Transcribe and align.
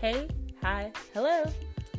Hey, 0.00 0.28
hi, 0.62 0.92
hello. 1.12 1.42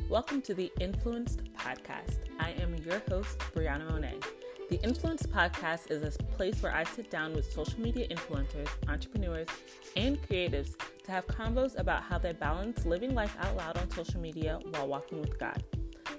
Welcome 0.07 0.41
to 0.43 0.53
the 0.53 0.71
Influenced 0.79 1.43
Podcast. 1.53 2.19
I 2.39 2.51
am 2.51 2.73
your 2.85 3.01
host, 3.09 3.37
Brianna 3.53 3.91
Moné. 3.91 4.23
The 4.69 4.81
Influenced 4.83 5.29
Podcast 5.29 5.91
is 5.91 6.01
a 6.03 6.23
place 6.37 6.63
where 6.63 6.73
I 6.73 6.85
sit 6.85 7.11
down 7.11 7.33
with 7.33 7.51
social 7.51 7.81
media 7.81 8.07
influencers, 8.07 8.69
entrepreneurs, 8.87 9.49
and 9.97 10.17
creatives 10.21 10.77
to 11.03 11.11
have 11.11 11.27
convos 11.27 11.77
about 11.77 12.01
how 12.01 12.17
they 12.17 12.31
balance 12.31 12.85
living 12.85 13.13
life 13.13 13.35
out 13.37 13.57
loud 13.57 13.77
on 13.77 13.91
social 13.91 14.21
media 14.21 14.59
while 14.69 14.87
walking 14.87 15.19
with 15.19 15.37
God. 15.37 15.61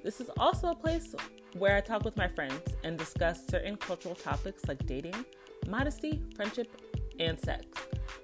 This 0.05 0.21
is 0.21 0.29
also 0.37 0.73
a 0.73 0.75
place 0.75 1.15
where 1.57 1.79
I 1.79 1.81
talk 1.81 2.05
with 2.05 2.19
my 2.19 2.29
friends 2.29 2.61
and 2.85 2.99
discuss 2.99 3.47
certain 3.47 3.79
cultural 3.79 4.15
topics 4.15 4.69
like 4.69 4.85
dating, 4.85 5.25
modesty, 5.67 6.21
friendship, 6.37 6.79
and 7.19 7.41
sex, 7.41 7.65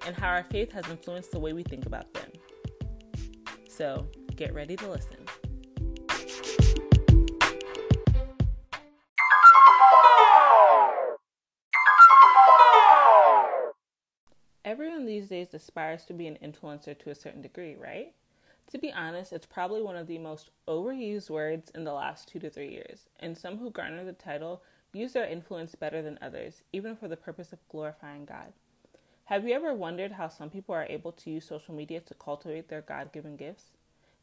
and 0.07 0.15
how 0.15 0.29
our 0.29 0.45
faith 0.45 0.73
has 0.73 0.87
influenced 0.91 1.31
the 1.31 1.41
way 1.41 1.55
we 1.55 1.63
think 1.63 1.87
about 1.87 2.13
them. 2.13 2.31
So 3.77 4.07
get 4.37 4.55
ready 4.55 4.75
to 4.77 4.89
listen. 4.89 5.19
Everyone 14.65 15.05
these 15.05 15.29
days 15.29 15.53
aspires 15.53 16.07
to 16.07 16.15
be 16.15 16.27
an 16.27 16.39
influencer 16.43 16.99
to 17.01 17.11
a 17.11 17.15
certain 17.15 17.43
degree, 17.43 17.77
right? 17.79 18.15
To 18.73 18.79
be 18.79 18.91
honest, 18.93 19.35
it's 19.35 19.45
probably 19.45 19.83
one 19.83 19.97
of 19.97 20.07
the 20.07 20.17
most 20.17 20.53
overused 20.67 21.29
words 21.29 21.71
in 21.75 21.85
the 21.85 21.93
last 21.93 22.29
two 22.29 22.39
to 22.39 22.49
three 22.49 22.71
years, 22.71 23.09
and 23.21 23.37
some 23.37 23.59
who 23.59 23.71
garner 23.71 24.07
the 24.07 24.15
title 24.15 24.63
use 24.95 25.13
their 25.13 25.29
influence 25.29 25.75
better 25.75 26.01
than 26.01 26.19
others, 26.23 26.63
even 26.73 26.97
for 26.97 27.09
the 27.09 27.17
purpose 27.17 27.53
of 27.53 27.69
glorifying 27.69 28.25
God. 28.25 28.55
Have 29.27 29.45
you 29.45 29.55
ever 29.55 29.75
wondered 29.75 30.13
how 30.13 30.29
some 30.29 30.51
people 30.51 30.73
are 30.73 30.87
able 30.89 31.11
to 31.11 31.31
use 31.31 31.45
social 31.45 31.75
media 31.75 31.99
to 31.99 32.15
cultivate 32.15 32.69
their 32.69 32.81
God 32.81 33.11
given 33.13 33.37
gifts? 33.37 33.73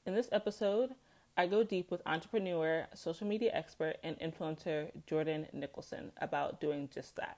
In 0.05 0.15
this 0.15 0.29
episode, 0.31 0.91
I 1.35 1.45
go 1.45 1.61
deep 1.61 1.91
with 1.91 2.01
entrepreneur, 2.05 2.87
social 2.95 3.27
media 3.27 3.51
expert, 3.53 3.97
and 4.01 4.17
influencer 4.21 4.91
Jordynn 5.05 5.53
Nicholson 5.53 6.13
about 6.21 6.61
doing 6.61 6.87
just 6.93 7.17
that. 7.17 7.37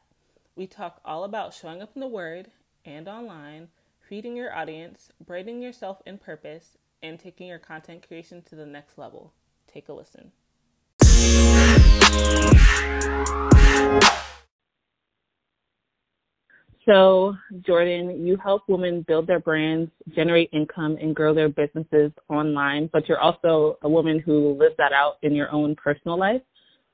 We 0.56 0.68
talk 0.68 1.02
all 1.04 1.24
about 1.24 1.56
showing 1.56 1.82
up 1.82 1.90
in 1.96 2.02
the 2.02 2.08
Word 2.08 2.52
and 2.86 3.08
online, 3.08 3.70
feeding 4.00 4.38
your 4.38 4.56
audience, 4.56 5.10
branding 5.26 5.60
yourself 5.60 6.04
in 6.06 6.20
purpose, 6.20 6.78
and 7.02 7.20
taking 7.20 7.48
your 7.48 7.58
content 7.58 8.08
creation 8.08 8.44
to 8.44 8.54
the 8.54 8.68
next 8.68 8.96
level. 8.96 9.34
Take 9.66 9.90
a 9.90 9.94
listen. 9.94 10.34
So, 16.86 17.36
Jordynn, 17.68 18.26
you 18.26 18.38
help 18.38 18.64
women 18.68 19.04
build 19.08 19.26
their 19.26 19.40
brands, 19.40 19.90
generate 20.16 20.50
income, 20.54 20.98
and 21.02 21.16
grow 21.16 21.34
their 21.34 21.50
businesses 21.50 22.12
online, 22.30 22.90
but 22.94 23.10
you're 23.10 23.20
also 23.20 23.78
a 23.82 23.90
woman 23.90 24.20
who 24.20 24.56
lives 24.60 24.76
that 24.78 24.94
out 24.94 25.18
in 25.24 25.34
your 25.34 25.52
own 25.52 25.76
personal 25.76 26.18
life. 26.18 26.42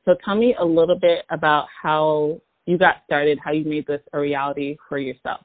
So, 0.06 0.16
tell 0.24 0.36
me 0.36 0.56
a 0.58 0.64
little 0.64 0.98
bit 0.98 1.26
about 1.30 1.68
how 1.82 2.40
you 2.66 2.78
got 2.78 2.98
started, 3.06 3.38
how 3.44 3.52
you 3.52 3.66
made 3.66 3.86
this 3.86 4.02
a 4.14 4.20
reality 4.20 4.78
for 4.88 4.98
yourself. 4.98 5.42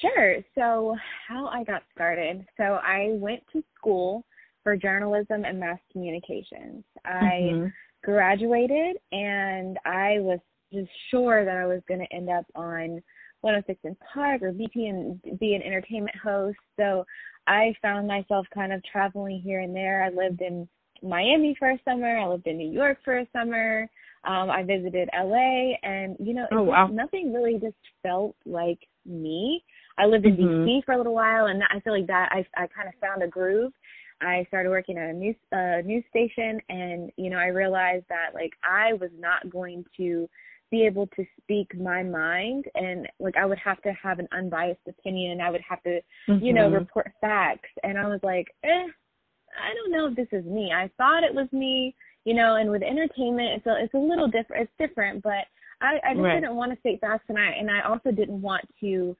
Sure. 0.00 0.36
So, 0.54 0.96
how 1.26 1.46
I 1.48 1.64
got 1.64 1.82
started. 1.92 2.46
So, 2.56 2.78
I 2.84 3.08
went 3.14 3.42
to 3.52 3.64
school 3.76 4.24
for 4.62 4.76
journalism 4.76 5.44
and 5.44 5.58
mass 5.58 5.78
communications. 5.90 6.84
I 7.04 7.50
mm-hmm. 7.52 7.66
graduated 8.04 8.96
and 9.10 9.76
I 9.84 10.18
was 10.20 10.38
just 10.72 10.90
sure 11.10 11.44
that 11.44 11.56
I 11.56 11.66
was 11.66 11.80
going 11.88 12.00
to 12.00 12.12
end 12.12 12.28
up 12.28 12.44
on 12.54 13.02
106 13.46 13.96
& 14.04 14.12
Park 14.12 14.42
or 14.42 14.52
BT 14.52 14.86
and 14.86 15.38
be 15.38 15.54
an 15.54 15.62
entertainment 15.62 16.16
host. 16.16 16.58
So 16.76 17.04
I 17.46 17.74
found 17.80 18.08
myself 18.08 18.46
kind 18.52 18.72
of 18.72 18.82
traveling 18.84 19.40
here 19.40 19.60
and 19.60 19.74
there. 19.74 20.02
I 20.02 20.08
lived 20.08 20.40
in 20.40 20.68
Miami 21.02 21.54
for 21.58 21.70
a 21.70 21.80
summer. 21.84 22.18
I 22.18 22.26
lived 22.26 22.46
in 22.46 22.58
New 22.58 22.70
York 22.70 22.98
for 23.04 23.18
a 23.18 23.26
summer. 23.32 23.88
Um, 24.24 24.50
I 24.50 24.64
visited 24.64 25.08
LA, 25.16 25.74
and 25.84 26.16
you 26.18 26.34
know, 26.34 26.46
oh, 26.50 26.64
wow. 26.64 26.88
nothing 26.88 27.32
really 27.32 27.60
just 27.60 27.76
felt 28.02 28.34
like 28.44 28.80
me. 29.04 29.62
I 29.98 30.06
lived 30.06 30.26
in 30.26 30.36
mm-hmm. 30.36 30.64
DC 30.64 30.84
for 30.84 30.94
a 30.94 30.96
little 30.96 31.14
while, 31.14 31.46
and 31.46 31.62
I 31.62 31.78
feel 31.80 31.92
like 31.92 32.08
that 32.08 32.30
I 32.32 32.44
I 32.56 32.66
kind 32.66 32.88
of 32.88 32.94
found 33.00 33.22
a 33.22 33.28
groove. 33.28 33.72
I 34.20 34.44
started 34.48 34.70
working 34.70 34.98
at 34.98 35.10
a 35.10 35.12
news 35.12 35.36
uh, 35.52 35.82
news 35.84 36.02
station, 36.10 36.60
and 36.68 37.12
you 37.16 37.30
know, 37.30 37.38
I 37.38 37.46
realized 37.46 38.06
that 38.08 38.34
like 38.34 38.52
I 38.64 38.94
was 38.94 39.10
not 39.16 39.48
going 39.48 39.84
to 39.98 40.28
be 40.70 40.84
able 40.84 41.06
to 41.08 41.24
speak 41.40 41.78
my 41.78 42.02
mind 42.02 42.64
and 42.74 43.06
like 43.20 43.36
I 43.36 43.46
would 43.46 43.58
have 43.58 43.80
to 43.82 43.92
have 43.92 44.18
an 44.18 44.28
unbiased 44.32 44.80
opinion. 44.88 45.32
And 45.32 45.42
I 45.42 45.50
would 45.50 45.62
have 45.68 45.82
to, 45.84 46.00
mm-hmm. 46.28 46.44
you 46.44 46.52
know, 46.52 46.66
mm-hmm. 46.66 46.74
report 46.74 47.12
facts. 47.20 47.68
And 47.82 47.98
I 47.98 48.06
was 48.06 48.20
like, 48.22 48.48
eh, 48.64 48.68
I 48.68 49.74
don't 49.74 49.92
know 49.92 50.06
if 50.06 50.16
this 50.16 50.28
is 50.32 50.44
me. 50.44 50.72
I 50.74 50.90
thought 50.96 51.24
it 51.24 51.34
was 51.34 51.48
me, 51.52 51.94
you 52.24 52.34
know, 52.34 52.56
and 52.56 52.70
with 52.70 52.82
entertainment 52.82 53.50
it's 53.56 53.66
a 53.66 53.76
it's 53.82 53.94
a 53.94 53.98
little 53.98 54.28
different 54.28 54.68
it's 54.68 54.72
different, 54.78 55.22
but 55.22 55.46
I, 55.80 55.98
I 56.04 56.14
just 56.14 56.22
right. 56.22 56.40
didn't 56.40 56.56
want 56.56 56.72
to 56.72 56.80
state 56.80 57.00
facts 57.00 57.24
and 57.28 57.38
I 57.38 57.50
and 57.58 57.70
I 57.70 57.88
also 57.88 58.10
didn't 58.10 58.40
want 58.40 58.64
to 58.80 59.16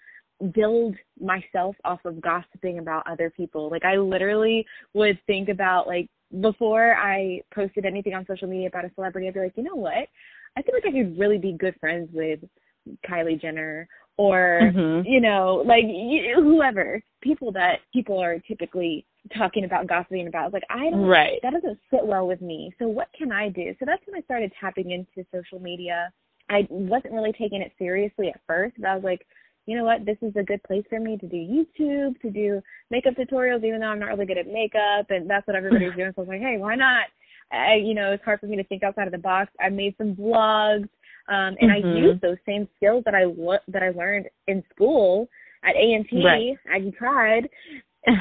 build 0.53 0.95
myself 1.21 1.77
off 1.85 2.01
of 2.05 2.21
gossiping 2.21 2.79
about 2.79 3.07
other 3.09 3.31
people. 3.31 3.71
Like 3.71 3.85
I 3.85 3.97
literally 3.97 4.67
would 4.95 5.19
think 5.27 5.49
about 5.49 5.87
like 5.87 6.09
before 6.41 6.95
I 6.97 7.41
posted 7.55 7.87
anything 7.87 8.15
on 8.15 8.27
social 8.27 8.49
media 8.49 8.69
about 8.69 8.85
a 8.85 8.91
celebrity, 8.95 9.29
I'd 9.29 9.35
be 9.35 9.41
like, 9.41 9.57
you 9.57 9.63
know 9.63 9.77
what? 9.77 10.09
I 10.57 10.63
feel 10.63 10.75
like 10.75 10.87
I 10.87 10.93
could 10.93 11.19
really 11.19 11.39
be 11.39 11.53
good 11.53 11.75
friends 11.81 12.09
with 12.13 12.41
Kylie 13.09 13.41
Jenner 13.41 13.89
or 14.19 14.61
mm-hmm. 14.63 15.07
you 15.07 15.21
know 15.21 15.63
like 15.67 15.85
whoever. 16.35 17.03
People 17.23 17.53
that 17.53 17.81
people 17.93 18.21
are 18.21 18.39
typically 18.41 19.05
talking 19.37 19.65
about 19.65 19.87
gossiping 19.87 20.29
about. 20.29 20.53
Like 20.53 20.63
i 20.71 20.91
don't 20.91 21.07
right. 21.07 21.41
that 21.43 21.53
doesn't 21.53 21.79
sit 21.91 22.05
well 22.05 22.27
with 22.27 22.41
me. 22.41 22.73
So 22.79 22.89
what 22.89 23.09
can 23.17 23.33
i 23.33 23.49
do? 23.49 23.75
So 23.79 23.85
that's 23.85 24.03
when 24.07 24.21
i 24.21 24.25
started 24.25 24.53
tapping 24.61 24.91
into 24.91 25.27
social 25.35 25.61
media. 25.61 26.13
I 26.49 26.67
wasn't 26.71 27.15
really 27.15 27.33
taking 27.33 27.61
it 27.61 27.73
seriously 27.77 28.29
at 28.29 28.41
first 28.47 28.77
but 28.79 28.89
i 28.89 28.95
was 28.95 29.05
like 29.05 29.27
you 29.69 29.77
know 29.77 29.83
what? 29.83 30.07
This 30.07 30.17
is 30.23 30.33
a 30.37 30.45
good 30.45 30.63
place 30.63 30.85
for 30.89 31.01
me 31.01 31.17
to 31.19 31.27
do 31.27 31.37
youtube 31.37 32.21
to 32.21 32.31
do 32.31 32.63
makeup 32.91 33.15
tutorials 33.15 33.65
even 33.65 33.81
though 33.81 33.89
i'm 33.89 33.99
not 33.99 34.11
really 34.11 34.27
good 34.27 34.39
at 34.39 34.47
makeup 34.47 35.07
and 35.11 35.29
that's 35.29 35.47
what 35.47 35.57
everybody's 35.57 35.93
doing. 35.97 36.13
So 36.15 36.19
i 36.19 36.25
was 36.25 36.29
like 36.29 36.41
hey 36.41 36.57
why 36.59 36.77
not 36.77 37.07
I, 37.53 37.75
you 37.75 37.95
know, 37.95 38.13
it's 38.13 38.25
hard 38.25 38.41
for 38.41 38.47
me 38.47 38.57
to 38.57 38.65
think 38.65 38.83
outside 38.83 39.07
of 39.07 39.13
the 39.13 39.19
box. 39.19 39.51
I 39.61 39.69
made 39.69 39.95
some 39.99 40.15
vlogs, 40.15 40.89
um, 41.29 41.57
and 41.61 41.71
mm-hmm. 41.71 41.89
I 41.89 41.99
used 41.99 42.21
those 42.21 42.39
same 42.47 42.69
skills 42.77 43.03
that 43.05 43.15
I 43.15 43.25
lo- 43.25 43.59
that 43.69 43.83
I 43.83 43.91
learned 43.91 44.27
in 44.49 44.63
school 44.75 45.29
at 45.65 45.77
A&T, 45.77 46.25
right. 46.25 46.57
Aggie 46.73 46.93
Pride. 46.93 47.49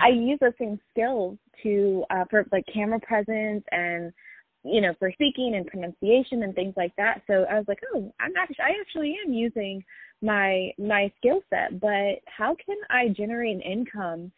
I 0.03 0.09
use 0.09 0.39
those 0.41 0.53
same 0.59 0.79
skills 0.91 1.37
to 1.63 2.03
uh, 2.09 2.25
for 2.29 2.45
like 2.51 2.65
camera 2.73 2.99
presence 2.99 3.63
and 3.71 4.11
you 4.63 4.81
know 4.81 4.93
for 4.97 5.11
speaking 5.11 5.53
and 5.55 5.67
pronunciation 5.67 6.43
and 6.43 6.55
things 6.55 6.73
like 6.75 6.95
that. 6.97 7.21
So 7.27 7.45
I 7.49 7.55
was 7.55 7.65
like, 7.67 7.79
oh, 7.93 8.11
I'm 8.19 8.33
actually 8.37 8.63
I 8.63 8.79
actually 8.81 9.15
am 9.25 9.33
using 9.33 9.83
my 10.21 10.71
my 10.79 11.11
skill 11.17 11.41
set, 11.49 11.79
but 11.79 12.19
how 12.25 12.55
can 12.65 12.77
I 12.89 13.09
generate 13.09 13.55
an 13.55 13.61
income 13.61 14.31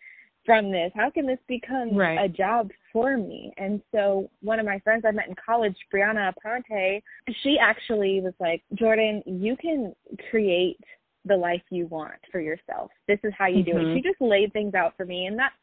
from 0.47 0.71
this? 0.71 0.91
How 0.95 1.11
can 1.11 1.27
this 1.27 1.37
become 1.47 1.95
right. 1.95 2.17
a 2.23 2.29
job 2.29 2.71
for 2.93 3.17
me? 3.17 3.51
And 3.57 3.81
so 3.93 4.31
one 4.41 4.59
of 4.59 4.65
my 4.65 4.79
friends 4.79 5.03
I 5.05 5.11
met 5.11 5.27
in 5.27 5.35
college, 5.35 5.75
Brianna 5.93 6.33
Apronte, 6.33 7.03
she 7.43 7.57
actually 7.61 8.21
was 8.21 8.33
like, 8.39 8.63
Jordynn, 8.73 9.21
you 9.25 9.57
can 9.57 9.93
create 10.31 10.79
the 11.25 11.35
life 11.35 11.61
you 11.69 11.85
want 11.87 12.13
for 12.31 12.39
yourself. 12.39 12.89
This 13.09 13.19
is 13.25 13.33
how 13.37 13.47
you 13.47 13.57
mm-hmm. 13.57 13.71
do 13.71 13.77
it. 13.77 13.81
Mm-hmm. 13.81 13.95
She 13.97 14.01
just 14.01 14.21
laid 14.21 14.53
things 14.53 14.73
out 14.73 14.93
for 14.95 15.05
me 15.05 15.25
and 15.25 15.37
that's 15.37 15.53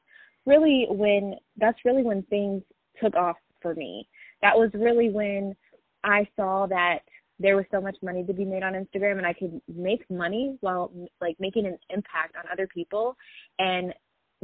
really 0.47 0.87
when 0.91 1.37
that's 1.56 1.78
really 1.87 2.03
when 2.03 2.22
things 2.25 2.62
took 3.03 3.16
off 3.16 3.37
for 3.62 3.75
me. 3.75 4.06
That 4.43 4.55
was 4.55 4.71
really 4.75 5.09
when 5.09 5.56
I 6.05 6.28
saw 6.37 6.66
that 6.66 6.99
there 7.41 7.56
was 7.56 7.65
so 7.72 7.81
much 7.81 7.97
money 8.03 8.25
to 8.25 8.33
be 8.33 8.45
made 8.45 8.62
on 8.62 8.75
Instagram 8.75 9.16
and 9.16 9.27
I 9.27 9.33
could 9.33 9.61
make 9.66 10.09
money 10.11 10.56
while 10.61 10.93
like 11.21 11.37
making 11.41 11.66
an 11.66 11.78
impact 11.91 12.36
on 12.36 12.45
other 12.53 12.66
people 12.66 13.16
and 13.59 13.92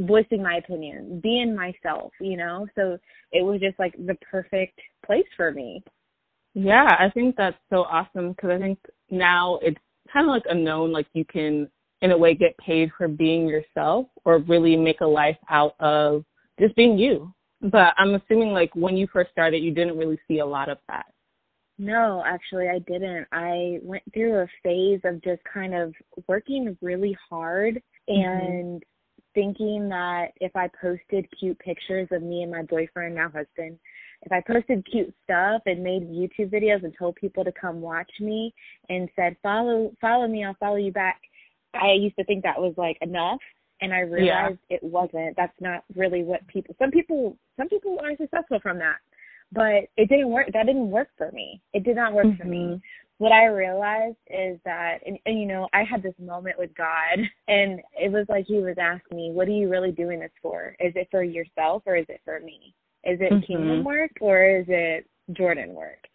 voicing 0.00 0.42
my 0.42 0.56
opinion, 0.56 1.20
being 1.22 1.54
myself, 1.54 2.12
you 2.20 2.36
know? 2.36 2.66
So 2.74 2.98
it 3.32 3.42
was 3.42 3.60
just 3.60 3.78
like 3.78 3.94
the 4.06 4.16
perfect 4.30 4.78
place 5.04 5.26
for 5.36 5.52
me. 5.52 5.82
Yeah, 6.54 6.96
I 6.98 7.10
think 7.10 7.36
that's 7.36 7.56
so 7.70 7.84
awesome 7.84 8.30
because 8.32 8.50
I 8.50 8.58
think 8.58 8.78
now 9.10 9.58
it's 9.62 9.78
kind 10.12 10.26
of 10.26 10.30
like 10.30 10.44
a 10.48 10.54
known, 10.54 10.92
like 10.92 11.06
you 11.12 11.24
can, 11.24 11.68
in 12.02 12.10
a 12.10 12.18
way, 12.18 12.34
get 12.34 12.56
paid 12.58 12.90
for 12.96 13.08
being 13.08 13.46
yourself 13.46 14.06
or 14.24 14.38
really 14.38 14.76
make 14.76 15.00
a 15.00 15.06
life 15.06 15.36
out 15.48 15.74
of 15.80 16.24
just 16.58 16.74
being 16.74 16.98
you. 16.98 17.32
But 17.62 17.94
I'm 17.98 18.14
assuming, 18.14 18.52
like, 18.52 18.74
when 18.74 18.96
you 18.96 19.06
first 19.12 19.30
started, 19.32 19.58
you 19.58 19.70
didn't 19.70 19.98
really 19.98 20.18
see 20.26 20.38
a 20.38 20.46
lot 20.46 20.70
of 20.70 20.78
that. 20.88 21.06
No, 21.78 22.22
actually, 22.26 22.68
I 22.68 22.78
didn't. 22.80 23.26
I 23.32 23.78
went 23.82 24.02
through 24.12 24.40
a 24.40 24.46
phase 24.62 25.00
of 25.04 25.22
just 25.22 25.40
kind 25.52 25.74
of 25.74 25.94
working 26.26 26.76
really 26.80 27.16
hard 27.28 27.82
mm-hmm. 28.08 28.46
and 28.46 28.82
thinking 29.34 29.88
that 29.88 30.32
if 30.40 30.54
I 30.56 30.68
posted 30.80 31.26
cute 31.38 31.58
pictures 31.58 32.08
of 32.10 32.22
me 32.22 32.42
and 32.42 32.50
my 32.50 32.62
boyfriend, 32.62 33.14
now 33.14 33.30
husband, 33.30 33.78
if 34.22 34.32
I 34.32 34.42
posted 34.46 34.86
cute 34.90 35.14
stuff 35.24 35.62
and 35.66 35.82
made 35.82 36.10
YouTube 36.10 36.50
videos 36.50 36.84
and 36.84 36.94
told 36.98 37.16
people 37.16 37.44
to 37.44 37.52
come 37.52 37.80
watch 37.80 38.10
me 38.20 38.52
and 38.88 39.08
said, 39.16 39.36
follow, 39.42 39.92
follow 40.00 40.28
me, 40.28 40.44
I'll 40.44 40.56
follow 40.60 40.76
you 40.76 40.92
back. 40.92 41.20
I 41.74 41.92
used 41.92 42.16
to 42.16 42.24
think 42.24 42.42
that 42.44 42.60
was 42.60 42.74
like 42.76 42.98
enough. 43.00 43.40
and 43.80 43.94
I 43.94 44.00
realized 44.00 44.58
yeah. 44.68 44.76
it 44.76 44.82
wasn't. 44.82 45.36
That's 45.36 45.58
not 45.60 45.84
really 45.96 46.22
what 46.22 46.46
people. 46.46 46.74
Some 46.78 46.90
people, 46.90 47.36
some 47.56 47.68
people 47.68 47.98
are 48.02 48.16
successful 48.16 48.60
from 48.60 48.78
that, 48.78 48.96
but 49.52 49.84
it 49.96 50.08
didn't 50.08 50.30
work. 50.30 50.46
That 50.52 50.66
didn't 50.66 50.90
work 50.90 51.08
for 51.16 51.30
me. 51.32 51.60
It 51.72 51.84
did 51.84 51.96
not 51.96 52.12
work 52.12 52.26
mm-hmm. 52.26 52.42
for 52.42 52.48
me. 52.48 52.58
Mm-hmm. 52.58 52.76
What 53.18 53.32
I 53.32 53.46
realized 53.46 54.16
is 54.28 54.58
that, 54.64 54.98
and, 55.04 55.18
and 55.26 55.38
you 55.38 55.46
know, 55.46 55.68
I 55.74 55.84
had 55.84 56.02
this 56.02 56.14
moment 56.18 56.58
with 56.58 56.70
God, 56.74 57.18
and 57.48 57.80
it 58.00 58.10
was 58.10 58.26
like 58.28 58.46
He 58.46 58.58
was 58.58 58.76
asking 58.80 59.16
me, 59.16 59.30
"What 59.32 59.48
are 59.48 59.52
you 59.52 59.68
really 59.68 59.92
doing 59.92 60.20
this 60.20 60.30
for? 60.40 60.76
Is 60.80 60.92
it 60.96 61.08
for 61.10 61.22
yourself 61.22 61.82
or 61.86 61.96
is 61.96 62.06
it 62.08 62.20
for 62.24 62.40
me? 62.40 62.74
Is 63.04 63.20
it 63.20 63.32
mm-hmm. 63.32 63.44
kingdom 63.46 63.84
work 63.84 64.12
or 64.20 64.60
is 64.60 64.66
it 64.68 65.06
Jordynn 65.32 65.74
work?" 65.74 66.06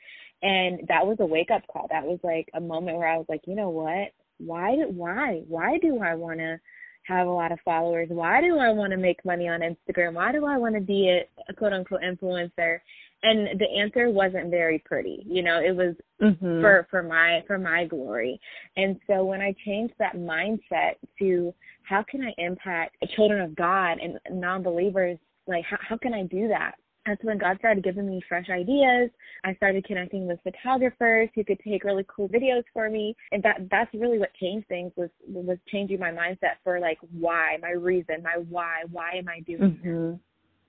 And 0.42 0.82
that 0.88 1.06
was 1.06 1.18
a 1.20 1.26
wake 1.26 1.52
up 1.52 1.64
call. 1.72 1.88
That 1.90 2.04
was 2.04 2.20
like 2.24 2.50
a 2.54 2.62
moment 2.62 2.98
where 2.98 3.08
I 3.08 3.18
was 3.18 3.26
like, 3.30 3.42
you 3.46 3.56
know 3.56 3.70
what? 3.70 4.12
Why? 4.38 4.76
Why? 4.90 5.42
Why 5.48 5.78
do 5.80 6.00
I 6.04 6.14
want 6.14 6.40
to? 6.40 6.60
have 7.06 7.28
a 7.28 7.32
lot 7.32 7.52
of 7.52 7.60
followers? 7.64 8.08
Why 8.10 8.42
do 8.42 8.58
I 8.58 8.72
want 8.72 8.92
to 8.92 8.98
make 8.98 9.24
money 9.24 9.48
on 9.48 9.62
Instagram? 9.62 10.14
Why 10.14 10.32
do 10.32 10.46
I 10.46 10.58
want 10.58 10.76
to 10.76 10.82
be 10.82 11.10
a, 11.10 11.28
a 11.50 11.54
quote 11.54 11.74
unquote 11.74 12.02
influencer? 12.02 12.80
And 13.24 13.60
the 13.60 13.68
answer 13.80 14.10
wasn't 14.10 14.52
very 14.52 14.80
pretty. 14.86 15.26
You 15.28 15.42
know, 15.42 15.60
it 15.60 15.76
was 15.76 15.96
mm-hmm. 16.22 16.62
for 16.62 16.88
for 16.92 17.02
my 17.02 17.44
for 17.48 17.58
my 17.58 17.86
glory. 17.86 18.40
And 18.78 19.00
so 19.08 19.24
when 19.24 19.42
I 19.42 19.56
changed 19.66 19.96
that 20.00 20.16
mindset 20.16 20.96
to 21.20 21.54
how 21.84 22.04
can 22.04 22.22
I 22.22 22.34
impact 22.38 22.98
children 23.16 23.42
of 23.42 23.56
God 23.56 23.98
and 24.00 24.20
non-believers, 24.30 25.18
like 25.48 25.66
how 25.66 25.78
how 25.82 25.98
can 25.98 26.14
I 26.14 26.24
do 26.24 26.48
that? 26.50 26.76
that's 27.06 27.24
when 27.24 27.38
God 27.38 27.58
started 27.60 27.84
giving 27.84 28.08
me 28.08 28.22
fresh 28.28 28.50
ideas. 28.50 29.12
I 29.44 29.54
started 29.56 29.86
connecting 29.86 30.28
with 30.28 30.40
photographers 30.44 31.30
who 31.36 31.44
could 31.44 31.60
take 31.60 31.84
really 31.84 32.06
cool 32.08 32.28
videos 32.28 32.64
for 32.74 32.90
me. 32.90 33.16
And 33.32 33.44
that 33.44 33.68
that's 33.70 33.94
really 33.94 34.18
what 34.18 34.34
changed 34.36 34.68
things 34.68 34.92
was 34.96 35.10
was 35.28 35.58
changing 35.68 36.00
my 36.00 36.12
mindset 36.12 36.56
for 36.64 36.80
like 36.80 36.98
why, 37.12 37.58
my 37.62 37.72
reason, 37.72 38.24
my 38.24 38.38
why, 38.50 38.84
why 38.92 39.12
am 39.16 39.30
I 39.30 39.42
doing 39.42 39.80
mm-hmm. 39.84 40.12
this? 40.12 40.20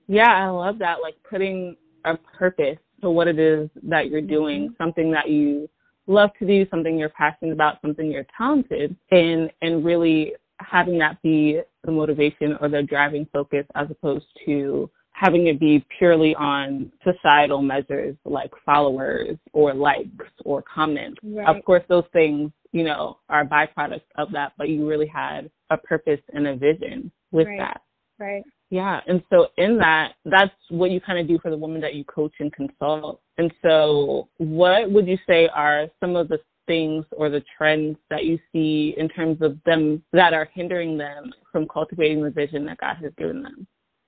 Yeah, 0.07 0.33
I 0.33 0.47
love 0.49 0.79
that. 0.79 0.97
Like 1.01 1.15
putting 1.29 1.75
a 2.05 2.17
purpose 2.17 2.77
to 3.01 3.09
what 3.09 3.27
it 3.27 3.39
is 3.39 3.69
that 3.83 4.09
you're 4.09 4.21
doing, 4.21 4.65
mm-hmm. 4.65 4.83
something 4.83 5.11
that 5.11 5.29
you 5.29 5.69
love 6.07 6.29
to 6.39 6.47
do, 6.47 6.65
something 6.69 6.97
you're 6.97 7.09
passionate 7.09 7.53
about, 7.53 7.79
something 7.81 8.09
you're 8.09 8.25
talented 8.37 8.95
in 9.11 9.49
and 9.61 9.85
really 9.85 10.33
having 10.59 10.97
that 10.97 11.21
be 11.21 11.61
the 11.83 11.91
motivation 11.91 12.57
or 12.59 12.69
the 12.69 12.81
driving 12.81 13.27
focus 13.31 13.65
as 13.75 13.87
opposed 13.91 14.25
to 14.45 14.89
having 15.11 15.47
it 15.47 15.59
be 15.59 15.83
purely 15.97 16.35
on 16.35 16.91
societal 17.03 17.61
measures 17.61 18.15
like 18.25 18.51
followers 18.65 19.37
or 19.51 19.73
likes 19.73 20.09
or 20.45 20.61
comments. 20.63 21.19
Right. 21.23 21.47
Of 21.47 21.63
course, 21.65 21.83
those 21.89 22.03
things, 22.13 22.51
you 22.71 22.83
know, 22.83 23.17
are 23.27 23.43
byproducts 23.43 24.01
of 24.15 24.31
that, 24.33 24.53
but 24.57 24.69
you 24.69 24.87
really 24.87 25.07
had 25.07 25.49
a 25.71 25.77
purpose 25.77 26.19
and 26.33 26.47
a 26.47 26.55
vision 26.55 27.11
with 27.31 27.47
right. 27.47 27.59
that. 27.59 27.81
Right. 28.19 28.43
Yeah. 28.69 28.99
And 29.07 29.23
so 29.29 29.47
in 29.57 29.77
that, 29.77 30.13
that's 30.25 30.51
what 30.69 30.91
you 30.91 30.99
kind 30.99 31.19
of 31.19 31.27
do 31.27 31.39
for 31.39 31.49
the 31.49 31.57
women 31.57 31.79
that 31.81 31.95
you 31.95 32.03
coach 32.03 32.33
and 32.39 32.51
consult. 32.51 33.21
And 33.37 33.51
so 33.61 34.27
what 34.37 34.91
would 34.91 35.07
you 35.07 35.17
say 35.25 35.47
are 35.47 35.87
some 36.01 36.15
of 36.15 36.27
the 36.27 36.39
things 36.65 37.05
or 37.11 37.29
the 37.29 37.43
trends 37.57 37.97
that 38.09 38.25
you 38.25 38.37
see 38.51 38.93
in 38.97 39.07
terms 39.07 39.41
of 39.41 39.57
them 39.65 40.03
that 40.11 40.33
are 40.33 40.49
hindering 40.53 40.97
them 40.97 41.31
from 41.51 41.65
cultivating 41.67 42.21
the 42.21 42.29
vision 42.29 42.65
that 42.65 42.77
God 42.79 42.97
has 43.01 43.13
given 43.17 43.41
them? 43.41 43.67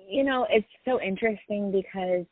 you 0.09 0.23
know, 0.23 0.47
it's 0.49 0.67
so 0.85 0.99
interesting 1.01 1.71
because 1.71 2.25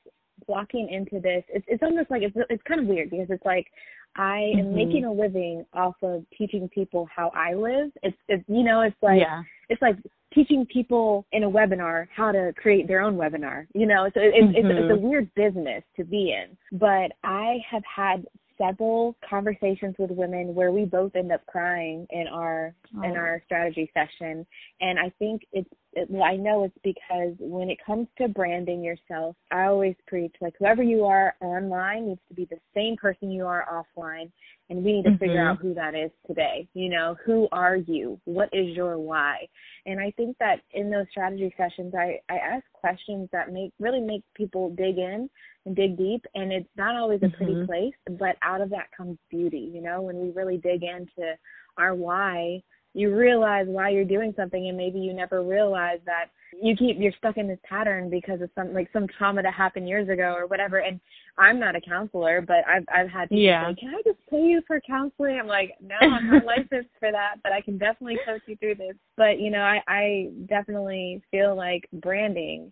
walking 0.47 0.89
into 0.89 1.21
this, 1.21 1.43
it's 1.49 1.65
it's 1.67 1.83
almost 1.83 2.09
like 2.09 2.23
it's 2.23 2.35
it's 2.49 2.63
kind 2.67 2.81
of 2.81 2.87
weird 2.87 3.11
because 3.11 3.27
it's 3.29 3.45
like 3.45 3.67
I 4.15 4.51
am 4.57 4.65
mm-hmm. 4.65 4.75
making 4.75 5.05
a 5.05 5.11
living 5.11 5.65
off 5.73 5.95
of 6.01 6.25
teaching 6.35 6.67
people 6.69 7.07
how 7.15 7.31
I 7.35 7.53
live. 7.53 7.91
It's 8.01 8.17
it's 8.27 8.43
you 8.47 8.63
know, 8.63 8.81
it's 8.81 8.97
like 9.01 9.21
yeah. 9.21 9.43
it's 9.69 9.81
like 9.81 9.97
teaching 10.37 10.67
people 10.71 11.25
in 11.31 11.43
a 11.43 11.49
webinar 11.49 12.07
how 12.15 12.31
to 12.31 12.53
create 12.57 12.87
their 12.87 13.01
own 13.01 13.15
webinar. 13.15 13.65
You 13.73 13.87
know, 13.87 14.07
so 14.13 14.19
it, 14.19 14.33
mm-hmm. 14.35 14.55
it's 14.55 14.67
it's 14.69 14.91
a 14.91 14.93
mm-hmm. 14.93 15.07
weird 15.07 15.33
business 15.33 15.83
to 15.95 16.03
be 16.03 16.31
in. 16.31 16.55
But 16.77 17.11
I 17.23 17.57
have 17.71 17.83
had 17.83 18.25
several 18.57 19.15
conversations 19.27 19.95
with 19.99 20.11
women 20.11 20.53
where 20.53 20.71
we 20.71 20.85
both 20.85 21.15
end 21.15 21.31
up 21.31 21.45
crying 21.45 22.07
in 22.09 22.27
our 22.27 22.73
oh. 22.97 23.03
in 23.03 23.11
our 23.11 23.41
strategy 23.45 23.89
session 23.93 24.45
and 24.81 24.97
i 24.97 25.11
think 25.19 25.43
it's 25.53 25.69
it, 25.93 26.09
i 26.23 26.35
know 26.35 26.63
it's 26.63 26.77
because 26.83 27.35
when 27.39 27.69
it 27.69 27.77
comes 27.85 28.07
to 28.17 28.27
branding 28.27 28.83
yourself 28.83 29.35
i 29.51 29.65
always 29.65 29.95
preach 30.07 30.33
like 30.41 30.53
whoever 30.57 30.81
you 30.81 31.05
are 31.05 31.35
online 31.39 32.07
needs 32.07 32.21
to 32.27 32.33
be 32.33 32.45
the 32.45 32.59
same 32.73 32.95
person 32.97 33.31
you 33.31 33.45
are 33.45 33.85
offline 33.97 34.31
and 34.69 34.83
we 34.83 34.93
need 34.93 35.03
to 35.03 35.09
mm-hmm. 35.09 35.17
figure 35.17 35.47
out 35.47 35.59
who 35.61 35.73
that 35.73 35.95
is 35.95 36.11
today 36.25 36.67
you 36.73 36.89
know 36.89 37.15
who 37.25 37.47
are 37.51 37.75
you 37.75 38.19
what 38.25 38.49
is 38.53 38.75
your 38.75 38.97
why 38.97 39.47
and 39.85 39.99
i 39.99 40.11
think 40.17 40.35
that 40.39 40.61
in 40.73 40.89
those 40.89 41.05
strategy 41.11 41.53
sessions 41.57 41.93
i 41.95 42.19
i 42.29 42.37
ask 42.37 42.63
questions 42.73 43.29
that 43.31 43.51
make 43.51 43.71
really 43.79 44.01
make 44.01 44.23
people 44.35 44.69
dig 44.71 44.97
in 44.97 45.29
and 45.65 45.75
dig 45.75 45.97
deep 45.97 46.25
and 46.35 46.51
it's 46.51 46.69
not 46.77 46.95
always 46.95 47.21
a 47.23 47.29
pretty 47.29 47.53
mm-hmm. 47.53 47.65
place 47.65 47.93
but 48.19 48.35
out 48.41 48.61
of 48.61 48.69
that 48.69 48.87
comes 48.95 49.17
beauty 49.29 49.71
you 49.73 49.81
know 49.81 50.01
when 50.01 50.17
we 50.17 50.31
really 50.31 50.57
dig 50.57 50.83
into 50.83 51.33
our 51.77 51.95
why 51.95 52.61
you 52.97 53.15
realize 53.15 53.67
why 53.67 53.89
you're 53.89 54.03
doing 54.03 54.33
something 54.35 54.67
and 54.67 54.77
maybe 54.77 54.99
you 54.99 55.13
never 55.13 55.43
realize 55.43 55.99
that 56.05 56.25
you 56.61 56.75
keep 56.75 56.97
you're 56.99 57.13
stuck 57.17 57.37
in 57.37 57.47
this 57.47 57.59
pattern 57.63 58.09
because 58.09 58.41
of 58.41 58.49
some 58.55 58.73
like 58.73 58.89
some 58.91 59.07
trauma 59.17 59.43
that 59.43 59.53
happened 59.53 59.87
years 59.87 60.09
ago 60.09 60.33
or 60.35 60.47
whatever 60.47 60.77
and 60.77 60.99
i'm 61.37 61.59
not 61.59 61.75
a 61.75 61.81
counselor 61.81 62.41
but 62.41 62.57
i've 62.67 62.85
i've 62.93 63.09
had 63.09 63.29
people 63.29 63.43
yeah. 63.43 63.69
say 63.69 63.75
can 63.75 63.89
i 63.89 64.01
just 64.03 64.17
pay 64.29 64.41
you 64.41 64.61
for 64.65 64.81
counseling 64.81 65.37
i'm 65.39 65.47
like 65.47 65.75
no 65.81 65.95
i'm 66.01 66.31
not 66.31 66.45
licensed 66.57 66.89
for 66.99 67.11
that 67.11 67.35
but 67.43 67.51
i 67.51 67.61
can 67.61 67.77
definitely 67.77 68.17
coach 68.25 68.41
you 68.47 68.55
through 68.57 68.75
this 68.75 68.95
but 69.15 69.39
you 69.39 69.51
know 69.51 69.61
i 69.61 69.81
i 69.87 70.29
definitely 70.47 71.21
feel 71.31 71.55
like 71.55 71.87
branding 72.01 72.71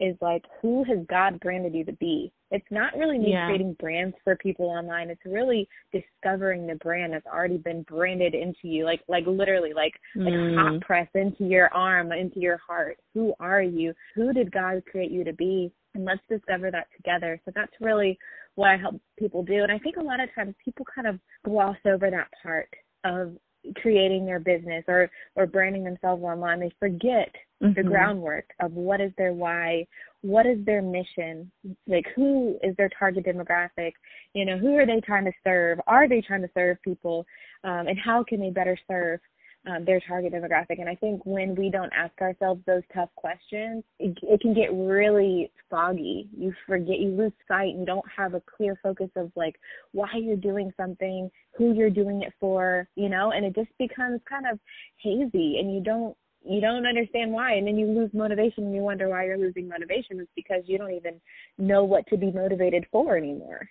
is 0.00 0.16
like 0.20 0.44
who 0.60 0.84
has 0.84 0.98
God 1.08 1.40
branded 1.40 1.74
you 1.74 1.84
to 1.84 1.92
be? 1.92 2.32
It's 2.50 2.66
not 2.70 2.96
really 2.96 3.18
me 3.18 3.32
yeah. 3.32 3.46
creating 3.46 3.76
brands 3.80 4.16
for 4.22 4.36
people 4.36 4.66
online. 4.66 5.10
It's 5.10 5.24
really 5.24 5.68
discovering 5.92 6.66
the 6.66 6.76
brand 6.76 7.12
that's 7.12 7.26
already 7.26 7.58
been 7.58 7.82
branded 7.82 8.34
into 8.34 8.68
you, 8.68 8.84
like 8.84 9.00
like 9.08 9.24
literally 9.26 9.72
like 9.72 9.94
like 10.14 10.32
mm. 10.32 10.54
hot 10.54 10.80
press 10.82 11.08
into 11.14 11.44
your 11.44 11.72
arm, 11.74 12.12
into 12.12 12.38
your 12.38 12.58
heart. 12.58 12.98
Who 13.14 13.34
are 13.40 13.62
you? 13.62 13.92
Who 14.14 14.32
did 14.32 14.52
God 14.52 14.82
create 14.90 15.10
you 15.10 15.24
to 15.24 15.32
be? 15.32 15.72
And 15.94 16.04
let's 16.04 16.20
discover 16.28 16.70
that 16.70 16.86
together. 16.96 17.40
So 17.44 17.52
that's 17.54 17.72
really 17.80 18.18
what 18.54 18.70
I 18.70 18.76
help 18.76 19.00
people 19.18 19.42
do. 19.42 19.62
And 19.62 19.72
I 19.72 19.78
think 19.78 19.96
a 19.96 20.02
lot 20.02 20.20
of 20.20 20.28
times 20.34 20.54
people 20.64 20.86
kind 20.94 21.06
of 21.06 21.18
gloss 21.44 21.76
over 21.84 22.10
that 22.10 22.28
part 22.42 22.68
of 23.04 23.36
creating 23.74 24.24
their 24.24 24.38
business 24.38 24.84
or 24.88 25.10
or 25.34 25.46
branding 25.46 25.84
themselves 25.84 26.22
online 26.22 26.60
they 26.60 26.70
forget 26.78 27.34
mm-hmm. 27.62 27.72
the 27.74 27.82
groundwork 27.82 28.46
of 28.60 28.72
what 28.72 29.00
is 29.00 29.12
their 29.18 29.32
why 29.32 29.86
what 30.22 30.46
is 30.46 30.58
their 30.64 30.82
mission 30.82 31.50
like 31.86 32.06
who 32.14 32.58
is 32.62 32.74
their 32.76 32.90
target 32.98 33.24
demographic 33.24 33.92
you 34.34 34.44
know 34.44 34.58
who 34.58 34.76
are 34.76 34.86
they 34.86 35.00
trying 35.00 35.24
to 35.24 35.32
serve 35.44 35.78
are 35.86 36.08
they 36.08 36.20
trying 36.20 36.42
to 36.42 36.50
serve 36.54 36.76
people 36.82 37.26
um, 37.64 37.86
and 37.86 37.98
how 37.98 38.22
can 38.22 38.40
they 38.40 38.50
better 38.50 38.78
serve 38.88 39.20
um, 39.66 39.84
their 39.84 40.00
target 40.00 40.32
demographic. 40.32 40.80
And 40.80 40.88
I 40.88 40.94
think 40.94 41.24
when 41.24 41.54
we 41.54 41.70
don't 41.70 41.92
ask 41.92 42.12
ourselves 42.20 42.60
those 42.66 42.82
tough 42.94 43.10
questions, 43.16 43.82
it, 43.98 44.16
it 44.22 44.40
can 44.40 44.54
get 44.54 44.72
really 44.72 45.50
foggy. 45.68 46.28
You 46.36 46.52
forget, 46.66 46.98
you 46.98 47.10
lose 47.10 47.32
sight, 47.48 47.70
and 47.70 47.80
you 47.80 47.86
don't 47.86 48.04
have 48.14 48.34
a 48.34 48.42
clear 48.56 48.78
focus 48.82 49.10
of 49.16 49.32
like 49.36 49.56
why 49.92 50.08
you're 50.14 50.36
doing 50.36 50.72
something, 50.76 51.30
who 51.56 51.74
you're 51.74 51.90
doing 51.90 52.22
it 52.22 52.32
for, 52.38 52.88
you 52.94 53.08
know, 53.08 53.32
and 53.32 53.44
it 53.44 53.54
just 53.54 53.70
becomes 53.78 54.20
kind 54.28 54.46
of 54.50 54.58
hazy, 54.98 55.58
and 55.58 55.74
you 55.74 55.80
don't 55.82 56.16
you 56.48 56.60
don't 56.60 56.86
understand 56.86 57.32
why. 57.32 57.54
And 57.54 57.66
then 57.66 57.76
you 57.76 57.86
lose 57.86 58.10
motivation 58.12 58.64
and 58.64 58.74
you 58.74 58.80
wonder 58.80 59.08
why 59.08 59.24
you're 59.24 59.38
losing 59.38 59.68
motivation. 59.68 60.20
It's 60.20 60.30
because 60.36 60.62
you 60.66 60.78
don't 60.78 60.92
even 60.92 61.20
know 61.58 61.82
what 61.82 62.06
to 62.06 62.16
be 62.16 62.30
motivated 62.30 62.86
for 62.92 63.16
anymore. 63.16 63.68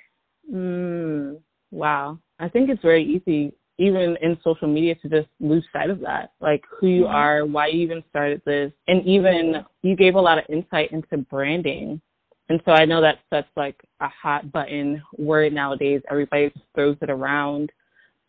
Mm, 0.53 1.39
wow. 1.71 2.19
I 2.37 2.49
think 2.49 2.69
it's 2.69 2.81
very 2.81 3.01
easy 3.01 3.53
even 3.77 4.17
in 4.21 4.37
social 4.43 4.67
media 4.67 4.95
to 4.95 5.09
just 5.09 5.27
lose 5.39 5.65
sight 5.73 5.89
of 5.89 5.99
that, 5.99 6.31
like 6.39 6.63
who 6.79 6.87
you 6.87 7.03
mm-hmm. 7.03 7.15
are, 7.15 7.45
why 7.45 7.67
you 7.67 7.81
even 7.81 8.03
started 8.09 8.41
this, 8.45 8.71
and 8.87 9.05
even 9.05 9.65
you 9.81 9.95
gave 9.95 10.15
a 10.15 10.21
lot 10.21 10.37
of 10.37 10.45
insight 10.49 10.91
into 10.91 11.17
branding. 11.17 11.99
And 12.47 12.61
so 12.63 12.71
I 12.71 12.85
know 12.85 13.01
that's 13.01 13.19
such 13.29 13.47
like 13.57 13.75
a 13.99 14.07
hot 14.07 14.51
button 14.51 15.01
word 15.17 15.51
nowadays. 15.51 16.01
Everybody 16.09 16.49
just 16.51 16.65
throws 16.73 16.95
it 17.01 17.09
around. 17.09 17.71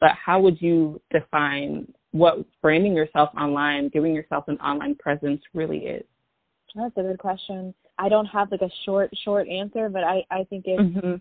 But 0.00 0.12
how 0.12 0.40
would 0.40 0.60
you 0.60 1.00
define 1.10 1.92
what 2.12 2.44
branding 2.60 2.94
yourself 2.94 3.30
online, 3.38 3.88
giving 3.88 4.14
yourself 4.14 4.44
an 4.48 4.58
online 4.58 4.94
presence 4.96 5.42
really 5.54 5.78
is? 5.78 6.04
That's 6.74 6.96
a 6.96 7.02
good 7.02 7.18
question. 7.18 7.72
I 7.98 8.08
don't 8.08 8.26
have 8.26 8.50
like 8.50 8.62
a 8.62 8.70
short, 8.84 9.10
short 9.24 9.48
answer, 9.48 9.88
but 9.88 10.04
I, 10.04 10.24
I 10.30 10.44
think 10.44 10.64
it's 10.66 10.82
mm-hmm 10.82 11.14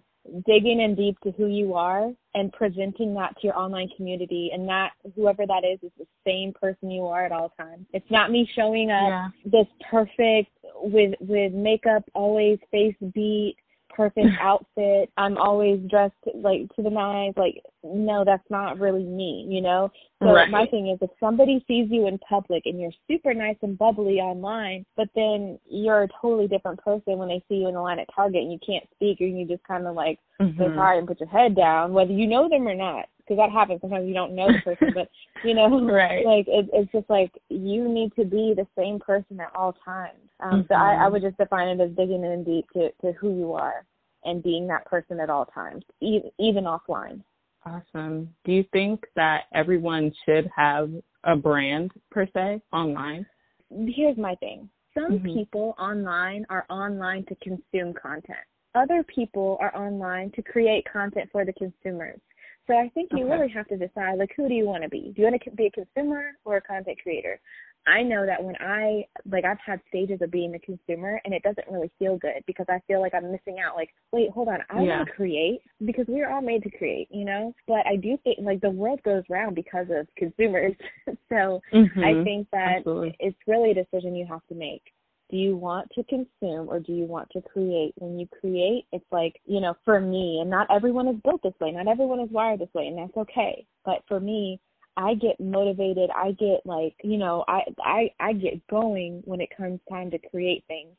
digging 0.46 0.82
in 0.82 0.96
deep 0.96 1.20
to 1.22 1.32
who 1.32 1.48
you 1.48 1.74
are 1.76 2.12
and 2.34 2.52
presenting 2.54 3.14
that 3.14 3.36
to 3.40 3.48
your 3.48 3.58
online 3.58 3.90
community 3.96 4.50
and 4.54 4.68
that 4.68 4.92
whoever 5.16 5.46
that 5.46 5.64
is 5.64 5.80
is 5.84 5.92
the 5.98 6.06
same 6.26 6.52
person 6.60 6.90
you 6.90 7.06
are 7.06 7.26
at 7.26 7.32
all 7.32 7.54
times 7.58 7.86
it's 7.94 8.10
not 8.10 8.32
me 8.32 8.50
showing 8.56 8.90
up 8.90 9.08
yeah. 9.08 9.28
this 9.46 9.68
perfect 9.90 10.50
with 10.82 11.14
with 11.20 11.54
makeup 11.54 12.04
always 12.14 12.58
face 12.72 12.96
beat 13.14 13.56
perfect 13.96 14.28
outfit. 14.42 15.12
I'm 15.18 15.38
always 15.38 15.80
dressed 15.90 16.14
like 16.36 16.74
to 16.76 16.84
the 16.84 16.90
nines. 16.90 17.36
Like, 17.38 17.62
no, 17.84 18.24
that's 18.26 18.50
not 18.50 18.80
really 18.80 19.04
me, 19.04 19.46
you 19.50 19.62
know? 19.62 19.92
So 20.22 20.32
right. 20.32 20.50
my 20.50 20.66
thing 20.68 20.90
is 20.90 20.98
if 21.02 21.10
somebody 21.20 21.64
sees 21.68 21.88
you 21.90 22.08
in 22.08 22.18
public 22.20 22.64
and 22.66 22.80
you're 22.80 22.92
super 23.08 23.34
nice 23.34 23.58
and 23.62 23.78
bubbly 23.78 24.20
online, 24.20 24.86
but 24.96 25.10
then 25.16 25.60
you're 25.70 26.04
a 26.04 26.08
totally 26.22 26.48
different 26.48 26.82
person 26.84 27.18
when 27.18 27.28
they 27.28 27.44
see 27.48 27.56
you 27.56 27.68
in 27.68 27.76
the 27.76 27.82
line 27.82 28.00
at 28.00 28.08
Target 28.16 28.44
and 28.44 28.52
you 28.52 28.60
can't 28.66 28.88
speak 28.96 29.22
or 29.22 29.26
you 29.26 29.46
just 29.46 29.64
kind 29.64 29.86
of 29.86 29.96
like 29.96 30.20
mm-hmm. 30.42 30.60
say 30.60 30.68
hi 30.76 30.96
and 30.96 31.08
put 31.08 31.20
your 31.20 31.30
head 31.30 31.56
down, 31.56 31.94
whether 31.94 32.12
you 32.12 32.28
know 32.28 32.50
them 32.50 32.68
or 32.68 32.76
not 32.76 33.06
because 33.26 33.38
that 33.38 33.52
happens. 33.52 33.82
Sometimes 33.82 34.08
you 34.08 34.14
don't 34.14 34.36
know 34.36 34.48
the 34.48 34.62
person 34.62 34.94
but 34.94 35.10
you 35.44 35.54
know 35.54 35.86
right. 35.92 36.26
like 36.26 36.48
it, 36.48 36.70
it's 36.74 36.92
just 36.92 37.10
like 37.10 37.32
you 37.50 37.88
need 37.88 38.12
to 38.16 38.26
be 38.26 38.54
the 38.56 38.68
same 38.78 39.00
person 39.00 39.40
at 39.40 39.56
all 39.56 39.74
times. 39.86 40.20
Um 40.40 40.52
mm-hmm. 40.52 40.62
so 40.70 40.76
I, 40.76 40.94
I 40.94 40.96
mm-hmm. 40.96 41.14
would 41.14 41.22
just 41.22 41.38
define 41.38 41.68
it 41.68 41.82
as 41.82 41.96
digging 41.96 42.24
in 42.24 42.44
deep 42.44 42.66
to 42.74 42.92
to 43.02 43.12
who 43.14 43.38
you 43.38 43.54
are 43.54 43.86
and 44.24 44.42
being 44.42 44.68
that 44.68 44.86
person 44.86 45.20
at 45.20 45.30
all 45.30 45.46
times 45.46 45.84
even 46.02 46.32
even 46.40 46.66
offline. 46.66 47.22
Awesome. 47.66 48.30
Do 48.44 48.52
you 48.52 48.64
think 48.72 49.04
that 49.16 49.46
everyone 49.54 50.12
should 50.26 50.50
have 50.56 50.92
a 51.24 51.36
brand 51.36 51.92
per 52.12 52.28
se 52.34 52.62
online? 52.72 53.26
Here's 53.70 54.18
my 54.18 54.36
thing. 54.36 54.70
Some 54.94 55.20
mm-hmm. 55.20 55.34
people 55.34 55.76
online 55.80 56.46
are 56.50 56.66
online 56.70 57.26
to 57.26 57.36
consume 57.36 57.94
content. 57.94 58.38
Other 58.76 59.04
people 59.04 59.58
are 59.60 59.76
online 59.76 60.32
to 60.32 60.42
create 60.42 60.86
content 60.92 61.30
for 61.32 61.44
the 61.44 61.54
consumers 61.54 62.20
so 62.68 62.76
I 62.76 62.90
think 62.94 63.10
you 63.12 63.26
okay. 63.26 63.32
really 63.32 63.50
have 63.50 63.68
to 63.68 63.78
decide 63.78 64.18
like 64.18 64.32
who 64.36 64.48
do 64.48 64.54
you 64.54 64.66
want 64.66 64.84
to 64.84 64.90
be? 64.90 65.12
Do 65.16 65.22
you 65.22 65.28
want 65.28 65.42
to 65.42 65.52
be 65.52 65.68
a 65.68 65.72
consumer 65.72 66.32
or 66.46 66.58
a 66.58 66.62
content 66.62 66.98
creator? 67.02 67.40
I 67.88 68.02
know 68.02 68.26
that 68.26 68.44
when 68.44 68.56
I 68.60 69.06
like 69.30 69.46
I've 69.46 69.60
had 69.64 69.80
stages 69.88 70.20
of 70.22 70.32
being 70.32 70.56
a 70.56 70.60
consumer 70.60 71.22
and 71.24 71.34
it 71.34 71.44
doesn't 71.44 71.68
really 71.70 71.92
feel 72.00 72.18
good 72.18 72.44
because 72.48 72.66
I 72.68 72.82
feel 72.88 73.00
like 73.00 73.14
I'm 73.14 73.32
missing 73.32 73.60
out. 73.60 73.76
Like, 73.76 73.90
wait, 74.12 74.32
hold 74.32 74.48
on, 74.48 74.60
I 74.70 74.82
yeah. 74.82 74.98
want 74.98 75.08
to 75.08 75.14
create 75.14 75.60
because 75.86 76.06
we're 76.08 76.30
all 76.30 76.42
made 76.42 76.64
to 76.64 76.72
create, 76.72 77.08
you 77.12 77.26
know. 77.26 77.54
But 77.68 77.86
I 77.86 77.96
do 77.98 78.18
think 78.24 78.40
like 78.42 78.62
the 78.62 78.72
world 78.72 79.02
goes 79.04 79.24
round 79.30 79.56
because 79.56 79.88
of 79.92 80.08
consumers. 80.18 80.74
so 81.30 81.62
mm-hmm. 81.74 82.04
I 82.04 82.24
think 82.24 82.48
that 82.52 82.78
Absolutely. 82.78 83.16
it's 83.20 83.38
really 83.46 83.72
a 83.72 83.76
decision 83.76 84.16
you 84.16 84.26
have 84.26 84.46
to 84.48 84.56
make 84.56 84.82
do 85.30 85.38
you 85.38 85.56
want 85.58 85.90
to 85.92 86.04
consume 86.04 86.70
or 86.70 86.80
do 86.80 86.94
you 86.94 87.06
want 87.06 87.30
to 87.32 87.42
create? 87.42 87.94
When 87.98 88.20
you 88.20 88.28
create, 88.40 88.86
it's 88.92 89.06
like, 89.12 89.42
you 89.46 89.60
know, 89.60 89.76
for 89.84 90.00
me, 90.00 90.40
and 90.42 90.50
not 90.50 90.68
everyone 90.70 91.08
is 91.08 91.16
built 91.24 91.42
this 91.44 91.54
way, 91.60 91.72
not 91.72 91.88
everyone 91.88 92.20
is 92.20 92.30
wired 92.30 92.60
this 92.60 92.74
way, 92.74 92.88
and 92.88 92.98
that's 92.98 93.18
okay. 93.18 93.66
But 93.84 94.04
for 94.08 94.20
me, 94.20 94.60
I 94.98 95.16
get 95.16 95.40
motivated. 95.40 96.10
I 96.16 96.32
get 96.34 96.66
like, 96.66 96.96
you 97.04 97.18
know, 97.18 97.44
I 97.48 97.62
I 97.84 98.10
I 98.20 98.34
get 98.34 98.66
going 98.68 99.22
when 99.26 99.42
it 99.42 99.50
comes 99.56 99.80
time 99.90 100.12
to 100.12 100.20
create 100.20 100.64
things. 100.68 100.96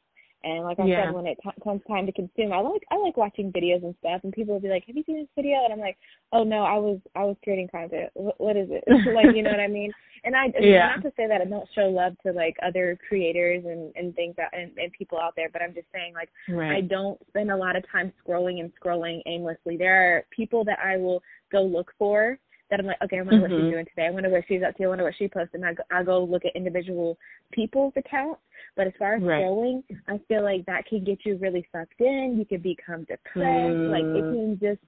And 0.47 0.63
like 0.63 0.79
I 0.79 0.87
yeah. 0.87 1.07
said, 1.07 1.15
when 1.15 1.27
it 1.27 1.39
t- 1.43 1.63
comes 1.65 1.81
time 1.89 2.07
to 2.07 2.13
consume, 2.13 2.53
I 2.53 2.61
like 2.61 2.85
I 2.93 2.97
like 2.99 3.17
watching 3.17 3.51
videos 3.51 3.83
and 3.83 3.97
stuff. 3.99 4.21
And 4.23 4.33
people 4.33 4.55
will 4.55 4.61
be 4.61 4.69
like, 4.69 4.85
"Have 4.87 4.97
you 4.97 5.03
seen 5.05 5.19
this 5.19 5.27
video?" 5.35 5.57
And 5.65 5.73
I'm 5.73 5.81
like, 5.81 5.99
"Oh 6.33 6.45
no, 6.45 6.63
I 6.63 6.79
was 6.79 7.01
I 7.17 7.25
was 7.25 7.37
creating 7.43 7.67
content. 7.69 8.11
what, 8.15 8.41
what 8.41 8.57
is 8.57 8.69
it?" 8.71 8.85
like 9.13 9.35
you 9.35 9.43
know 9.43 9.51
what 9.51 9.59
I 9.59 9.67
mean? 9.67 9.93
And 10.23 10.37
I 10.37 10.53
yeah. 10.61 10.95
not 10.95 11.03
to 11.03 11.13
say 11.17 11.27
that 11.27 11.41
I 11.41 11.47
don't 11.47 11.69
show 11.75 11.89
love 11.89 12.15
to 12.25 12.33
like 12.33 12.57
other 12.65 12.97
creators 13.09 13.65
and 13.65 13.93
and 13.97 14.15
things 14.15 14.37
that 14.37 14.51
and, 14.53 14.71
and 14.79 14.93
people 14.93 15.19
out 15.19 15.35
there, 15.35 15.49
but 15.53 15.63
I'm 15.63 15.75
just 15.75 15.89
saying 15.93 16.15
like 16.15 16.31
right. 16.49 16.77
I 16.77 16.81
don't 16.81 17.19
spend 17.27 17.51
a 17.51 17.57
lot 17.57 17.75
of 17.75 17.83
time 17.91 18.13
scrolling 18.25 18.61
and 18.61 18.71
scrolling 18.81 19.23
aimlessly. 19.27 19.77
There 19.77 20.17
are 20.17 20.25
people 20.31 20.65
that 20.67 20.79
I 20.79 20.97
will 20.97 21.25
go 21.51 21.65
look 21.65 21.93
for 21.99 22.39
that 22.71 22.81
I'm 22.81 22.87
like, 22.87 23.01
okay, 23.05 23.19
I 23.19 23.23
wonder 23.23 23.35
mm-hmm. 23.35 23.43
what 23.43 23.51
she's 23.51 23.59
mm-hmm. 23.59 23.71
doing 23.71 23.87
today. 23.87 24.07
I 24.07 24.11
wonder 24.11 24.31
what 24.31 24.45
she's 24.49 24.63
up 24.67 24.77
to. 24.77 24.85
I 24.85 24.89
wonder 24.89 25.05
what 25.05 25.15
she 25.17 25.29
posted. 25.29 25.61
And 25.61 25.67
I 25.67 25.75
go, 25.75 25.83
I 25.91 26.03
go 26.03 26.25
look 26.25 26.45
at 26.45 26.57
individual 26.57 27.17
people's 27.53 27.93
accounts. 27.97 28.41
But 28.77 28.87
as 28.87 28.93
far 28.99 29.15
as 29.15 29.23
right. 29.23 29.43
scrolling, 29.43 29.83
I 30.09 30.21
feel 30.29 30.43
like 30.43 30.67
that 30.67 30.87
can 30.87 31.05
get 31.05 31.21
you 31.25 31.37
really 31.37 31.67
sucked 31.73 32.01
in. 32.01 32.37
You 32.39 32.45
can 32.45 32.61
become 32.61 33.05
depressed. 33.05 33.37
Mm. 33.37 33.91
Like 33.91 34.05
it 34.05 34.23
can 34.23 34.59
just, 34.61 34.81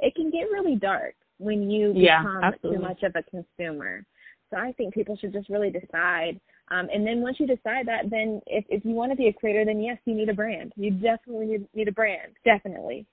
it 0.00 0.14
can 0.14 0.30
get 0.30 0.50
really 0.50 0.76
dark 0.76 1.14
when 1.38 1.70
you 1.70 1.92
yeah, 1.94 2.22
become 2.22 2.44
absolutely. 2.44 2.78
too 2.78 2.82
much 2.82 3.02
of 3.02 3.12
a 3.16 3.22
consumer. 3.30 4.04
So 4.50 4.56
I 4.56 4.72
think 4.72 4.94
people 4.94 5.16
should 5.16 5.32
just 5.32 5.48
really 5.48 5.70
decide. 5.70 6.40
Um, 6.70 6.88
and 6.92 7.06
then 7.06 7.20
once 7.20 7.38
you 7.38 7.46
decide 7.46 7.86
that, 7.86 8.10
then 8.10 8.40
if, 8.46 8.64
if 8.68 8.84
you 8.84 8.92
want 8.92 9.12
to 9.12 9.16
be 9.16 9.28
a 9.28 9.32
creator, 9.32 9.64
then 9.64 9.80
yes, 9.80 9.98
you 10.04 10.14
need 10.14 10.28
a 10.28 10.34
brand. 10.34 10.72
You 10.76 10.90
definitely 10.92 11.46
need, 11.46 11.68
need 11.74 11.88
a 11.88 11.92
brand. 11.92 12.32
Definitely. 12.44 13.06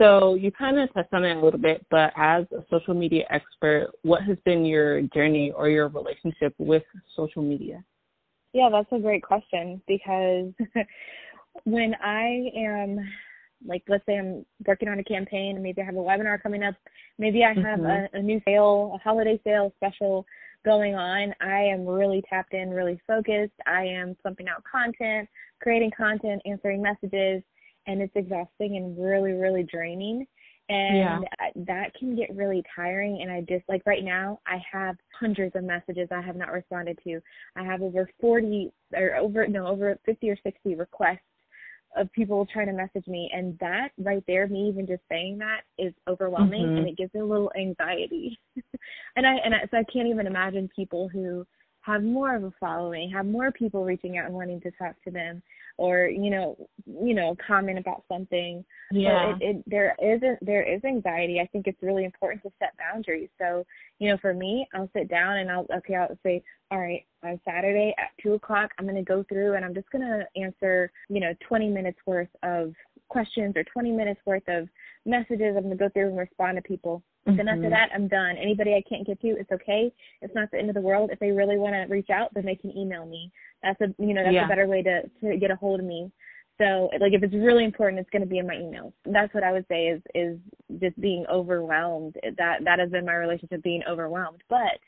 So 0.00 0.34
you 0.34 0.50
kind 0.50 0.78
of 0.78 0.92
touched 0.94 1.12
on 1.12 1.24
it 1.24 1.36
a 1.36 1.40
little 1.40 1.60
bit, 1.60 1.84
but 1.90 2.12
as 2.16 2.46
a 2.52 2.64
social 2.70 2.94
media 2.94 3.24
expert, 3.28 3.90
what 4.02 4.22
has 4.22 4.38
been 4.44 4.64
your 4.64 5.02
journey 5.02 5.52
or 5.54 5.68
your 5.68 5.88
relationship 5.88 6.54
with 6.58 6.82
social 7.14 7.42
media? 7.42 7.84
Yeah, 8.52 8.70
that's 8.72 8.88
a 8.92 8.98
great 8.98 9.22
question 9.22 9.82
because 9.86 10.52
when 11.64 11.94
I 12.02 12.50
am 12.56 12.98
like 13.66 13.82
let's 13.88 14.04
say 14.06 14.18
I'm 14.18 14.46
working 14.66 14.88
on 14.88 14.98
a 14.98 15.04
campaign, 15.04 15.56
and 15.56 15.62
maybe 15.62 15.82
I 15.82 15.84
have 15.84 15.96
a 15.96 15.98
webinar 15.98 16.42
coming 16.42 16.62
up, 16.62 16.74
maybe 17.18 17.44
I 17.44 17.52
have 17.52 17.80
mm-hmm. 17.80 18.16
a, 18.16 18.18
a 18.18 18.22
new 18.22 18.40
sale, 18.46 18.92
a 18.94 18.98
holiday 18.98 19.38
sale 19.44 19.70
special 19.76 20.24
going 20.64 20.94
on, 20.94 21.34
I 21.40 21.60
am 21.60 21.86
really 21.86 22.22
tapped 22.28 22.54
in, 22.54 22.70
really 22.70 23.00
focused. 23.06 23.52
I 23.66 23.84
am 23.84 24.16
pumping 24.22 24.48
out 24.48 24.62
content, 24.70 25.28
creating 25.60 25.90
content, 25.96 26.42
answering 26.44 26.82
messages, 26.82 27.42
and 27.90 28.00
it's 28.00 28.14
exhausting 28.14 28.76
and 28.76 28.96
really 28.98 29.32
really 29.32 29.64
draining 29.64 30.26
and 30.68 30.96
yeah. 30.96 31.18
that 31.66 31.92
can 31.98 32.14
get 32.14 32.34
really 32.34 32.62
tiring 32.74 33.20
and 33.22 33.30
i 33.30 33.40
just 33.40 33.68
like 33.68 33.82
right 33.86 34.04
now 34.04 34.38
i 34.46 34.58
have 34.70 34.96
hundreds 35.18 35.54
of 35.56 35.64
messages 35.64 36.08
i 36.12 36.20
have 36.20 36.36
not 36.36 36.52
responded 36.52 36.98
to 37.02 37.20
i 37.56 37.64
have 37.64 37.82
over 37.82 38.08
40 38.20 38.72
or 38.94 39.16
over 39.16 39.46
no 39.46 39.66
over 39.66 39.98
50 40.06 40.30
or 40.30 40.36
60 40.42 40.76
requests 40.76 41.18
of 41.96 42.10
people 42.12 42.46
trying 42.52 42.68
to 42.68 42.72
message 42.72 43.06
me 43.08 43.28
and 43.34 43.58
that 43.58 43.88
right 43.98 44.22
there 44.28 44.46
me 44.46 44.68
even 44.68 44.86
just 44.86 45.02
saying 45.10 45.38
that 45.38 45.62
is 45.76 45.92
overwhelming 46.08 46.62
mm-hmm. 46.62 46.76
and 46.76 46.88
it 46.88 46.96
gives 46.96 47.12
me 47.14 47.20
a 47.20 47.26
little 47.26 47.50
anxiety 47.58 48.38
and 49.16 49.26
i 49.26 49.34
and 49.44 49.54
I, 49.54 49.58
so 49.72 49.78
i 49.78 49.84
can't 49.92 50.08
even 50.08 50.28
imagine 50.28 50.68
people 50.76 51.08
who 51.08 51.44
have 51.82 52.02
more 52.02 52.34
of 52.34 52.44
a 52.44 52.52
following, 52.60 53.10
have 53.10 53.26
more 53.26 53.50
people 53.50 53.84
reaching 53.84 54.18
out 54.18 54.26
and 54.26 54.34
wanting 54.34 54.60
to 54.60 54.70
talk 54.72 54.94
to 55.04 55.10
them, 55.10 55.42
or 55.78 56.06
you 56.06 56.30
know, 56.30 56.56
you 56.86 57.14
know, 57.14 57.36
comment 57.46 57.78
about 57.78 58.04
something. 58.10 58.64
Yeah, 58.92 59.36
it, 59.40 59.56
it, 59.56 59.64
there 59.66 59.96
isn't 60.02 60.44
there 60.44 60.62
is 60.62 60.84
anxiety. 60.84 61.40
I 61.40 61.46
think 61.46 61.66
it's 61.66 61.82
really 61.82 62.04
important 62.04 62.42
to 62.42 62.50
set 62.58 62.74
boundaries. 62.78 63.30
So, 63.38 63.64
you 63.98 64.10
know, 64.10 64.18
for 64.18 64.34
me, 64.34 64.66
I'll 64.74 64.90
sit 64.94 65.08
down 65.08 65.38
and 65.38 65.50
I'll 65.50 65.66
okay, 65.78 65.94
I'll 65.94 66.18
say, 66.22 66.42
all 66.70 66.80
right, 66.80 67.04
on 67.24 67.40
Saturday 67.44 67.94
at 67.98 68.10
two 68.22 68.34
o'clock, 68.34 68.70
I'm 68.78 68.84
going 68.84 68.96
to 68.96 69.02
go 69.02 69.24
through 69.28 69.54
and 69.54 69.64
I'm 69.64 69.74
just 69.74 69.90
going 69.90 70.02
to 70.02 70.26
answer, 70.40 70.90
you 71.08 71.20
know, 71.20 71.32
20 71.48 71.68
minutes 71.68 71.98
worth 72.06 72.28
of 72.42 72.74
questions 73.08 73.54
or 73.56 73.64
20 73.64 73.90
minutes 73.90 74.20
worth 74.24 74.48
of 74.48 74.68
messages. 75.06 75.54
I'm 75.56 75.64
going 75.64 75.70
to 75.70 75.76
go 75.76 75.88
through 75.88 76.08
and 76.08 76.18
respond 76.18 76.56
to 76.56 76.62
people. 76.62 77.02
Mm-hmm. 77.28 77.36
Then 77.36 77.48
after 77.48 77.62
mm-hmm. 77.62 77.70
that, 77.70 77.90
I'm 77.94 78.08
done. 78.08 78.36
Anybody 78.38 78.74
I 78.74 78.82
can't 78.88 79.06
get 79.06 79.20
to, 79.20 79.28
it's 79.28 79.52
okay. 79.52 79.92
It's 80.22 80.34
not 80.34 80.50
the 80.50 80.58
end 80.58 80.70
of 80.70 80.74
the 80.74 80.80
world. 80.80 81.10
If 81.12 81.18
they 81.18 81.32
really 81.32 81.58
want 81.58 81.74
to 81.74 81.92
reach 81.92 82.08
out, 82.10 82.32
then 82.34 82.46
they 82.46 82.54
can 82.54 82.76
email 82.76 83.04
me. 83.04 83.30
That's 83.62 83.80
a 83.82 83.94
you 83.98 84.14
know 84.14 84.22
that's 84.24 84.34
yeah. 84.34 84.46
a 84.46 84.48
better 84.48 84.66
way 84.66 84.82
to 84.82 85.02
to 85.22 85.36
get 85.36 85.50
a 85.50 85.56
hold 85.56 85.80
of 85.80 85.86
me. 85.86 86.10
So 86.58 86.90
like 87.00 87.12
if 87.12 87.22
it's 87.22 87.34
really 87.34 87.64
important, 87.64 88.00
it's 88.00 88.10
going 88.10 88.22
to 88.22 88.28
be 88.28 88.38
in 88.38 88.46
my 88.46 88.54
emails. 88.54 88.92
That's 89.04 89.32
what 89.34 89.44
I 89.44 89.52
would 89.52 89.66
say 89.68 89.88
is 89.88 90.02
is 90.14 90.38
just 90.80 90.98
being 91.00 91.26
overwhelmed. 91.30 92.16
That 92.38 92.64
that 92.64 92.78
has 92.78 92.90
been 92.90 93.04
my 93.04 93.14
relationship 93.14 93.62
being 93.62 93.82
overwhelmed. 93.88 94.42
But 94.48 94.78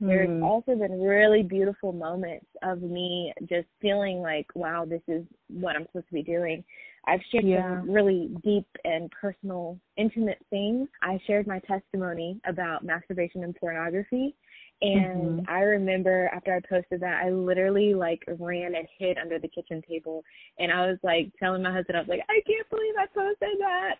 there's 0.00 0.28
mm-hmm. 0.28 0.42
also 0.42 0.74
been 0.74 1.00
really 1.00 1.42
beautiful 1.42 1.92
moments 1.92 2.46
of 2.62 2.82
me 2.82 3.32
just 3.48 3.68
feeling 3.80 4.20
like, 4.20 4.46
wow, 4.54 4.84
this 4.84 5.02
is 5.06 5.24
what 5.48 5.76
I'm 5.76 5.86
supposed 5.86 6.08
to 6.08 6.14
be 6.14 6.22
doing. 6.22 6.64
I've 7.06 7.20
shared 7.30 7.44
yeah. 7.44 7.80
some 7.80 7.90
really 7.90 8.30
deep 8.44 8.66
and 8.84 9.10
personal, 9.10 9.78
intimate 9.96 10.38
things. 10.50 10.88
I 11.02 11.20
shared 11.26 11.46
my 11.46 11.58
testimony 11.60 12.40
about 12.46 12.84
masturbation 12.84 13.42
and 13.44 13.56
pornography. 13.56 14.34
And 14.82 15.40
mm-hmm. 15.40 15.40
I 15.48 15.60
remember 15.60 16.28
after 16.34 16.54
I 16.54 16.60
posted 16.68 17.00
that, 17.00 17.22
I 17.24 17.30
literally 17.30 17.94
like 17.94 18.24
ran 18.38 18.74
and 18.74 18.86
hid 18.98 19.16
under 19.18 19.38
the 19.38 19.48
kitchen 19.48 19.82
table. 19.88 20.24
And 20.58 20.72
I 20.72 20.86
was 20.86 20.98
like 21.02 21.30
telling 21.38 21.62
my 21.62 21.72
husband, 21.72 21.96
I 21.96 22.00
was 22.00 22.08
like, 22.08 22.22
I 22.28 22.40
can't 22.46 22.70
believe 22.70 22.94
I 22.98 23.06
posted 23.14 23.58
that. 23.60 23.94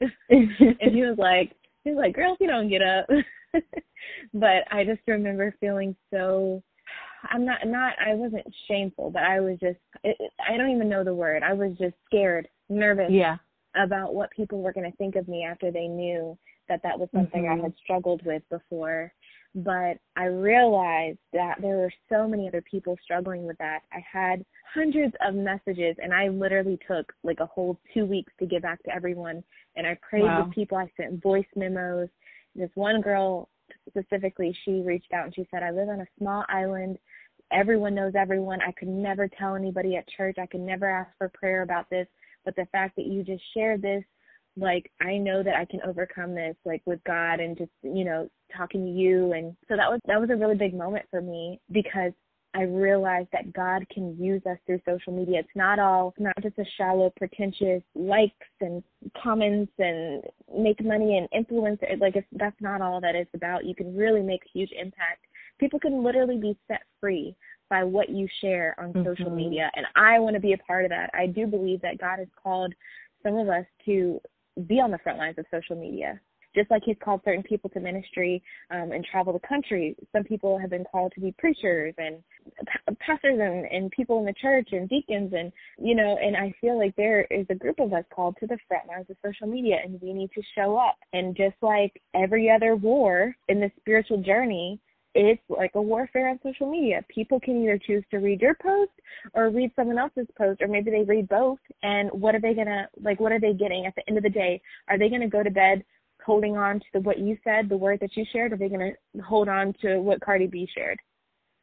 and 0.81 0.95
he 0.95 1.03
was 1.03 1.19
like, 1.19 1.53
he 1.85 1.91
was 1.91 1.99
like, 1.99 2.15
girl, 2.15 2.35
if 2.35 2.41
you 2.41 2.49
don't 2.49 2.69
get 2.69 2.83
up. 2.83 3.07
but 4.35 4.65
I 4.71 4.85
just 4.85 5.01
remember 5.07 5.55
feeling 5.61 5.95
so 6.13 6.63
I'm 7.31 7.45
not 7.45 7.67
not 7.67 7.95
I 8.05 8.15
wasn't 8.15 8.47
shameful, 8.67 9.11
but 9.11 9.23
I 9.23 9.41
was 9.41 9.59
just 9.61 9.79
it, 10.03 10.17
I 10.49 10.57
don't 10.57 10.71
even 10.71 10.89
know 10.89 11.05
the 11.05 11.15
word. 11.15 11.43
I 11.43 11.53
was 11.53 11.73
just 11.79 11.95
scared, 12.07 12.49
nervous 12.73 13.11
yeah. 13.11 13.37
about 13.77 14.15
what 14.15 14.31
people 14.31 14.63
were 14.63 14.73
going 14.73 14.91
to 14.91 14.97
think 14.97 15.17
of 15.17 15.29
me 15.29 15.45
after 15.45 15.71
they 15.71 15.87
knew 15.87 16.37
that 16.69 16.83
that 16.83 16.99
was 16.99 17.09
something 17.15 17.45
mm-hmm. 17.45 17.61
I 17.61 17.65
had 17.65 17.75
struggled 17.83 18.25
with 18.25 18.43
before. 18.51 19.13
But 19.55 19.99
I 20.17 20.25
realized 20.25 21.19
that 21.35 21.57
there 21.61 21.77
were 21.77 21.93
so 22.09 22.27
many 22.27 22.49
other 22.49 22.63
people 22.63 22.97
struggling 23.03 23.45
with 23.45 23.59
that. 23.59 23.81
I 23.93 24.03
had 24.11 24.45
hundreds 24.73 25.15
of 25.27 25.35
messages 25.35 25.95
and 26.03 26.15
I 26.15 26.29
literally 26.29 26.79
took 26.89 27.13
like 27.23 27.41
a 27.41 27.47
whole 27.47 27.79
2 27.93 28.07
weeks 28.07 28.33
to 28.39 28.47
get 28.47 28.63
back 28.63 28.83
to 28.85 28.95
everyone 28.95 29.45
and 29.77 29.87
I 29.87 29.99
prayed 30.09 30.23
wow. 30.23 30.45
with 30.45 30.55
people. 30.55 30.79
I 30.79 30.91
sent 30.97 31.23
voice 31.23 31.45
memos. 31.55 32.09
This 32.55 32.71
one 32.75 33.03
girl 33.03 33.51
specifically, 33.89 34.57
she 34.65 34.81
reached 34.81 35.13
out 35.13 35.27
and 35.27 35.35
she 35.35 35.47
said, 35.51 35.63
I 35.63 35.71
live 35.71 35.91
on 35.91 36.01
a 36.01 36.07
small 36.19 36.45
island. 36.49 36.99
Everyone 37.53 37.95
knows 37.95 38.15
everyone. 38.17 38.61
I 38.63 38.73
could 38.73 38.89
never 38.89 39.29
tell 39.29 39.55
anybody 39.55 39.97
at 39.97 40.09
church. 40.09 40.37
I 40.41 40.47
could 40.47 40.61
never 40.61 40.89
ask 40.89 41.11
for 41.19 41.29
prayer 41.29 41.61
about 41.61 41.91
this. 41.91 42.07
But 42.45 42.57
the 42.57 42.67
fact 42.73 42.97
that 42.97 43.07
you 43.07 43.23
just 43.23 43.43
shared 43.55 43.83
this 43.83 44.05
like 44.57 44.91
I 45.01 45.17
know 45.17 45.43
that 45.43 45.57
I 45.57 45.65
can 45.65 45.81
overcome 45.87 46.35
this 46.35 46.57
like 46.65 46.83
with 46.85 47.03
God 47.05 47.41
and 47.41 47.57
just 47.57 47.71
you 47.83 48.05
know 48.05 48.29
talking 48.55 48.85
to 48.85 48.91
you 48.91 49.33
and 49.33 49.57
so 49.67 49.77
that 49.77 49.91
was 49.91 50.01
that 50.07 50.21
was 50.21 50.29
a 50.31 50.37
really 50.37 50.57
big 50.57 50.75
moment 50.75 51.07
for 51.11 51.23
me 51.23 51.59
because 51.71 52.13
I 52.55 52.63
realized 52.63 53.29
that 53.33 53.53
God 53.55 53.87
can 53.91 54.17
use 54.23 54.43
us 54.45 54.59
through 54.67 54.81
social 54.87 55.13
media. 55.13 55.41
It's 55.41 55.49
not 55.55 55.79
all, 55.79 56.13
not 56.19 56.35
just 56.43 56.59
a 56.59 56.65
shallow, 56.77 57.11
pretentious 57.17 57.83
likes 57.95 58.35
and 58.61 58.83
comments 59.23 59.73
and 59.79 60.23
make 60.55 60.85
money 60.85 61.17
and 61.17 61.29
influence. 61.33 61.81
Like, 61.99 62.17
if 62.17 62.25
that's 62.33 62.61
not 62.61 62.83
all 62.83 63.01
that 63.01 63.15
it's 63.15 63.31
about. 63.33 63.65
You 63.65 63.75
can 63.75 63.97
really 63.97 64.21
make 64.21 64.43
a 64.43 64.59
huge 64.59 64.71
impact. 64.79 65.25
People 65.59 65.81
can 65.81 66.05
literally 66.05 66.37
be 66.37 66.59
set 66.69 66.83
free 67.01 67.35
by 67.73 67.83
what 67.83 68.11
you 68.11 68.29
share 68.43 68.77
on 68.79 68.93
mm-hmm. 68.93 69.03
social 69.03 69.35
media. 69.35 69.71
And 69.75 69.87
I 69.97 70.19
want 70.19 70.35
to 70.35 70.41
be 70.41 70.53
a 70.53 70.59
part 70.59 70.85
of 70.85 70.91
that. 70.91 71.09
I 71.15 71.27
do 71.27 71.47
believe 71.47 71.81
that 71.81 71.97
God 71.97 72.19
has 72.19 72.29
called 72.41 72.75
some 73.23 73.39
of 73.39 73.49
us 73.49 73.65
to 73.87 74.21
be 74.69 74.79
on 74.79 74.91
the 74.91 74.99
front 74.99 75.19
lines 75.19 75.39
of 75.39 75.47
social 75.51 75.75
media 75.75 76.21
just 76.55 76.71
like 76.71 76.83
he's 76.85 76.97
called 77.03 77.23
certain 77.25 77.43
people 77.43 77.71
to 77.71 77.81
ministry 77.81 78.43
um, 78.71 78.93
and 78.93 79.03
travel 79.11 79.33
the 79.33 79.49
country. 79.49 79.97
Some 80.15 80.23
people 80.23 80.59
have 80.59 80.69
been 80.69 80.85
called 80.85 81.13
to 81.15 81.21
be 81.23 81.35
preachers 81.39 81.95
and 81.97 82.17
pastors 83.01 83.39
and, 83.41 83.65
and 83.65 83.91
people 83.91 84.19
in 84.19 84.27
the 84.27 84.35
church 84.35 84.69
and 84.73 84.87
deacons 84.87 85.33
and 85.33 85.51
you 85.79 85.95
know 85.95 86.19
and 86.21 86.37
i 86.37 86.53
feel 86.61 86.77
like 86.77 86.95
there 86.97 87.23
is 87.31 87.47
a 87.51 87.55
group 87.55 87.79
of 87.79 87.93
us 87.93 88.05
called 88.13 88.37
to 88.41 88.49
the 88.49 88.59
front 88.67 88.87
lines 88.89 89.07
of 89.09 89.17
social 89.25 89.47
media 89.47 89.77
and 89.85 90.01
we 90.03 90.13
need 90.13 90.31
to 90.35 90.43
show 90.57 90.77
up 90.77 90.97
and 91.13 91.37
just 91.37 91.55
like 91.63 92.03
every 92.15 92.51
other 92.51 92.75
war 92.75 93.35
in 93.49 93.61
the 93.61 93.71
spiritual 93.79 94.21
journey 94.21 94.81
it's 95.15 95.43
like 95.49 95.73
a 95.75 95.83
warfare 95.83 96.29
on 96.29 96.41
social 96.43 96.71
media. 96.71 97.05
People 97.09 97.39
can 97.39 97.63
either 97.63 97.79
choose 97.79 98.05
to 98.11 98.19
read 98.19 98.41
your 98.41 98.55
post 98.55 98.93
or 99.35 99.51
read 99.51 99.71
someone 99.77 99.99
else's 99.99 100.27
post, 100.39 100.63
or 100.63 100.69
maybe 100.69 100.91
they 100.91 101.03
read 101.03 101.29
both. 101.29 101.59
And 101.83 102.11
what 102.13 102.35
are 102.35 102.41
they 102.41 102.55
gonna 102.55 102.89
like? 103.03 103.21
What 103.21 103.33
are 103.33 103.41
they 103.41 103.53
getting 103.53 103.87
at 103.87 103.95
the 103.95 104.03
end 104.09 104.17
of 104.17 104.25
the 104.25 104.31
day? 104.31 104.61
Are 104.89 104.99
they 104.99 105.09
gonna 105.09 105.29
go 105.29 105.43
to 105.43 105.51
bed 105.51 105.85
holding 106.25 106.57
on 106.57 106.79
to 106.81 106.87
the, 106.95 107.01
what 107.01 107.19
you 107.19 107.37
said, 107.45 107.69
the 107.69 107.77
word 107.77 107.99
that 108.01 108.17
you 108.17 108.25
shared, 108.33 108.53
or 108.53 108.55
are 108.55 108.59
they 108.59 108.69
going 108.69 108.95
to 109.17 109.23
hold 109.23 109.49
on 109.49 109.75
to 109.83 109.99
what 109.99 110.21
Cardi 110.21 110.47
B 110.47 110.69
shared? 110.75 110.99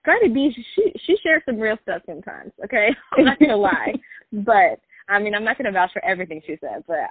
Cardi 0.06 0.29
B, 0.29 0.51
she 0.75 0.94
she 1.06 1.18
shares 1.22 1.41
some 1.46 1.60
real 1.60 1.77
stuff 1.84 2.01
sometimes. 2.06 2.51
Okay, 2.63 2.89
I'm 3.18 3.25
not 3.25 3.39
gonna 3.39 3.58
lie, 3.58 3.94
but 4.32 4.79
I 5.10 5.20
mean, 5.20 5.36
I'm 5.36 5.44
not 5.44 5.58
gonna 5.58 5.72
vouch 5.72 5.91
for 5.91 6.03
everything 6.06 6.41
she 6.46 6.58
says, 6.62 6.84
but 6.88 7.10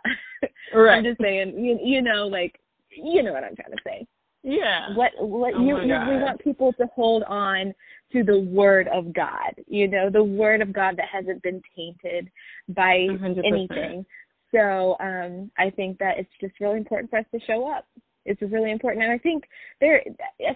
right. 0.75 0.99
I'm 0.99 1.04
just 1.04 1.21
saying, 1.21 1.59
you 1.59 1.78
you 1.83 2.02
know, 2.02 2.26
like 2.26 2.59
you 2.90 3.23
know 3.23 3.33
what 3.33 3.45
I'm 3.45 3.57
trying 3.57 3.73
to 3.73 3.83
say. 3.85 4.07
Yeah. 4.42 4.95
What 4.95 5.12
what 5.18 5.54
oh 5.54 5.61
you, 5.61 5.78
you 5.78 5.87
we 5.87 6.23
want 6.23 6.40
people 6.42 6.73
to 6.75 6.87
hold 6.95 7.23
on 7.25 7.75
to 8.12 8.23
the 8.23 8.38
word 8.38 8.88
of 8.88 9.12
God. 9.12 9.54
You 9.66 9.88
know, 9.88 10.11
the 10.11 10.23
word 10.23 10.62
of 10.62 10.73
God 10.73 10.97
that 10.97 11.09
hasn't 11.12 11.42
been 11.42 11.61
tainted 11.76 12.30
by 12.68 13.07
100%. 13.11 13.45
anything. 13.45 14.07
So 14.54 14.97
um, 15.00 15.50
I 15.59 15.71
think 15.71 15.99
that 15.99 16.18
it's 16.18 16.30
just 16.40 16.59
really 16.61 16.78
important 16.78 17.11
for 17.11 17.18
us 17.18 17.26
to 17.33 17.40
show 17.47 17.71
up. 17.71 17.87
It's 18.25 18.40
really 18.42 18.73
important, 18.73 19.02
and 19.04 19.12
I 19.12 19.18
think 19.18 19.45
there. 19.80 20.02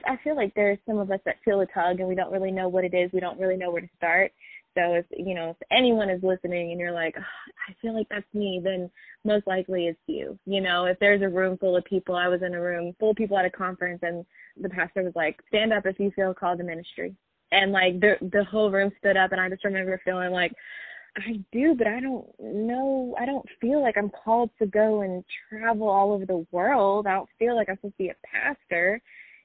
I 0.06 0.18
feel 0.22 0.36
like 0.36 0.52
there's 0.54 0.78
some 0.86 0.98
of 0.98 1.10
us 1.10 1.20
that 1.24 1.36
feel 1.42 1.60
a 1.60 1.66
tug, 1.66 2.00
and 2.00 2.08
we 2.08 2.14
don't 2.14 2.32
really 2.32 2.50
know 2.50 2.68
what 2.68 2.84
it 2.84 2.92
is. 2.92 3.10
We 3.12 3.20
don't 3.20 3.40
really 3.40 3.56
know 3.56 3.70
where 3.70 3.80
to 3.80 3.88
start. 3.96 4.30
So 4.76 4.94
if 4.94 5.06
you 5.10 5.34
know 5.34 5.50
if 5.50 5.56
anyone 5.70 6.10
is 6.10 6.22
listening 6.22 6.70
and 6.70 6.80
you're 6.80 6.92
like, 6.92 7.14
oh, 7.18 7.52
I 7.68 7.74
feel 7.80 7.94
like 7.94 8.08
that's 8.10 8.32
me, 8.34 8.60
then 8.62 8.90
most 9.24 9.46
likely 9.46 9.86
it's 9.86 10.00
you. 10.06 10.38
You 10.46 10.60
know, 10.60 10.86
if 10.86 10.98
there's 10.98 11.22
a 11.22 11.28
room 11.28 11.58
full 11.58 11.76
of 11.76 11.84
people, 11.84 12.14
I 12.16 12.28
was 12.28 12.42
in 12.42 12.54
a 12.54 12.60
room 12.60 12.94
full 12.98 13.10
of 13.10 13.16
people 13.16 13.38
at 13.38 13.44
a 13.44 13.50
conference, 13.50 14.00
and 14.02 14.24
the 14.60 14.68
pastor 14.68 15.02
was 15.02 15.12
like, 15.14 15.40
stand 15.48 15.72
up 15.72 15.86
if 15.86 15.98
you 15.98 16.10
feel 16.14 16.34
called 16.34 16.58
to 16.58 16.64
ministry, 16.64 17.14
and 17.50 17.72
like 17.72 18.00
the 18.00 18.16
the 18.32 18.44
whole 18.44 18.70
room 18.70 18.90
stood 18.98 19.16
up, 19.16 19.32
and 19.32 19.40
I 19.40 19.48
just 19.48 19.64
remember 19.64 20.00
feeling 20.04 20.32
like 20.32 20.52
I 21.16 21.40
do, 21.52 21.74
but 21.74 21.86
I 21.86 22.00
don't 22.00 22.26
know. 22.40 23.14
I 23.20 23.26
don't 23.26 23.44
feel 23.60 23.82
like 23.82 23.98
I'm 23.98 24.10
called 24.10 24.50
to 24.58 24.66
go 24.66 25.02
and 25.02 25.22
travel 25.48 25.88
all 25.88 26.12
over 26.12 26.24
the 26.24 26.46
world. 26.50 27.06
I 27.06 27.14
don't 27.14 27.28
feel 27.38 27.54
like 27.54 27.68
I'm 27.68 27.76
supposed 27.76 27.94
to 27.98 28.04
be 28.04 28.08
a 28.08 28.16
pastor, 28.24 29.00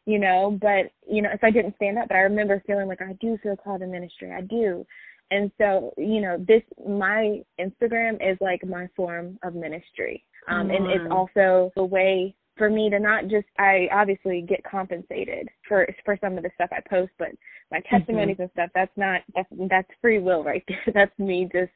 you 0.06 0.18
know. 0.18 0.58
But 0.62 0.92
you 1.10 1.22
know, 1.22 1.30
if 1.34 1.44
I 1.44 1.52
didn't 1.52 1.76
stand 1.76 1.98
up, 1.98 2.08
but 2.08 2.16
I 2.16 2.22
remember 2.22 2.64
feeling 2.66 2.88
like 2.88 3.02
I 3.02 3.14
do 3.20 3.38
feel 3.44 3.58
called 3.58 3.82
to 3.82 3.88
ministry. 3.88 4.32
I 4.32 4.42
do, 4.42 4.86
and 5.32 5.52
so 5.58 5.94
you 5.98 6.22
know, 6.22 6.38
this 6.48 6.64
my 6.88 7.42
Instagram 7.60 8.16
is 8.16 8.38
like 8.42 8.66
my 8.66 8.88
form 8.96 9.38
of 9.44 9.56
ministry, 9.56 10.24
um, 10.48 10.70
and 10.70 10.88
it's 10.88 11.12
also 11.12 11.72
the 11.76 11.84
way 11.84 12.36
for 12.58 12.70
me 12.70 12.90
to 12.90 13.00
not 13.00 13.28
just 13.28 13.48
I 13.60 13.88
obviously 13.92 14.42
get 14.42 14.64
compensated 14.64 15.50
for 15.68 15.88
for 16.04 16.18
some 16.22 16.38
of 16.38 16.44
the 16.44 16.50
stuff 16.56 16.70
I 16.72 16.82
post, 16.90 17.12
but 17.20 17.30
my 17.72 17.80
mm-hmm. 17.80 17.98
testimonies 17.98 18.34
mm-hmm. 18.36 18.44
and 18.44 18.52
stuff 18.52 18.70
that's 18.74 18.98
not 18.98 19.22
that's 19.36 19.50
that's 19.70 19.90
free 20.02 20.20
will 20.20 20.44
right 20.44 20.64
there. 20.68 20.94
That's 20.94 21.20
me 21.20 21.50
just 21.52 21.72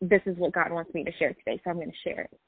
this 0.00 0.22
is 0.26 0.36
what 0.36 0.52
God 0.52 0.72
wants 0.72 0.94
me 0.94 1.04
to 1.04 1.12
share 1.18 1.34
today, 1.34 1.60
so 1.62 1.70
I'm 1.70 1.76
going 1.76 1.90
to 1.90 2.08
share 2.08 2.22
it. 2.22 2.40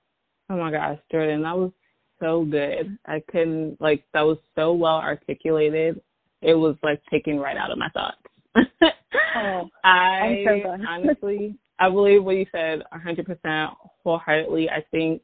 Oh 0.48 0.56
my 0.56 0.70
gosh, 0.70 0.98
Jordynn, 1.12 1.42
that 1.42 1.56
was 1.56 1.72
so 2.20 2.44
good. 2.44 2.98
I 3.06 3.22
couldn't 3.30 3.80
like 3.80 4.04
that 4.14 4.22
was 4.22 4.38
so 4.54 4.72
well 4.72 4.96
articulated. 4.96 6.00
It 6.42 6.54
was 6.54 6.76
like 6.82 7.02
taken 7.10 7.38
right 7.38 7.56
out 7.56 7.70
of 7.70 7.78
my 7.78 7.88
thoughts. 7.90 8.16
Oh, 8.56 9.70
I 9.84 10.44
so 10.46 10.76
honestly, 10.88 11.56
I 11.78 11.88
believe 11.88 12.24
what 12.24 12.36
you 12.36 12.46
said 12.52 12.82
100% 12.94 13.70
wholeheartedly. 14.04 14.68
I 14.70 14.84
think 14.90 15.22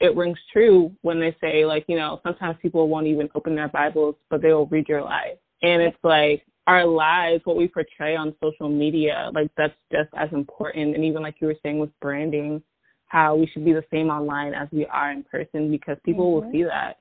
it 0.00 0.16
rings 0.16 0.38
true 0.52 0.92
when 1.02 1.20
they 1.20 1.34
say 1.40 1.64
like 1.64 1.84
you 1.88 1.96
know 1.96 2.20
sometimes 2.22 2.56
people 2.60 2.88
won't 2.88 3.06
even 3.06 3.28
open 3.34 3.54
their 3.54 3.68
bibles 3.68 4.14
but 4.30 4.42
they 4.42 4.52
will 4.52 4.66
read 4.66 4.88
your 4.88 5.02
life 5.02 5.38
and 5.62 5.80
it's 5.80 5.96
like 6.02 6.44
our 6.66 6.84
lives 6.84 7.40
what 7.44 7.56
we 7.56 7.68
portray 7.68 8.16
on 8.16 8.34
social 8.42 8.68
media 8.68 9.30
like 9.34 9.50
that's 9.56 9.74
just 9.90 10.08
as 10.16 10.28
important 10.32 10.94
and 10.94 11.04
even 11.04 11.22
like 11.22 11.36
you 11.40 11.46
were 11.46 11.56
saying 11.62 11.78
with 11.78 11.90
branding 12.00 12.62
how 13.06 13.36
we 13.36 13.46
should 13.46 13.64
be 13.64 13.72
the 13.72 13.84
same 13.90 14.08
online 14.08 14.52
as 14.52 14.68
we 14.72 14.84
are 14.86 15.12
in 15.12 15.22
person 15.22 15.70
because 15.70 15.96
people 16.04 16.26
mm-hmm. 16.26 16.46
will 16.46 16.52
see 16.52 16.64
that 16.64 16.98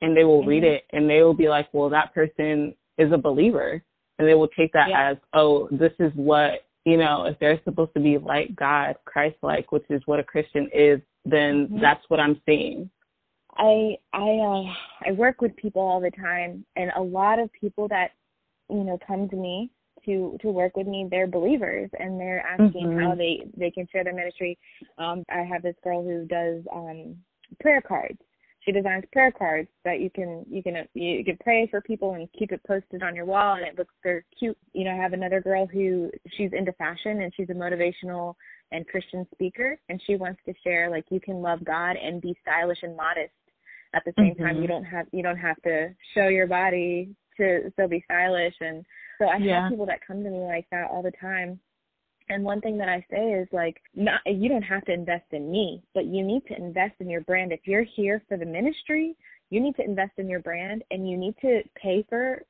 and 0.00 0.16
they 0.16 0.24
will 0.24 0.40
mm-hmm. 0.40 0.50
read 0.50 0.64
it 0.64 0.84
and 0.92 1.08
they 1.08 1.22
will 1.22 1.34
be 1.34 1.48
like 1.48 1.68
well 1.72 1.88
that 1.88 2.14
person 2.14 2.74
is 2.98 3.10
a 3.12 3.18
believer 3.18 3.82
and 4.18 4.28
they 4.28 4.34
will 4.34 4.48
take 4.48 4.72
that 4.72 4.88
yeah. 4.90 5.10
as 5.10 5.16
oh 5.32 5.68
this 5.70 5.92
is 5.98 6.12
what 6.14 6.64
you 6.84 6.96
know 6.96 7.24
if 7.26 7.38
they're 7.38 7.60
supposed 7.64 7.92
to 7.94 8.00
be 8.00 8.18
like 8.18 8.54
god 8.56 8.96
christ 9.04 9.36
like 9.42 9.70
which 9.72 9.84
is 9.90 10.02
what 10.06 10.20
a 10.20 10.24
christian 10.24 10.68
is 10.72 11.00
then 11.30 11.66
mm-hmm. 11.66 11.80
that's 11.80 12.04
what 12.08 12.20
I'm 12.20 12.40
seeing. 12.46 12.90
I 13.56 13.96
I 14.12 14.20
uh, 14.20 15.08
I 15.08 15.12
work 15.12 15.40
with 15.40 15.56
people 15.56 15.82
all 15.82 16.00
the 16.00 16.10
time, 16.10 16.64
and 16.76 16.90
a 16.96 17.02
lot 17.02 17.38
of 17.38 17.50
people 17.52 17.88
that 17.88 18.12
you 18.70 18.84
know 18.84 18.98
come 19.06 19.28
to 19.28 19.36
me 19.36 19.70
to 20.04 20.38
to 20.42 20.48
work 20.48 20.76
with 20.76 20.86
me, 20.86 21.08
they're 21.10 21.26
believers, 21.26 21.90
and 21.98 22.20
they're 22.20 22.40
asking 22.46 22.86
mm-hmm. 22.86 23.00
how 23.00 23.14
they 23.14 23.46
they 23.56 23.70
can 23.70 23.86
share 23.90 24.04
their 24.04 24.14
ministry. 24.14 24.58
Um, 24.98 25.24
I 25.30 25.40
have 25.40 25.62
this 25.62 25.76
girl 25.82 26.02
who 26.02 26.24
does 26.26 26.62
um, 26.72 27.16
prayer 27.60 27.80
cards. 27.80 28.18
She 28.68 28.72
designs 28.72 29.04
prayer 29.12 29.32
cards 29.32 29.70
that 29.86 29.98
you 29.98 30.10
can 30.10 30.44
you 30.46 30.62
can 30.62 30.86
you 30.92 31.24
can 31.24 31.38
pray 31.42 31.66
for 31.70 31.80
people 31.80 32.12
and 32.12 32.28
keep 32.38 32.52
it 32.52 32.60
posted 32.66 33.02
on 33.02 33.16
your 33.16 33.24
wall, 33.24 33.54
and 33.54 33.64
it 33.64 33.78
looks 33.78 33.94
very 34.02 34.22
cute. 34.38 34.58
You 34.74 34.84
know, 34.84 34.90
I 34.90 34.96
have 34.96 35.14
another 35.14 35.40
girl 35.40 35.66
who 35.66 36.10
she's 36.36 36.50
into 36.52 36.72
fashion 36.72 37.22
and 37.22 37.32
she's 37.34 37.48
a 37.48 37.54
motivational 37.54 38.34
and 38.70 38.86
Christian 38.86 39.26
speaker, 39.32 39.78
and 39.88 40.02
she 40.06 40.16
wants 40.16 40.42
to 40.44 40.52
share 40.62 40.90
like 40.90 41.06
you 41.08 41.18
can 41.18 41.40
love 41.40 41.64
God 41.64 41.96
and 41.96 42.20
be 42.20 42.36
stylish 42.42 42.80
and 42.82 42.94
modest 42.94 43.32
at 43.94 44.02
the 44.04 44.12
same 44.18 44.34
mm-hmm. 44.34 44.44
time. 44.44 44.60
You 44.60 44.68
don't 44.68 44.84
have 44.84 45.06
you 45.12 45.22
don't 45.22 45.38
have 45.38 45.56
to 45.62 45.88
show 46.14 46.28
your 46.28 46.46
body 46.46 47.16
to 47.38 47.70
still 47.72 47.88
be 47.88 48.02
stylish, 48.04 48.54
and 48.60 48.84
so 49.18 49.28
I 49.28 49.38
yeah. 49.38 49.62
have 49.62 49.70
people 49.70 49.86
that 49.86 50.06
come 50.06 50.22
to 50.22 50.28
me 50.28 50.40
like 50.40 50.66
that 50.72 50.90
all 50.90 51.02
the 51.02 51.12
time. 51.18 51.58
And 52.30 52.44
one 52.44 52.60
thing 52.60 52.76
that 52.78 52.88
I 52.88 53.04
say 53.10 53.32
is 53.32 53.48
like, 53.52 53.80
not 53.94 54.20
you 54.26 54.48
don't 54.48 54.62
have 54.62 54.84
to 54.84 54.92
invest 54.92 55.24
in 55.32 55.50
me, 55.50 55.82
but 55.94 56.06
you 56.06 56.22
need 56.22 56.46
to 56.48 56.56
invest 56.56 56.94
in 57.00 57.08
your 57.08 57.22
brand. 57.22 57.52
If 57.52 57.60
you're 57.64 57.84
here 57.84 58.22
for 58.28 58.36
the 58.36 58.44
ministry, 58.44 59.16
you 59.50 59.60
need 59.60 59.76
to 59.76 59.84
invest 59.84 60.12
in 60.18 60.28
your 60.28 60.40
brand, 60.40 60.84
and 60.90 61.08
you 61.08 61.16
need 61.16 61.34
to 61.40 61.62
pay 61.74 62.04
for 62.08 62.42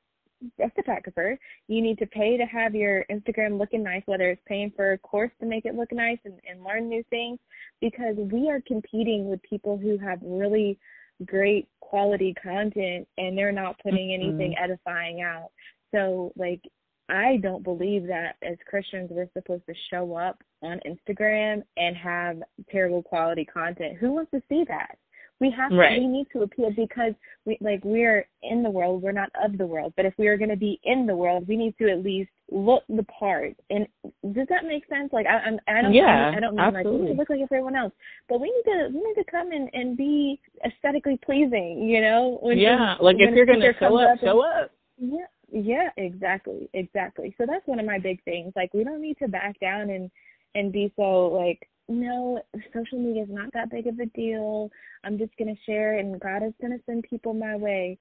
a 0.61 0.69
photographer. 0.71 1.37
You 1.67 1.81
need 1.81 1.97
to 1.99 2.05
pay 2.05 2.37
to 2.37 2.45
have 2.45 2.75
your 2.75 3.05
Instagram 3.09 3.57
looking 3.57 3.83
nice, 3.83 4.03
whether 4.05 4.29
it's 4.29 4.41
paying 4.45 4.71
for 4.75 4.91
a 4.91 4.97
course 4.97 5.31
to 5.39 5.45
make 5.45 5.65
it 5.65 5.75
look 5.75 5.91
nice 5.91 6.19
and, 6.25 6.35
and 6.49 6.63
learn 6.63 6.89
new 6.89 7.03
things, 7.09 7.39
because 7.79 8.15
we 8.17 8.49
are 8.49 8.61
competing 8.67 9.29
with 9.29 9.41
people 9.43 9.77
who 9.77 9.97
have 9.97 10.19
really 10.21 10.77
great 11.25 11.67
quality 11.79 12.33
content 12.41 13.07
and 13.17 13.37
they're 13.37 13.51
not 13.51 13.79
putting 13.83 14.09
mm-hmm. 14.09 14.29
anything 14.29 14.55
edifying 14.57 15.21
out. 15.21 15.51
So, 15.93 16.31
like, 16.37 16.61
I 17.09 17.37
don't 17.37 17.63
believe 17.63 18.07
that 18.07 18.35
as 18.41 18.57
Christians 18.67 19.09
we're 19.11 19.29
supposed 19.33 19.65
to 19.67 19.73
show 19.89 20.15
up 20.15 20.41
on 20.61 20.79
Instagram 20.85 21.63
and 21.77 21.95
have 21.97 22.37
terrible 22.71 23.03
quality 23.03 23.45
content. 23.45 23.97
Who 23.97 24.11
wants 24.11 24.31
to 24.31 24.41
see 24.49 24.63
that? 24.67 24.97
We 25.39 25.51
have 25.51 25.71
right. 25.71 25.95
to, 25.95 26.01
we 26.01 26.07
need 26.07 26.27
to 26.33 26.41
appeal 26.41 26.71
because 26.75 27.13
we 27.45 27.57
like 27.61 27.81
we're 27.85 28.27
in 28.43 28.61
the 28.61 28.69
world, 28.69 29.01
we're 29.01 29.13
not 29.13 29.29
of 29.41 29.57
the 29.57 29.65
world. 29.65 29.93
But 29.95 30.05
if 30.05 30.13
we 30.17 30.27
are 30.27 30.37
going 30.37 30.49
to 30.49 30.57
be 30.57 30.81
in 30.83 31.07
the 31.07 31.15
world, 31.15 31.47
we 31.47 31.55
need 31.55 31.75
to 31.77 31.89
at 31.89 32.03
least 32.03 32.29
look 32.51 32.83
the 32.89 33.03
part. 33.03 33.55
And 33.69 33.87
does 34.33 34.47
that 34.49 34.65
make 34.65 34.85
sense? 34.89 35.13
Like 35.13 35.27
I, 35.27 35.37
I'm, 35.37 35.59
I 35.67 35.81
don't, 35.81 35.93
yeah, 35.93 36.33
I 36.35 36.41
don't 36.41 36.55
mean 36.55 36.65
absolutely. 36.65 36.91
like 36.91 36.99
we 36.99 37.05
need 37.05 37.13
to 37.13 37.19
look 37.19 37.29
like 37.29 37.39
everyone 37.41 37.75
else, 37.77 37.93
but 38.27 38.41
we 38.41 38.47
need 38.47 38.71
to 38.71 38.89
we 38.93 39.01
need 39.01 39.23
to 39.23 39.31
come 39.31 39.53
in 39.53 39.69
and 39.71 39.95
be 39.95 40.41
aesthetically 40.65 41.17
pleasing. 41.23 41.87
You 41.89 42.01
know? 42.01 42.37
When 42.41 42.57
yeah, 42.57 42.95
like 42.99 43.15
if 43.19 43.33
you're 43.33 43.45
going 43.45 43.61
to 43.61 43.73
show 43.79 43.97
up, 43.97 44.15
up 44.15 44.19
show 44.19 44.41
up. 44.41 44.71
Yeah, 44.97 45.25
yeah, 45.51 45.89
exactly, 45.97 46.69
exactly. 46.73 47.35
So 47.37 47.45
that's 47.47 47.65
one 47.67 47.79
of 47.79 47.85
my 47.85 47.99
big 47.99 48.23
things. 48.23 48.53
Like 48.55 48.73
we 48.73 48.83
don't 48.83 49.01
need 49.01 49.17
to 49.19 49.27
back 49.27 49.59
down 49.59 49.89
and 49.89 50.09
and 50.55 50.71
be 50.71 50.91
so 50.95 51.27
like 51.27 51.67
no, 51.89 52.39
social 52.73 52.99
media 52.99 53.23
is 53.23 53.29
not 53.29 53.51
that 53.53 53.71
big 53.71 53.87
of 53.87 53.99
a 53.99 54.05
deal. 54.07 54.69
I'm 55.03 55.17
just 55.17 55.35
going 55.37 55.53
to 55.53 55.61
share 55.65 55.97
and 55.97 56.19
God 56.19 56.43
is 56.43 56.53
going 56.61 56.71
to 56.71 56.83
send 56.85 57.03
people 57.09 57.33
my 57.33 57.55
way. 57.55 57.97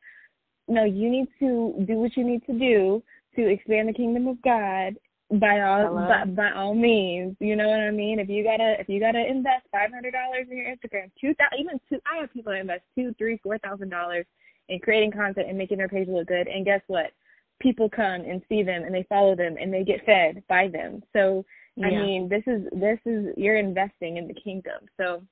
No, 0.68 0.84
you 0.84 1.10
need 1.10 1.28
to 1.40 1.74
do 1.86 1.94
what 1.94 2.14
you 2.16 2.24
need 2.24 2.44
to 2.46 2.52
do 2.52 3.02
to 3.36 3.48
expand 3.48 3.88
the 3.88 3.94
kingdom 3.94 4.26
of 4.26 4.40
God 4.42 4.96
by 5.30 5.60
all 5.60 5.94
by, 5.94 6.24
by, 6.26 6.50
all 6.52 6.74
means. 6.74 7.36
You 7.40 7.56
know 7.56 7.68
what 7.68 7.80
I 7.80 7.90
mean? 7.90 8.18
If 8.18 8.28
you 8.28 8.44
gotta 8.44 8.76
if 8.78 8.88
you 8.88 9.00
gotta 9.00 9.26
invest 9.26 9.66
five 9.72 9.90
hundred 9.92 10.12
dollars 10.12 10.46
in 10.50 10.56
your 10.56 10.66
Instagram, 10.66 11.10
two 11.20 11.34
thousand 11.34 11.58
even 11.58 11.80
two 11.88 11.98
I 12.06 12.20
have 12.20 12.32
people 12.32 12.52
that 12.52 12.60
invest 12.60 12.82
two, 12.94 13.14
three, 13.18 13.38
four 13.42 13.58
thousand 13.58 13.90
dollars 13.90 14.26
in 14.68 14.78
creating 14.80 15.12
content 15.12 15.48
and 15.48 15.56
making 15.56 15.78
their 15.78 15.88
page 15.88 16.08
look 16.08 16.28
good 16.28 16.48
and 16.48 16.64
guess 16.64 16.82
what? 16.86 17.12
People 17.60 17.88
come 17.88 18.22
and 18.22 18.42
see 18.48 18.62
them 18.62 18.84
and 18.84 18.94
they 18.94 19.06
follow 19.08 19.34
them 19.34 19.56
and 19.60 19.72
they 19.72 19.84
get 19.84 20.04
fed 20.06 20.42
by 20.48 20.68
them. 20.68 21.02
So 21.12 21.44
I 21.84 21.90
mean, 21.90 22.28
this 22.28 22.42
is 22.46 22.62
this 22.72 22.98
is 23.06 23.26
you're 23.36 23.58
investing 23.58 24.16
in 24.16 24.26
the 24.26 24.34
kingdom. 24.34 24.86
So 24.96 25.22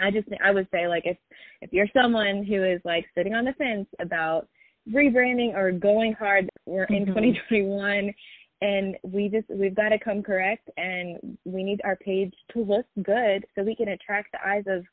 I 0.00 0.10
just 0.10 0.28
I 0.44 0.50
would 0.50 0.68
say 0.72 0.88
like 0.88 1.04
if 1.04 1.16
if 1.60 1.72
you're 1.72 1.88
someone 1.92 2.44
who 2.44 2.64
is 2.64 2.80
like 2.84 3.06
sitting 3.16 3.34
on 3.34 3.44
the 3.44 3.52
fence 3.54 3.86
about 4.00 4.48
rebranding 4.92 5.54
or 5.54 5.72
going 5.72 6.14
hard, 6.14 6.48
we're 6.66 6.84
in 6.84 7.04
mm-hmm. 7.04 7.14
2021 7.14 8.12
and 8.60 8.96
we 9.02 9.28
just 9.28 9.48
we've 9.48 9.76
got 9.76 9.90
to 9.90 9.98
come 9.98 10.22
correct 10.22 10.68
and 10.76 11.38
we 11.44 11.62
need 11.62 11.80
our 11.84 11.96
page 11.96 12.34
to 12.52 12.62
look 12.62 12.86
good 13.02 13.44
so 13.54 13.62
we 13.62 13.76
can 13.76 13.88
attract 13.88 14.32
the 14.32 14.46
eyes 14.46 14.64
of 14.66 14.84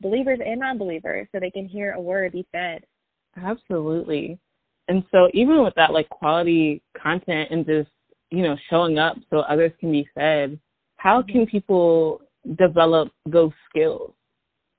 believers 0.00 0.38
and 0.44 0.60
non-believers 0.60 1.28
so 1.30 1.38
they 1.38 1.50
can 1.50 1.68
hear 1.68 1.92
a 1.92 2.00
word 2.00 2.32
be 2.32 2.46
fed. 2.52 2.84
Absolutely. 3.36 4.38
And 4.90 5.04
so 5.10 5.28
even 5.32 5.62
with 5.62 5.74
that 5.76 5.92
like 5.92 6.08
quality 6.08 6.82
content 7.00 7.48
and 7.50 7.64
just 7.64 7.88
you 8.30 8.42
know, 8.42 8.56
showing 8.68 8.98
up 8.98 9.16
so 9.28 9.40
others 9.40 9.72
can 9.80 9.90
be 9.90 10.08
fed, 10.14 10.58
how 10.96 11.20
mm-hmm. 11.20 11.32
can 11.32 11.46
people 11.46 12.20
develop 12.58 13.12
those 13.26 13.52
skills? 13.68 14.12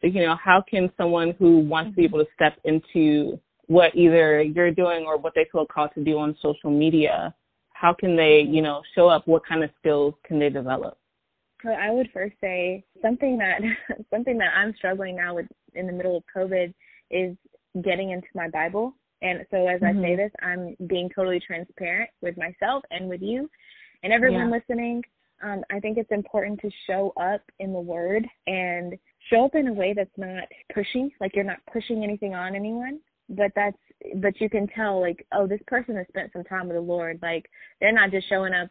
You 0.02 0.26
know, 0.26 0.36
how 0.43 0.63
can 0.67 0.91
someone 0.97 1.36
who 1.38 1.60
wants 1.60 1.91
to 1.91 1.95
be 1.95 2.04
mm-hmm. 2.04 2.15
able 2.15 2.26
to 2.26 2.32
step 2.34 2.58
into 2.63 3.39
what 3.67 3.95
either 3.95 4.41
you're 4.41 4.71
doing 4.71 5.06
or 5.06 5.17
what 5.17 5.34
they 5.36 5.45
feel 5.52 5.65
called 5.65 5.91
to 5.95 6.04
do 6.04 6.17
on 6.17 6.36
social 6.41 6.71
media, 6.71 7.34
how 7.74 7.93
can 7.93 8.15
they, 8.15 8.43
mm-hmm. 8.43 8.54
you 8.54 8.62
know, 8.62 8.82
show 8.95 9.08
up? 9.08 9.28
What 9.28 9.45
kind 9.45 9.63
of 9.63 9.69
skills 9.80 10.15
can 10.26 10.39
they 10.39 10.50
develop? 10.50 10.97
So 11.63 11.69
I 11.69 11.91
would 11.91 12.10
first 12.12 12.34
say 12.41 12.84
something 13.02 13.38
that 13.38 13.62
something 14.13 14.38
that 14.39 14.54
I'm 14.56 14.74
struggling 14.76 15.15
now 15.15 15.36
with 15.36 15.45
in 15.76 15.86
the 15.86 15.93
middle 15.93 16.17
of 16.17 16.24
COVID 16.36 16.74
is 17.12 17.36
getting 17.84 18.12
into 18.12 18.28
my 18.34 18.50
Bible 18.50 18.95
and 19.22 19.46
so 19.52 19.68
as 19.68 19.82
mm-hmm. 19.82 20.00
I 20.00 20.02
say 20.02 20.08
mm-hmm. 20.10 20.22
this, 20.22 20.32
I'm 20.42 20.76
being 20.88 21.10
totally 21.14 21.40
transparent 21.40 22.10
with 22.22 22.38
myself 22.38 22.84
and 22.92 23.08
with 23.08 23.22
you 23.22 23.50
and 24.04 24.12
everyone 24.12 24.50
yeah. 24.50 24.58
listening. 24.58 25.04
Um, 25.44 25.64
I 25.72 25.80
think 25.80 25.98
it's 25.98 26.12
important 26.12 26.60
to 26.62 26.70
show 26.88 27.14
up 27.20 27.42
in 27.60 27.74
the 27.74 27.80
word 27.80 28.28
and 28.46 28.98
show 29.30 29.46
up 29.46 29.56
in 29.56 29.68
a 29.68 29.74
way 29.74 29.94
that's 29.96 30.10
not 30.18 30.44
pushy, 30.76 31.12
like 31.20 31.36
you're 31.36 31.44
not 31.44 31.60
pushing 31.72 32.04
anything 32.04 32.36
on 32.36 32.56
anyone, 32.56 33.00
but 33.30 33.52
that's 33.56 33.78
but 34.16 34.40
you 34.40 34.50
can 34.50 34.68
tell 34.68 35.00
like 35.00 35.26
oh 35.32 35.48
this 35.48 35.62
person 35.68 35.96
has 35.96 36.08
spent 36.08 36.32
some 36.34 36.44
time 36.44 36.68
with 36.68 36.78
the 36.78 36.82
lord. 36.82 37.20
Like 37.22 37.50
they're 37.80 37.92
not 37.92 38.12
just 38.12 38.28
showing 38.30 38.54
up 38.54 38.70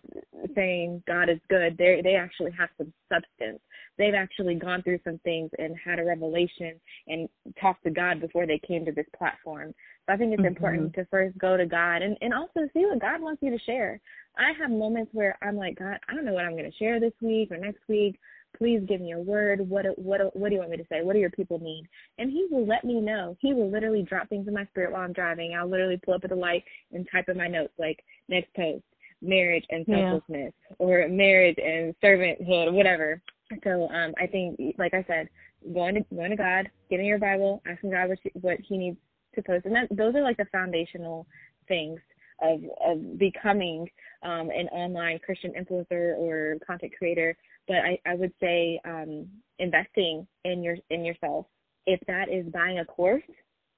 saying 0.55 1.03
god 1.07 1.29
is 1.29 1.39
good. 1.49 1.77
They 1.79 2.01
they 2.03 2.17
actually 2.17 2.53
have 2.53 2.69
some 2.77 2.93
substance. 3.13 3.61
They've 3.99 4.15
actually 4.15 4.55
gone 4.55 4.83
through 4.83 5.01
some 5.05 5.19
things 5.25 5.51
and 5.59 5.77
had 5.83 5.99
a 5.99 6.05
revelation 6.05 6.75
and 7.09 7.29
talked 7.61 7.85
to 7.85 7.91
god 7.91 8.21
before 8.21 8.47
they 8.47 8.61
came 8.67 8.85
to 8.85 8.93
this 8.93 9.07
platform. 9.17 9.75
So 10.07 10.15
i 10.15 10.17
think 10.17 10.33
it's 10.33 10.41
mm-hmm. 10.41 10.47
important 10.47 10.95
to 10.95 11.07
first 11.11 11.37
go 11.39 11.57
to 11.57 11.67
god 11.67 12.03
and 12.03 12.17
and 12.21 12.35
also 12.35 12.69
see 12.73 12.87
what 12.87 13.01
god 13.01 13.21
wants 13.21 13.43
you 13.43 13.51
to 13.51 13.65
share. 13.65 14.01
I 14.39 14.53
have 14.61 14.71
moments 14.71 15.11
where 15.13 15.37
i'm 15.43 15.57
like 15.57 15.79
god 15.79 15.99
i 16.09 16.15
don't 16.15 16.25
know 16.25 16.33
what 16.33 16.45
i'm 16.45 16.57
going 16.57 16.71
to 16.71 16.77
share 16.79 17.01
this 17.01 17.13
week 17.21 17.51
or 17.51 17.57
next 17.57 17.83
week 17.89 18.19
please 18.61 18.83
give 18.87 19.01
me 19.01 19.13
a 19.13 19.19
word. 19.19 19.67
What 19.69 19.87
what 19.99 20.37
what 20.37 20.51
do 20.51 20.55
you 20.55 20.61
want 20.61 20.71
me 20.71 20.77
to 20.77 20.87
say? 20.91 21.03
What 21.03 21.15
do 21.15 21.19
your 21.19 21.31
people 21.31 21.59
need? 21.59 21.89
And 22.19 22.31
he 22.31 22.47
will 22.51 22.67
let 22.67 22.85
me 22.85 23.01
know. 23.01 23.37
He 23.41 23.55
will 23.55 23.71
literally 23.71 24.03
drop 24.03 24.29
things 24.29 24.47
in 24.47 24.55
my 24.55 24.67
spirit 24.67 24.93
while 24.93 25.03
I'm 25.03 25.15
driving. 25.15 25.55
I'll 25.55 25.69
literally 25.69 25.99
pull 26.05 26.15
up 26.15 26.25
at 26.25 26.31
the 26.31 26.37
light 26.37 26.63
and 26.93 27.09
type 27.11 27.29
in 27.29 27.39
my 27.39 27.49
notes 27.49 27.73
like 27.79 28.05
next 28.29 28.55
post, 28.55 28.85
marriage 29.23 29.65
and 29.71 29.87
selflessness, 29.89 30.53
yeah. 30.69 30.77
or 30.79 31.09
marriage 31.09 31.57
and 31.59 31.95
servanthood, 32.05 32.73
whatever. 32.73 33.23
So 33.65 33.89
um, 33.89 34.13
I 34.21 34.27
think, 34.27 34.61
like 34.79 34.93
I 34.93 35.05
said, 35.09 35.29
going 35.73 35.95
to 35.95 36.15
going 36.15 36.31
to 36.31 36.37
God, 36.37 36.71
getting 36.91 37.07
your 37.07 37.19
Bible, 37.19 37.63
asking 37.67 37.93
God 37.93 38.11
what 38.11 38.19
she, 38.23 38.31
what 38.35 38.59
He 38.61 38.77
needs 38.77 38.99
to 39.37 39.43
post, 39.43 39.65
and 39.65 39.75
that 39.75 39.89
those 39.91 40.15
are 40.15 40.23
like 40.23 40.37
the 40.37 40.47
foundational 40.53 41.27
things 41.67 41.99
of 42.43 42.61
of 42.85 43.19
becoming 43.19 43.89
um, 44.23 44.51
an 44.51 44.69
online 44.69 45.19
Christian 45.19 45.53
influencer 45.53 46.17
or 46.19 46.57
content 46.67 46.93
creator 46.97 47.37
but 47.71 47.77
I, 47.77 47.99
I 48.05 48.17
would 48.17 48.33
say 48.41 48.81
um, 48.85 49.29
investing 49.61 50.27
in 50.45 50.63
your 50.63 50.77
in 50.91 51.05
yourself. 51.05 51.47
If 51.87 52.01
that 52.09 52.29
is 52.29 52.45
buying 52.53 52.81
a 52.81 52.85
course 52.85 53.23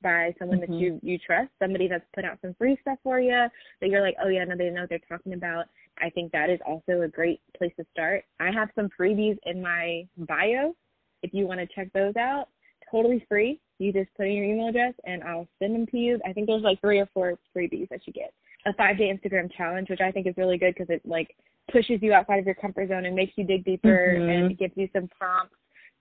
by 0.02 0.34
someone 0.38 0.60
mm-hmm. 0.60 0.72
that 0.72 0.78
you 0.78 0.98
you 1.02 1.18
trust, 1.18 1.50
somebody 1.60 1.88
that's 1.88 2.04
put 2.14 2.24
out 2.24 2.38
some 2.40 2.54
free 2.54 2.78
stuff 2.80 2.98
for 3.02 3.20
you 3.20 3.46
that 3.80 3.90
you're 3.90 4.00
like, 4.00 4.16
oh 4.24 4.28
yeah, 4.28 4.44
no, 4.44 4.56
they 4.56 4.70
know 4.70 4.82
what 4.82 4.88
they're 4.88 4.98
talking 5.08 5.34
about. 5.34 5.66
I 5.98 6.08
think 6.08 6.32
that 6.32 6.48
is 6.48 6.58
also 6.66 7.02
a 7.02 7.08
great 7.08 7.42
place 7.56 7.72
to 7.78 7.84
start. 7.92 8.24
I 8.40 8.50
have 8.50 8.70
some 8.74 8.88
freebies 8.98 9.36
in 9.44 9.60
my 9.60 10.06
bio. 10.16 10.74
If 11.22 11.34
you 11.34 11.46
want 11.46 11.60
to 11.60 11.66
check 11.66 11.92
those 11.92 12.16
out, 12.16 12.48
totally 12.90 13.24
free. 13.28 13.60
You 13.78 13.92
just 13.92 14.08
put 14.16 14.26
in 14.26 14.32
your 14.32 14.44
email 14.46 14.68
address 14.68 14.94
and 15.04 15.22
I'll 15.22 15.46
send 15.58 15.74
them 15.74 15.86
to 15.88 15.98
you. 15.98 16.18
I 16.26 16.32
think 16.32 16.46
there's 16.46 16.62
like 16.62 16.80
three 16.80 16.98
or 16.98 17.08
four 17.12 17.38
freebies 17.54 17.88
that 17.90 18.06
you 18.06 18.12
get. 18.14 18.32
A 18.66 18.72
five 18.74 18.98
day 18.98 19.12
Instagram 19.12 19.50
challenge, 19.56 19.90
which 19.90 20.00
I 20.00 20.12
think 20.12 20.26
is 20.26 20.34
really 20.36 20.58
good 20.58 20.74
because 20.74 20.90
it 20.90 21.02
like 21.04 21.34
pushes 21.70 22.00
you 22.00 22.12
outside 22.12 22.38
of 22.38 22.46
your 22.46 22.54
comfort 22.54 22.88
zone 22.88 23.06
and 23.06 23.14
makes 23.14 23.32
you 23.36 23.44
dig 23.44 23.64
deeper 23.64 24.16
mm-hmm. 24.18 24.28
and 24.28 24.58
gives 24.58 24.74
you 24.76 24.88
some 24.92 25.08
prompts. 25.08 25.56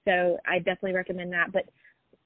So 0.07 0.37
I 0.47 0.57
definitely 0.57 0.93
recommend 0.93 1.31
that. 1.33 1.51
But 1.51 1.65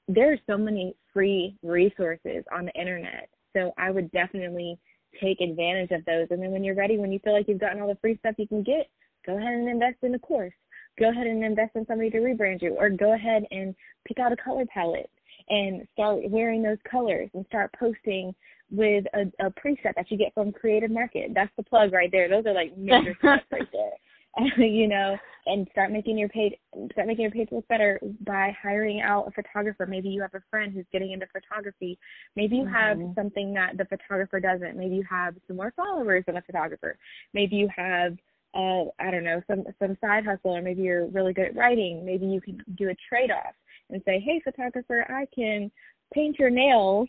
there 0.08 0.32
are 0.32 0.38
so 0.46 0.56
many 0.56 0.94
free 1.12 1.56
resources 1.62 2.44
on 2.52 2.66
the 2.66 2.80
internet. 2.80 3.28
So 3.54 3.72
I 3.78 3.90
would 3.90 4.10
definitely 4.12 4.78
take 5.20 5.40
advantage 5.40 5.90
of 5.90 6.04
those. 6.04 6.28
And 6.30 6.42
then 6.42 6.50
when 6.50 6.62
you're 6.62 6.74
ready, 6.74 6.98
when 6.98 7.12
you 7.12 7.18
feel 7.20 7.32
like 7.32 7.48
you've 7.48 7.60
gotten 7.60 7.80
all 7.80 7.88
the 7.88 7.98
free 8.00 8.18
stuff 8.18 8.34
you 8.38 8.46
can 8.46 8.62
get, 8.62 8.88
go 9.24 9.36
ahead 9.36 9.52
and 9.52 9.68
invest 9.68 9.96
in 10.02 10.14
a 10.14 10.18
course. 10.18 10.52
Go 10.98 11.10
ahead 11.10 11.26
and 11.26 11.44
invest 11.44 11.72
in 11.74 11.86
somebody 11.86 12.10
to 12.10 12.18
rebrand 12.18 12.62
you, 12.62 12.74
or 12.78 12.88
go 12.88 13.12
ahead 13.12 13.44
and 13.50 13.74
pick 14.06 14.18
out 14.18 14.32
a 14.32 14.36
color 14.36 14.64
palette 14.72 15.10
and 15.48 15.86
start 15.92 16.28
wearing 16.28 16.62
those 16.62 16.78
colors 16.90 17.30
and 17.34 17.44
start 17.46 17.72
posting 17.78 18.34
with 18.70 19.04
a, 19.14 19.46
a 19.46 19.50
preset 19.50 19.94
that 19.94 20.10
you 20.10 20.18
get 20.18 20.34
from 20.34 20.52
Creative 20.52 20.90
Market. 20.90 21.32
That's 21.34 21.52
the 21.56 21.62
plug 21.62 21.92
right 21.92 22.10
there. 22.10 22.28
Those 22.28 22.46
are 22.46 22.54
like 22.54 22.76
major 22.76 23.14
steps 23.18 23.44
right 23.52 23.68
there. 23.72 23.92
you 24.58 24.86
know, 24.86 25.16
and 25.46 25.66
start 25.70 25.90
making 25.90 26.18
your 26.18 26.28
page 26.28 26.52
start 26.92 27.06
making 27.06 27.22
your 27.22 27.30
page 27.30 27.48
look 27.50 27.66
better 27.68 27.98
by 28.26 28.54
hiring 28.60 29.00
out 29.00 29.26
a 29.26 29.30
photographer. 29.30 29.86
Maybe 29.86 30.08
you 30.08 30.20
have 30.20 30.34
a 30.34 30.42
friend 30.50 30.72
who's 30.72 30.84
getting 30.92 31.12
into 31.12 31.26
photography. 31.32 31.98
Maybe 32.34 32.56
you 32.56 32.64
mm-hmm. 32.64 32.74
have 32.74 32.98
something 33.14 33.54
that 33.54 33.78
the 33.78 33.86
photographer 33.86 34.40
doesn't. 34.40 34.76
Maybe 34.76 34.96
you 34.96 35.04
have 35.08 35.34
some 35.46 35.56
more 35.56 35.72
followers 35.74 36.24
than 36.26 36.36
a 36.36 36.42
photographer. 36.42 36.98
Maybe 37.32 37.56
you 37.56 37.68
have 37.74 38.16
uh 38.54 38.90
I 38.98 39.10
don't 39.10 39.24
know, 39.24 39.40
some 39.46 39.64
some 39.78 39.96
side 40.00 40.26
hustle 40.26 40.56
or 40.56 40.62
maybe 40.62 40.82
you're 40.82 41.06
really 41.06 41.32
good 41.32 41.46
at 41.46 41.56
writing. 41.56 42.04
Maybe 42.04 42.26
you 42.26 42.40
can 42.40 42.62
do 42.76 42.90
a 42.90 42.96
trade 43.08 43.30
off 43.30 43.54
and 43.90 44.02
say, 44.04 44.20
Hey 44.20 44.40
photographer, 44.42 45.06
I 45.08 45.26
can 45.34 45.70
paint 46.12 46.38
your 46.38 46.50
nails 46.50 47.08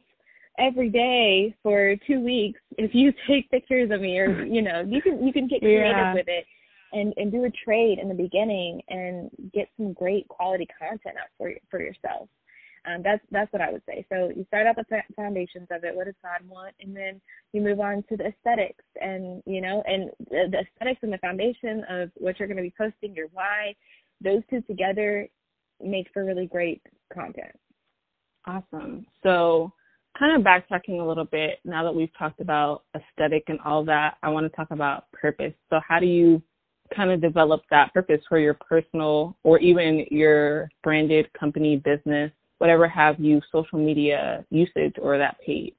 every 0.59 0.89
day 0.89 1.55
for 1.61 1.95
two 2.07 2.19
weeks 2.19 2.59
if 2.77 2.93
you 2.93 3.13
take 3.27 3.49
pictures 3.51 3.91
of 3.91 4.01
me 4.01 4.17
or 4.17 4.43
you 4.45 4.61
know 4.61 4.83
you 4.87 5.01
can 5.01 5.25
you 5.25 5.31
can 5.31 5.47
get 5.47 5.61
creative 5.61 5.95
yeah. 5.95 6.13
with 6.13 6.27
it 6.27 6.45
and 6.93 7.13
and 7.17 7.31
do 7.31 7.45
a 7.45 7.49
trade 7.63 7.99
in 7.99 8.07
the 8.07 8.15
beginning 8.15 8.81
and 8.89 9.29
get 9.53 9.67
some 9.77 9.93
great 9.93 10.27
quality 10.27 10.67
content 10.79 11.15
out 11.17 11.29
for 11.37 11.51
for 11.69 11.79
yourself 11.79 12.27
um, 12.87 13.01
that's 13.03 13.21
that's 13.31 13.51
what 13.51 13.61
I 13.61 13.71
would 13.71 13.81
say. 13.85 14.05
So 14.09 14.31
you 14.33 14.45
start 14.47 14.65
out 14.65 14.77
the 14.77 14.85
foundations 15.15 15.67
of 15.71 15.83
it. 15.83 15.93
What 15.95 16.05
does 16.05 16.15
God 16.23 16.47
want, 16.47 16.73
and 16.79 16.95
then 16.95 17.19
you 17.51 17.61
move 17.61 17.79
on 17.79 18.03
to 18.09 18.15
the 18.15 18.27
aesthetics, 18.27 18.83
and 19.01 19.43
you 19.45 19.61
know, 19.61 19.83
and 19.85 20.09
the, 20.29 20.47
the 20.51 20.59
aesthetics 20.59 20.99
and 21.03 21.11
the 21.11 21.17
foundation 21.17 21.83
of 21.89 22.11
what 22.15 22.39
you're 22.39 22.47
going 22.47 22.57
to 22.57 22.63
be 22.63 22.73
posting, 22.77 23.13
your 23.13 23.27
why. 23.33 23.75
Those 24.21 24.41
two 24.49 24.61
together 24.61 25.27
make 25.83 26.07
for 26.13 26.25
really 26.25 26.47
great 26.47 26.81
content. 27.13 27.51
Awesome. 28.45 29.05
So 29.23 29.73
kind 30.17 30.35
of 30.35 30.45
backtracking 30.45 31.01
a 31.01 31.03
little 31.03 31.25
bit 31.25 31.59
now 31.63 31.83
that 31.83 31.93
we've 31.93 32.15
talked 32.17 32.41
about 32.41 32.83
aesthetic 32.95 33.43
and 33.47 33.59
all 33.65 33.83
that, 33.85 34.17
I 34.23 34.29
want 34.29 34.49
to 34.49 34.55
talk 34.55 34.71
about 34.71 35.11
purpose. 35.11 35.53
So, 35.69 35.79
how 35.87 35.99
do 35.99 36.05
you 36.05 36.41
kind 36.95 37.11
of 37.11 37.21
develop 37.21 37.63
that 37.69 37.93
purpose 37.93 38.21
for 38.29 38.39
your 38.39 38.53
personal 38.53 39.37
or 39.43 39.59
even 39.59 40.05
your 40.09 40.69
branded 40.83 41.31
company 41.33 41.77
business, 41.77 42.31
whatever 42.59 42.87
have 42.87 43.19
you, 43.19 43.41
social 43.51 43.77
media 43.77 44.45
usage 44.49 44.95
or 45.01 45.17
that 45.17 45.37
page? 45.45 45.75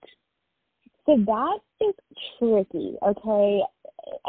So, 1.07 1.17
that 1.17 1.59
is 1.81 1.95
tricky, 2.39 2.97
okay? 3.03 3.63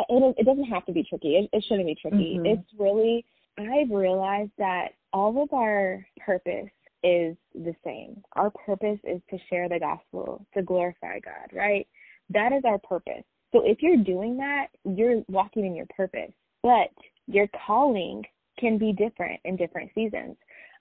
It, 0.10 0.36
it 0.38 0.46
doesn't 0.46 0.66
have 0.66 0.86
to 0.86 0.92
be 0.92 1.04
tricky, 1.04 1.36
it, 1.36 1.50
it 1.54 1.64
shouldn't 1.68 1.88
be 1.88 1.96
tricky. 1.96 2.38
Mm-hmm. 2.38 2.46
It's 2.46 2.68
really, 2.78 3.26
I've 3.58 3.92
realized 3.92 4.52
that 4.58 4.90
all 5.14 5.42
of 5.44 5.54
our 5.54 6.06
purpose 6.20 6.70
is 7.04 7.36
the 7.54 7.76
same. 7.84 8.22
Our 8.34 8.52
purpose 8.52 9.00
is 9.04 9.22
to 9.30 9.38
share 9.50 9.70
the 9.70 9.80
gospel, 9.80 10.46
to 10.54 10.62
glorify 10.62 11.20
God, 11.20 11.50
right? 11.54 11.88
That 12.30 12.52
is 12.52 12.64
our 12.66 12.78
purpose. 12.80 13.24
So 13.52 13.62
if 13.66 13.82
you're 13.82 13.98
doing 13.98 14.38
that, 14.38 14.68
you're 14.84 15.24
walking 15.28 15.66
in 15.66 15.76
your 15.76 15.88
purpose. 15.96 16.32
But 16.62 16.90
your 17.28 17.48
calling 17.66 18.24
can 18.60 18.78
be 18.78 18.92
different 18.92 19.40
in 19.46 19.56
different 19.56 19.92
seasons. 19.96 20.36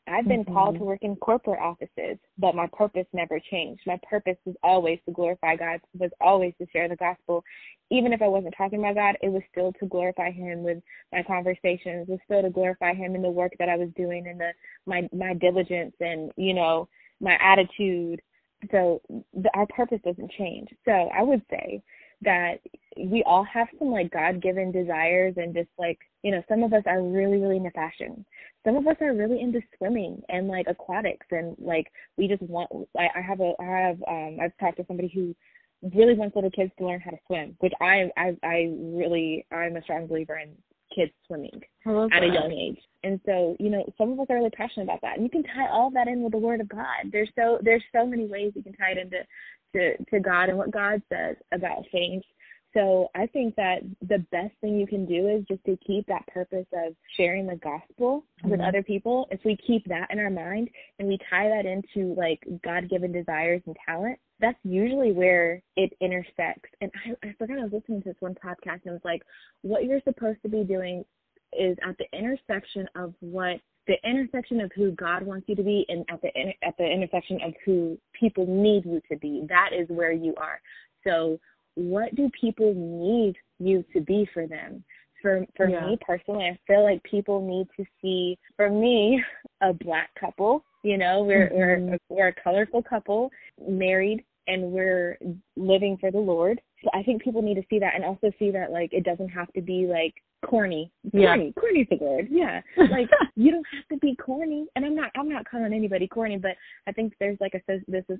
I've 0.08 0.26
been 0.26 0.44
mm-hmm. 0.44 0.54
called 0.54 0.78
to 0.78 0.84
work 0.84 1.00
in 1.02 1.16
corporate 1.16 1.60
offices, 1.60 2.18
but 2.38 2.54
my 2.54 2.66
purpose 2.72 3.06
never 3.12 3.40
changed. 3.50 3.82
My 3.86 3.98
purpose 4.08 4.36
was 4.44 4.56
always 4.62 4.98
to 5.06 5.12
glorify 5.12 5.56
God, 5.56 5.80
was 5.98 6.10
always 6.20 6.54
to 6.58 6.66
share 6.72 6.88
the 6.88 6.96
gospel. 6.96 7.44
Even 7.90 8.12
if 8.12 8.22
I 8.22 8.28
wasn't 8.28 8.54
talking 8.56 8.78
about 8.78 8.94
God, 8.94 9.16
it 9.22 9.28
was 9.30 9.42
still 9.50 9.72
to 9.80 9.86
glorify 9.86 10.30
him 10.30 10.62
with 10.62 10.78
my 11.12 11.22
conversations, 11.22 12.08
it 12.08 12.12
was 12.12 12.20
still 12.24 12.42
to 12.42 12.50
glorify 12.50 12.94
him 12.94 13.14
in 13.14 13.22
the 13.22 13.30
work 13.30 13.52
that 13.58 13.68
I 13.68 13.76
was 13.76 13.88
doing 13.96 14.26
and 14.26 14.40
the 14.40 14.50
my 14.86 15.08
my 15.12 15.34
diligence 15.34 15.94
and, 16.00 16.32
you 16.36 16.54
know, 16.54 16.88
my 17.20 17.36
attitude. 17.40 18.20
So 18.72 19.00
the, 19.08 19.50
our 19.54 19.66
purpose 19.66 20.00
doesn't 20.04 20.32
change. 20.32 20.68
So 20.84 20.92
I 20.92 21.22
would 21.22 21.42
say 21.50 21.82
that 22.22 22.56
we 22.96 23.22
all 23.24 23.44
have 23.44 23.68
some 23.78 23.90
like 23.90 24.10
God 24.10 24.42
given 24.42 24.72
desires 24.72 25.34
and 25.36 25.54
just 25.54 25.68
like, 25.78 25.98
you 26.22 26.32
know, 26.32 26.42
some 26.48 26.62
of 26.62 26.72
us 26.72 26.82
are 26.86 27.02
really, 27.02 27.38
really 27.38 27.58
into 27.58 27.70
fashion. 27.70 28.24
Some 28.66 28.76
of 28.76 28.86
us 28.86 28.96
are 29.00 29.14
really 29.14 29.40
into 29.40 29.60
swimming 29.76 30.20
and 30.28 30.48
like 30.48 30.66
aquatics 30.68 31.26
and 31.30 31.56
like 31.58 31.86
we 32.16 32.26
just 32.26 32.42
want 32.42 32.70
I, 32.96 33.08
I 33.16 33.20
have 33.20 33.40
a 33.40 33.52
I 33.60 33.64
have 33.64 34.02
um 34.08 34.38
I've 34.42 34.56
talked 34.58 34.78
to 34.78 34.84
somebody 34.86 35.10
who 35.14 35.34
really 35.94 36.14
wants 36.14 36.34
little 36.34 36.50
kids 36.50 36.72
to 36.78 36.86
learn 36.86 37.00
how 37.00 37.12
to 37.12 37.18
swim, 37.26 37.56
which 37.60 37.72
I 37.80 38.10
I 38.16 38.36
I 38.42 38.72
really 38.76 39.46
I'm 39.52 39.76
a 39.76 39.82
strong 39.82 40.06
believer 40.08 40.38
in 40.38 40.56
kids 40.94 41.12
swimming 41.26 41.60
at 42.12 42.22
a 42.22 42.26
young 42.26 42.52
age. 42.52 42.78
And 43.04 43.20
so, 43.24 43.56
you 43.60 43.70
know, 43.70 43.84
some 43.96 44.12
of 44.12 44.20
us 44.20 44.26
are 44.30 44.36
really 44.36 44.50
passionate 44.50 44.84
about 44.84 45.00
that. 45.02 45.16
And 45.16 45.24
you 45.24 45.30
can 45.30 45.44
tie 45.44 45.68
all 45.70 45.90
that 45.92 46.08
in 46.08 46.22
with 46.22 46.32
the 46.32 46.38
word 46.38 46.60
of 46.60 46.68
God. 46.68 47.10
There's 47.12 47.30
so 47.38 47.58
there's 47.62 47.82
so 47.94 48.06
many 48.06 48.26
ways 48.26 48.52
you 48.54 48.62
can 48.62 48.72
tie 48.74 48.92
it 48.92 48.98
into 48.98 49.18
to, 49.74 50.04
to 50.04 50.20
God 50.20 50.48
and 50.48 50.58
what 50.58 50.70
God 50.70 51.02
says 51.12 51.36
about 51.52 51.84
things. 51.92 52.22
So 52.74 53.08
I 53.14 53.26
think 53.26 53.56
that 53.56 53.78
the 54.02 54.18
best 54.30 54.52
thing 54.60 54.78
you 54.78 54.86
can 54.86 55.06
do 55.06 55.28
is 55.28 55.44
just 55.48 55.64
to 55.64 55.76
keep 55.86 56.06
that 56.06 56.26
purpose 56.26 56.66
of 56.74 56.94
sharing 57.16 57.46
the 57.46 57.56
gospel 57.56 58.24
mm-hmm. 58.40 58.50
with 58.50 58.60
other 58.60 58.82
people. 58.82 59.26
If 59.30 59.40
we 59.44 59.56
keep 59.56 59.86
that 59.86 60.08
in 60.10 60.18
our 60.18 60.30
mind 60.30 60.68
and 60.98 61.08
we 61.08 61.18
tie 61.30 61.48
that 61.48 61.66
into 61.66 62.14
like 62.14 62.40
God 62.62 62.90
given 62.90 63.12
desires 63.12 63.62
and 63.66 63.76
talent, 63.86 64.18
that's 64.40 64.58
usually 64.64 65.12
where 65.12 65.62
it 65.76 65.92
intersects. 66.00 66.70
And 66.80 66.90
I, 67.06 67.28
I 67.28 67.34
forgot 67.38 67.58
I 67.58 67.62
was 67.62 67.72
listening 67.72 68.02
to 68.02 68.10
this 68.10 68.20
one 68.20 68.34
podcast 68.34 68.82
and 68.84 68.86
it 68.86 68.90
was 68.92 69.00
like, 69.04 69.22
what 69.62 69.84
you're 69.84 70.02
supposed 70.04 70.42
to 70.42 70.48
be 70.48 70.62
doing 70.62 71.04
is 71.58 71.76
at 71.86 71.96
the 71.98 72.06
intersection 72.16 72.86
of 72.94 73.14
what 73.20 73.60
the 73.86 73.96
intersection 74.04 74.60
of 74.60 74.70
who 74.76 74.92
God 74.92 75.22
wants 75.22 75.48
you 75.48 75.56
to 75.56 75.62
be 75.62 75.86
and 75.88 76.04
at 76.10 76.20
the 76.20 76.28
at 76.62 76.76
the 76.76 76.84
intersection 76.84 77.40
of 77.42 77.54
who 77.64 77.98
people 78.18 78.46
need 78.46 78.84
you 78.84 79.00
to 79.10 79.18
be. 79.18 79.44
That 79.48 79.70
is 79.72 79.88
where 79.88 80.12
you 80.12 80.34
are. 80.36 80.60
So, 81.06 81.40
what 81.78 82.14
do 82.16 82.28
people 82.38 82.74
need 82.74 83.36
you 83.60 83.84
to 83.92 84.00
be 84.00 84.28
for 84.34 84.46
them? 84.46 84.84
For 85.22 85.46
for 85.56 85.68
yeah. 85.68 85.86
me 85.86 85.98
personally, 86.04 86.44
I 86.44 86.58
feel 86.66 86.82
like 86.82 87.02
people 87.04 87.46
need 87.46 87.68
to 87.76 87.84
see 88.02 88.36
for 88.56 88.68
me 88.68 89.22
a 89.60 89.72
black 89.72 90.10
couple. 90.18 90.64
You 90.82 90.98
know, 90.98 91.22
we're 91.22 91.48
mm-hmm. 91.48 91.90
we're 91.90 91.98
we're 92.08 92.28
a 92.28 92.42
colorful 92.42 92.82
couple, 92.82 93.30
married, 93.66 94.24
and 94.46 94.62
we're 94.72 95.18
living 95.56 95.96
for 96.00 96.10
the 96.10 96.18
Lord. 96.18 96.60
So 96.82 96.90
I 96.94 97.02
think 97.02 97.22
people 97.22 97.42
need 97.42 97.56
to 97.56 97.64
see 97.70 97.78
that 97.78 97.94
and 97.94 98.04
also 98.04 98.32
see 98.38 98.50
that 98.50 98.70
like 98.70 98.92
it 98.92 99.04
doesn't 99.04 99.28
have 99.28 99.52
to 99.52 99.60
be 99.60 99.86
like 99.86 100.14
corny. 100.44 100.90
Corny. 101.10 101.46
Yeah. 101.46 101.60
Corny's 101.60 101.86
the 101.90 101.96
word. 101.96 102.28
Yeah. 102.30 102.60
Like 102.90 103.08
you 103.36 103.50
don't 103.50 103.66
have 103.74 103.86
to 103.88 103.96
be 103.98 104.16
corny. 104.16 104.66
And 104.74 104.84
I'm 104.84 104.94
not 104.94 105.10
I'm 105.16 105.28
not 105.28 105.48
calling 105.48 105.72
anybody 105.72 106.08
corny, 106.08 106.38
but 106.38 106.52
I 106.86 106.92
think 106.92 107.12
there's 107.20 107.38
like 107.40 107.54
a 107.54 107.60
this 107.86 108.04
is 108.08 108.18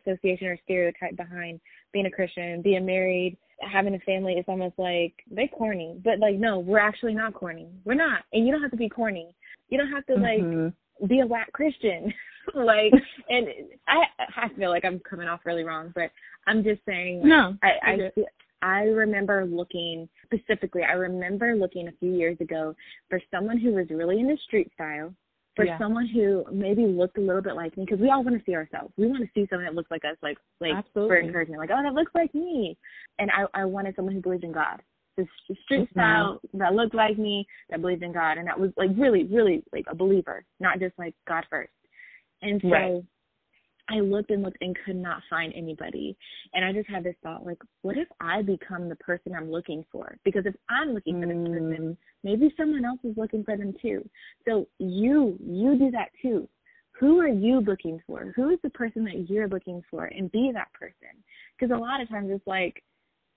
association 0.00 0.48
or 0.48 0.58
stereotype 0.64 1.16
behind 1.16 1.60
being 1.92 2.06
a 2.06 2.10
Christian, 2.10 2.60
being 2.62 2.84
married, 2.84 3.36
having 3.60 3.94
a 3.94 3.98
family 4.00 4.34
is 4.34 4.44
almost 4.46 4.74
like 4.78 5.14
they 5.30 5.46
corny. 5.46 5.98
But 6.04 6.18
like 6.18 6.36
no, 6.36 6.58
we're 6.58 6.78
actually 6.78 7.14
not 7.14 7.34
corny. 7.34 7.68
We're 7.84 7.94
not. 7.94 8.24
And 8.32 8.46
you 8.46 8.52
don't 8.52 8.62
have 8.62 8.70
to 8.72 8.76
be 8.76 8.88
corny. 8.88 9.34
You 9.68 9.78
don't 9.78 9.90
have 9.90 10.06
to 10.06 10.14
like 10.14 10.40
mm-hmm. 10.40 11.06
be 11.06 11.20
a 11.20 11.26
whack 11.26 11.52
Christian. 11.52 12.12
like 12.54 12.92
and 13.28 13.46
I 13.88 14.04
I 14.36 14.48
feel 14.56 14.70
like 14.70 14.84
I'm 14.84 15.00
coming 15.00 15.28
off 15.28 15.40
really 15.44 15.64
wrong, 15.64 15.92
but 15.94 16.10
I'm 16.46 16.62
just 16.62 16.80
saying 16.86 17.26
no. 17.26 17.56
I 17.62 17.68
I, 17.82 17.90
I 17.90 18.10
remember 18.82 19.46
looking 19.46 20.08
specifically, 20.24 20.82
I 20.82 20.92
remember 20.92 21.54
looking 21.56 21.88
a 21.88 21.92
few 21.92 22.12
years 22.14 22.36
ago 22.40 22.74
for 23.08 23.20
someone 23.30 23.58
who 23.58 23.72
was 23.72 23.86
really 23.90 24.20
into 24.20 24.36
street 24.46 24.70
style, 24.74 25.14
for 25.56 25.64
yeah. 25.64 25.78
someone 25.78 26.06
who 26.06 26.44
maybe 26.52 26.86
looked 26.86 27.18
a 27.18 27.20
little 27.20 27.42
bit 27.42 27.54
like 27.54 27.76
me, 27.76 27.84
because 27.84 28.00
we 28.00 28.10
all 28.10 28.22
want 28.22 28.38
to 28.38 28.44
see 28.44 28.54
ourselves. 28.54 28.92
We 28.96 29.06
want 29.06 29.22
to 29.22 29.30
see 29.34 29.46
someone 29.48 29.66
that 29.66 29.74
looks 29.74 29.90
like 29.90 30.04
us, 30.04 30.16
like 30.22 30.38
like 30.60 30.74
Absolutely. 30.74 31.08
for 31.08 31.20
encouragement, 31.20 31.60
like 31.60 31.70
oh 31.72 31.82
that 31.82 31.94
looks 31.94 32.12
like 32.14 32.34
me. 32.34 32.76
And 33.18 33.30
I 33.30 33.60
I 33.60 33.64
wanted 33.64 33.96
someone 33.96 34.14
who 34.14 34.20
believed 34.20 34.44
in 34.44 34.52
God, 34.52 34.82
this 35.16 35.26
street 35.64 35.88
mm-hmm. 35.90 35.98
style 35.98 36.40
that 36.54 36.74
looked 36.74 36.94
like 36.94 37.18
me, 37.18 37.46
that 37.70 37.80
believed 37.80 38.02
in 38.02 38.12
God, 38.12 38.38
and 38.38 38.46
that 38.46 38.58
was 38.58 38.70
like 38.76 38.90
really 38.96 39.24
really 39.24 39.62
like 39.72 39.86
a 39.88 39.94
believer, 39.94 40.44
not 40.60 40.78
just 40.78 40.98
like 40.98 41.14
God 41.26 41.44
first. 41.50 41.72
And 42.42 42.60
so. 42.62 42.68
Right 42.68 43.02
I 43.90 44.00
looked 44.00 44.30
and 44.30 44.42
looked 44.42 44.58
and 44.60 44.76
could 44.84 44.96
not 44.96 45.22
find 45.28 45.52
anybody. 45.54 46.16
And 46.54 46.64
I 46.64 46.72
just 46.72 46.88
had 46.88 47.04
this 47.04 47.16
thought 47.22 47.44
like, 47.44 47.58
what 47.82 47.96
if 47.96 48.08
I 48.20 48.42
become 48.42 48.88
the 48.88 48.96
person 48.96 49.34
I'm 49.34 49.50
looking 49.50 49.84
for? 49.90 50.16
Because 50.24 50.46
if 50.46 50.54
I'm 50.68 50.94
looking 50.94 51.20
for 51.20 51.26
this 51.26 51.36
person, 51.36 51.76
mm. 51.78 51.96
maybe 52.22 52.54
someone 52.56 52.84
else 52.84 53.00
is 53.04 53.16
looking 53.16 53.44
for 53.44 53.56
them 53.56 53.74
too. 53.82 54.08
So 54.46 54.66
you, 54.78 55.36
you 55.44 55.78
do 55.78 55.90
that 55.90 56.10
too. 56.22 56.48
Who 57.00 57.18
are 57.20 57.28
you 57.28 57.60
looking 57.60 58.00
for? 58.06 58.32
Who 58.36 58.50
is 58.50 58.58
the 58.62 58.70
person 58.70 59.04
that 59.04 59.28
you're 59.28 59.48
looking 59.48 59.82
for? 59.90 60.04
And 60.04 60.30
be 60.30 60.50
that 60.52 60.72
person. 60.72 61.16
Because 61.58 61.74
a 61.74 61.80
lot 61.80 62.00
of 62.00 62.08
times 62.08 62.28
it's 62.30 62.46
like, 62.46 62.82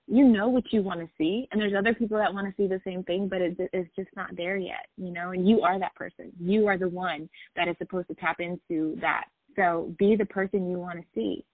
you 0.06 0.26
know 0.28 0.50
what 0.50 0.66
you 0.72 0.82
want 0.82 1.00
to 1.00 1.08
see, 1.18 1.48
and 1.50 1.62
there's 1.62 1.74
other 1.78 1.94
people 1.94 2.18
that 2.18 2.34
want 2.34 2.46
to 2.46 2.54
see 2.62 2.68
the 2.68 2.82
same 2.84 3.04
thing, 3.04 3.30
but 3.30 3.42
it, 3.42 3.56
it's 3.72 3.89
just 3.96 4.10
not 4.18 4.36
there 4.36 4.58
yet, 4.58 4.88
you 4.98 5.12
know. 5.12 5.30
And 5.30 5.48
you 5.48 5.62
are 5.62 5.80
that 5.80 5.96
person. 5.96 6.30
You 6.42 6.68
are 6.68 6.78
the 6.78 6.89
one 6.89 7.30
that 7.56 7.70
is 7.70 7.76
supposed 7.78 8.10
to 8.10 8.16
tap 8.16 8.42
into 8.42 8.98
that 9.00 9.26
so 9.56 9.94
be 9.98 10.16
the 10.16 10.26
person 10.26 10.70
you 10.70 10.78
want 10.78 11.00
to 11.00 11.06
see. 11.13 11.46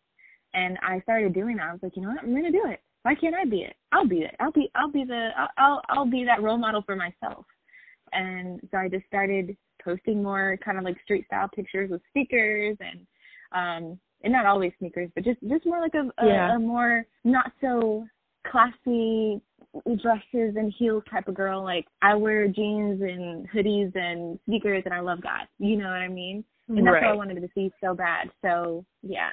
And 0.54 0.78
I 0.82 1.00
started 1.02 1.34
doing 1.34 1.58
that. 1.58 1.68
I 1.68 1.72
was 1.74 1.80
like, 1.84 1.96
you 1.96 2.02
know 2.02 2.10
what? 2.10 2.24
I'm 2.24 2.34
gonna 2.34 2.52
do 2.52 2.66
it. 2.68 2.82
Why 3.04 3.16
can't 3.16 3.36
I 3.36 3.46
be 3.46 3.62
it? 3.62 3.76
I'll 3.92 4.08
be 4.08 4.20
it. 4.20 4.36
I'll 4.40 4.52
be 4.52 4.70
I'll 4.76 4.92
be 4.92 5.04
the 5.06 5.30
I'll 5.58 5.82
I'll 5.90 6.10
be 6.10 6.24
that 6.26 6.42
role 6.42 6.58
model 6.58 6.82
for 6.86 6.96
myself. 6.96 7.46
And 8.12 8.60
so 8.72 8.78
I 8.78 8.90
just 8.90 9.06
started 9.06 9.56
posting 9.84 10.22
more 10.24 10.58
kind 10.64 10.78
of 10.78 10.84
like 10.84 10.98
street 11.04 11.26
style 11.28 11.50
pictures 11.54 11.90
with 11.90 12.02
sneakers 12.12 12.78
and 12.80 13.06
um 13.52 14.00
and 14.22 14.34
not 14.34 14.46
always 14.46 14.74
sneakers, 14.80 15.10
but 15.16 15.24
just 15.24 15.40
just 15.48 15.66
more 15.66 15.80
like 15.80 15.94
a 15.94 16.10
a, 16.22 16.28
yeah. 16.28 16.56
a 16.56 16.60
more 16.60 17.06
not 17.24 17.52
so 17.62 18.06
classy 18.48 19.42
dresses 20.02 20.56
and 20.56 20.74
heels 20.78 21.04
type 21.10 21.28
of 21.28 21.36
girl. 21.36 21.64
Like 21.64 21.86
I 22.02 22.16
wear 22.16 22.48
jeans 22.48 23.02
and 23.02 23.48
hoodies 23.50 23.96
and 23.96 24.40
sneakers 24.46 24.84
and 24.86 24.94
I 24.94 25.00
love 25.00 25.22
God. 25.22 25.48
You 25.60 25.78
know 25.78 25.88
what 25.88 26.02
I 26.02 26.08
mean? 26.08 26.44
And 26.70 26.86
that's 26.86 26.94
right. 26.94 27.04
what 27.04 27.12
I 27.12 27.16
wanted 27.16 27.42
to 27.42 27.50
see 27.56 27.72
so 27.84 27.94
bad. 27.94 28.30
So 28.44 28.86
yeah. 29.02 29.32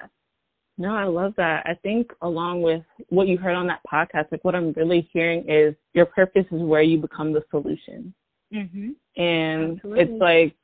No, 0.78 0.94
I 0.94 1.04
love 1.04 1.32
that. 1.38 1.64
I 1.66 1.74
think 1.82 2.12
along 2.20 2.60
with 2.60 2.82
what 3.08 3.28
you 3.28 3.38
heard 3.38 3.54
on 3.54 3.66
that 3.68 3.80
podcast, 3.90 4.30
like 4.30 4.44
what 4.44 4.54
I'm 4.54 4.72
really 4.72 5.08
hearing 5.12 5.48
is 5.48 5.74
your 5.94 6.04
purpose 6.06 6.44
is 6.50 6.60
where 6.60 6.82
you 6.82 6.98
become 6.98 7.32
the 7.32 7.42
solution. 7.50 8.12
Mm-hmm. 8.52 8.90
And 9.20 9.76
Absolutely. 9.76 10.02
it's 10.02 10.20
like 10.20 10.56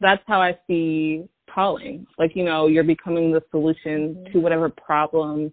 that's 0.00 0.22
how 0.26 0.42
I 0.42 0.58
see 0.66 1.26
calling. 1.50 2.06
Like 2.18 2.36
you 2.36 2.44
know, 2.44 2.66
you're 2.66 2.84
becoming 2.84 3.32
the 3.32 3.42
solution 3.50 4.14
mm-hmm. 4.14 4.32
to 4.32 4.40
whatever 4.40 4.68
problem 4.68 5.52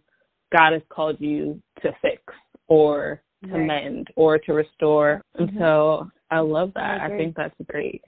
God 0.52 0.74
has 0.74 0.82
called 0.90 1.18
you 1.20 1.62
to 1.82 1.92
fix 2.02 2.22
or 2.68 3.22
to 3.46 3.54
right. 3.54 3.66
mend 3.66 4.08
or 4.16 4.38
to 4.38 4.54
restore. 4.54 5.22
Mm-hmm. 5.36 5.50
And 5.50 5.58
so 5.60 6.10
I 6.30 6.40
love 6.40 6.72
that. 6.76 7.02
I, 7.02 7.06
I 7.06 7.18
think 7.18 7.36
that's 7.36 7.56
great. 7.70 8.02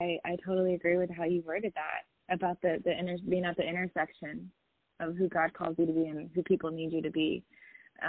I, 0.00 0.18
I 0.24 0.36
totally 0.44 0.74
agree 0.74 0.96
with 0.96 1.10
how 1.10 1.24
you 1.24 1.42
worded 1.46 1.72
that 1.74 2.34
about 2.34 2.60
the 2.60 2.80
the 2.84 2.98
inter- 2.98 3.16
being 3.28 3.44
at 3.44 3.56
the 3.56 3.66
intersection 3.66 4.50
of 5.00 5.16
who 5.16 5.28
God 5.28 5.52
calls 5.52 5.76
you 5.78 5.86
to 5.86 5.92
be 5.92 6.06
and 6.06 6.30
who 6.34 6.42
people 6.42 6.70
need 6.70 6.92
you 6.92 7.02
to 7.02 7.10
be. 7.10 7.42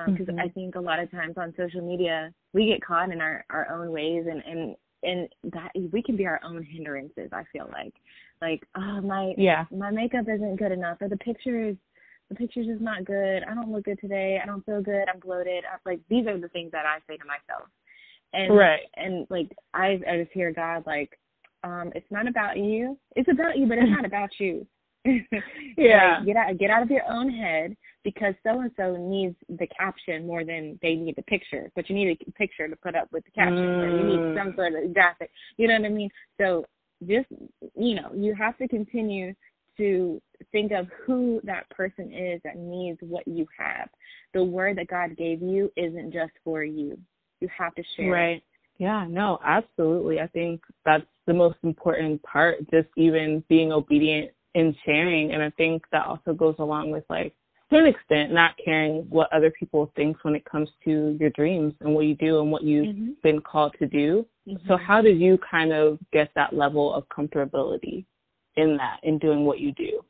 Because 0.06 0.28
um, 0.28 0.36
mm-hmm. 0.36 0.40
I 0.40 0.50
think 0.50 0.76
a 0.76 0.82
lot 0.82 1.00
of 1.00 1.10
times 1.12 1.36
on 1.38 1.54
social 1.56 1.82
media 1.82 2.34
we 2.54 2.66
get 2.66 2.84
caught 2.84 3.12
in 3.12 3.22
our 3.22 3.46
our 3.50 3.70
own 3.72 3.92
ways 3.92 4.26
and 4.30 4.44
and 4.46 4.76
and 5.04 5.54
that 5.54 5.72
we 5.92 6.02
can 6.02 6.18
be 6.18 6.26
our 6.26 6.42
own 6.44 6.64
hindrances. 6.64 7.30
I 7.32 7.44
feel 7.54 7.70
like 7.72 7.94
like 8.42 8.64
oh 8.76 9.02
my 9.02 9.34
yeah 9.38 9.66
my 9.72 9.92
makeup 9.92 10.26
isn't 10.28 10.58
good 10.58 10.72
enough 10.72 10.98
or 11.02 11.08
the 11.08 11.18
picture 11.18 11.70
is 11.70 11.76
the 12.30 12.36
picture's 12.36 12.68
just 12.68 12.82
not 12.82 13.06
good. 13.06 13.44
I 13.44 13.54
don't 13.54 13.72
look 13.72 13.86
good 13.86 14.00
today. 14.02 14.40
I 14.42 14.46
don't 14.46 14.66
feel 14.66 14.82
good. 14.82 15.06
I'm 15.08 15.22
bloated. 15.22 15.64
I'm, 15.72 15.80
like 15.86 16.02
these 16.10 16.28
are 16.28 16.38
the 16.38 16.50
things 16.50 16.72
that 16.72 16.86
I 16.86 16.98
say 17.08 17.16
to 17.16 17.26
myself. 17.26 17.70
And 18.34 18.58
right. 18.58 18.82
and 18.98 19.26
like 19.30 19.56
I 19.74 20.00
I 20.10 20.18
just 20.18 20.34
hear 20.34 20.52
God 20.52 20.84
like 20.86 21.18
um, 21.64 21.92
it's 21.96 22.10
not 22.12 22.28
about 22.28 22.58
you. 22.58 22.98
It's 23.16 23.30
about 23.30 23.58
you, 23.58 23.68
but 23.68 23.78
it's 23.78 23.90
not 23.90 24.06
about 24.06 24.30
you. 24.40 24.66
yeah. 25.78 26.18
Like, 26.18 26.26
get 26.26 26.38
out 26.38 26.58
get 26.58 26.70
out 26.70 26.84
of 26.84 26.90
your 26.90 27.10
own 27.10 27.30
head 27.30 27.76
because 28.04 28.34
so 28.44 28.62
and 28.62 28.72
so 28.78 28.96
needs 28.98 29.36
the 29.50 29.68
caption 29.68 30.28
more 30.28 30.44
than 30.44 30.78
they 30.82 30.96
need 30.96 31.16
the 31.16 31.24
picture. 31.24 31.72
But 31.76 31.90
you 31.90 31.96
need 31.96 32.18
a 32.28 32.32
picture 32.34 32.68
to 32.68 32.76
put 32.76 32.96
up 32.96 33.08
with 33.12 33.24
the 33.26 33.32
caption. 33.32 33.58
Mm. 33.58 33.84
Or 33.84 33.98
you 33.98 34.04
need 34.04 34.38
some 34.38 34.54
sort 34.56 34.74
of 34.74 34.94
graphic. 34.94 35.32
You 35.58 35.68
know 35.68 35.76
what 35.76 35.86
I 35.86 35.90
mean? 35.90 36.10
So 36.40 36.66
just 37.08 37.28
you 37.76 37.96
know, 37.96 38.12
you 38.14 38.36
have 38.36 38.58
to 38.58 38.68
continue 38.68 39.34
to 39.78 40.22
think 40.52 40.72
of 40.72 40.88
who 41.06 41.40
that 41.44 41.70
person 41.70 42.12
is 42.12 42.42
that 42.44 42.58
needs 42.58 42.98
what 43.02 43.28
you 43.28 43.46
have. 43.58 43.90
The 44.34 44.44
word 44.44 44.78
that 44.78 44.88
God 44.88 45.16
gave 45.16 45.42
you 45.42 45.72
isn't 45.76 46.12
just 46.12 46.32
for 46.44 46.64
you. 46.64 46.98
You 47.40 47.48
have 47.56 47.76
to 47.76 47.84
share 47.96 48.12
right. 48.12 48.44
Yeah, 48.78 49.06
no, 49.10 49.40
absolutely. 49.44 50.20
I 50.20 50.28
think 50.28 50.62
that's 50.86 51.06
the 51.26 51.34
most 51.34 51.58
important 51.64 52.22
part, 52.24 52.60
just 52.70 52.88
even 52.96 53.44
being 53.50 53.72
obedient 53.72 54.32
and 54.56 54.76
sharing. 54.86 55.34
And 55.34 55.42
I 55.42 55.50
think 55.52 55.84
that 55.92 56.06
also 56.06 56.34
goes 56.34 56.56
along 56.60 56.92
with 56.92 57.04
like 57.10 57.34
to 57.70 57.78
an 57.78 57.88
extent 57.88 58.32
not 58.32 58.52
caring 58.64 59.06
what 59.10 59.32
other 59.34 59.52
people 59.52 59.92
think 59.96 60.24
when 60.24 60.36
it 60.36 60.46
comes 60.46 60.70
to 60.86 61.18
your 61.20 61.30
dreams 61.32 61.74
and 61.82 61.94
what 61.94 62.06
you 62.06 62.16
do 62.16 62.40
and 62.40 62.52
what 62.52 62.64
you've 62.64 62.96
mm-hmm. 62.96 63.12
been 63.24 63.42
called 63.42 63.76
to 63.80 63.88
do. 63.88 64.26
Mm-hmm. 64.48 64.68
So 64.68 64.78
how 64.78 65.02
did 65.02 65.20
you 65.20 65.38
kind 65.50 65.74
of 65.74 66.00
get 66.14 66.30
that 66.36 66.54
level 66.54 66.94
of 66.94 67.04
comfortability 67.10 68.06
in 68.56 68.78
that 68.78 69.00
in 69.04 69.18
doing 69.18 69.44
what 69.44 69.60
you 69.60 69.74
do? 69.74 70.02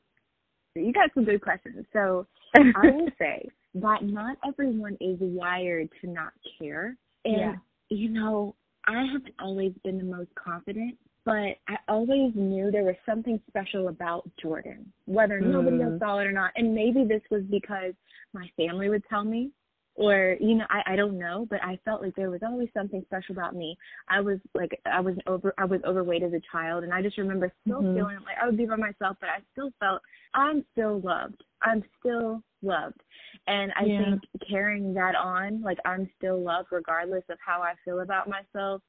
You 0.75 0.93
got 0.93 1.10
some 1.15 1.23
good 1.25 1.41
questions. 1.41 1.86
So 1.93 2.27
I 2.58 2.91
will 2.91 3.10
say 3.17 3.49
that 3.75 4.03
not 4.03 4.38
everyone 4.47 4.97
is 5.01 5.17
wired 5.19 5.89
to 6.01 6.10
not 6.10 6.34
care. 6.60 6.95
And 7.25 7.38
yeah 7.38 7.56
you 7.89 8.10
know, 8.10 8.56
I 8.86 9.06
haven't 9.12 9.36
always 9.39 9.73
been 9.84 9.97
the 9.97 10.04
most 10.04 10.30
confident, 10.36 10.97
but 11.26 11.58
I 11.67 11.78
always 11.89 12.32
knew 12.36 12.71
there 12.71 12.84
was 12.84 12.95
something 13.06 13.39
special 13.50 13.89
about 13.89 14.30
Jordynn, 14.43 14.86
whether 15.06 15.41
mm. 15.41 15.47
nobody 15.52 15.82
else 15.82 16.00
saw 16.00 16.19
it 16.19 16.28
or 16.28 16.32
not. 16.32 16.52
And 16.56 16.73
maybe 16.73 17.04
this 17.04 17.21
was 17.30 17.43
because 17.50 17.93
my 18.34 18.50
family 18.56 18.89
would 18.89 19.04
tell 19.10 19.26
me, 19.26 19.52
or 19.95 20.38
you 20.39 20.56
know, 20.56 20.65
I 20.69 20.93
I 20.93 20.95
don't 20.95 21.17
know, 21.17 21.45
but 21.50 21.60
I 21.63 21.80
felt 21.84 22.02
like 22.02 22.15
there 22.15 22.30
was 22.30 22.41
always 22.43 22.69
something 22.73 23.04
special 23.08 23.34
about 23.36 23.56
me. 23.56 23.76
I 24.08 24.21
was 24.21 24.38
like 24.54 24.80
I 24.86 25.02
was 25.02 25.15
over 25.26 25.54
I 25.58 25.65
was 25.65 25.82
overweight 25.86 26.23
as 26.23 26.34
a 26.34 26.41
child, 26.52 26.84
and 26.84 26.93
I 26.93 27.02
just 27.02 27.17
remember 27.17 27.52
still 27.65 27.82
mm-hmm. 27.82 27.95
feeling 27.95 28.17
like 28.17 28.38
I 28.41 28.45
would 28.45 28.58
be 28.58 28.65
by 28.65 28.76
myself, 28.76 29.17
but 29.19 29.30
I 29.30 29.39
still 29.52 29.71
felt 29.80 30.02
I'm 30.34 30.63
still 30.71 31.02
loved. 31.02 31.43
I'm 31.62 31.84
still 32.00 32.41
loved. 32.62 33.02
And 33.48 33.72
I 33.76 33.86
yeah. 33.86 34.04
think 34.04 34.22
carrying 34.50 34.93
that 34.93 35.15
on, 35.15 35.62
like 35.62 35.78
I'm 35.86 36.10
still 36.17 36.41
loved 36.41 36.70
regardless 36.72 37.24
of 37.30 37.38
how 37.46 37.62
I 37.62 37.74
feel 37.86 38.02
about 38.02 38.30
myself, 38.30 38.82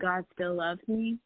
God 0.00 0.24
still 0.32 0.54
loves 0.54 0.80
me. 0.88 1.18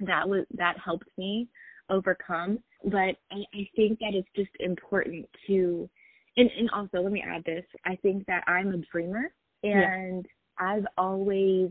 That 0.00 0.28
was 0.28 0.46
that 0.56 0.76
helped 0.82 1.08
me 1.18 1.48
overcome. 1.90 2.58
But 2.84 3.16
I, 3.30 3.44
I 3.54 3.68
think 3.76 3.98
that 3.98 4.14
it's 4.14 4.28
just 4.34 4.50
important 4.60 5.26
to 5.46 5.88
and, 6.36 6.50
and 6.58 6.70
also 6.70 6.98
let 6.98 7.12
me 7.12 7.24
add 7.26 7.44
this. 7.44 7.64
I 7.84 7.96
think 7.96 8.24
that 8.26 8.44
I'm 8.46 8.68
a 8.68 8.78
dreamer 8.92 9.32
and 9.62 10.24
yeah. 10.24 10.66
I've 10.66 10.86
always 10.96 11.70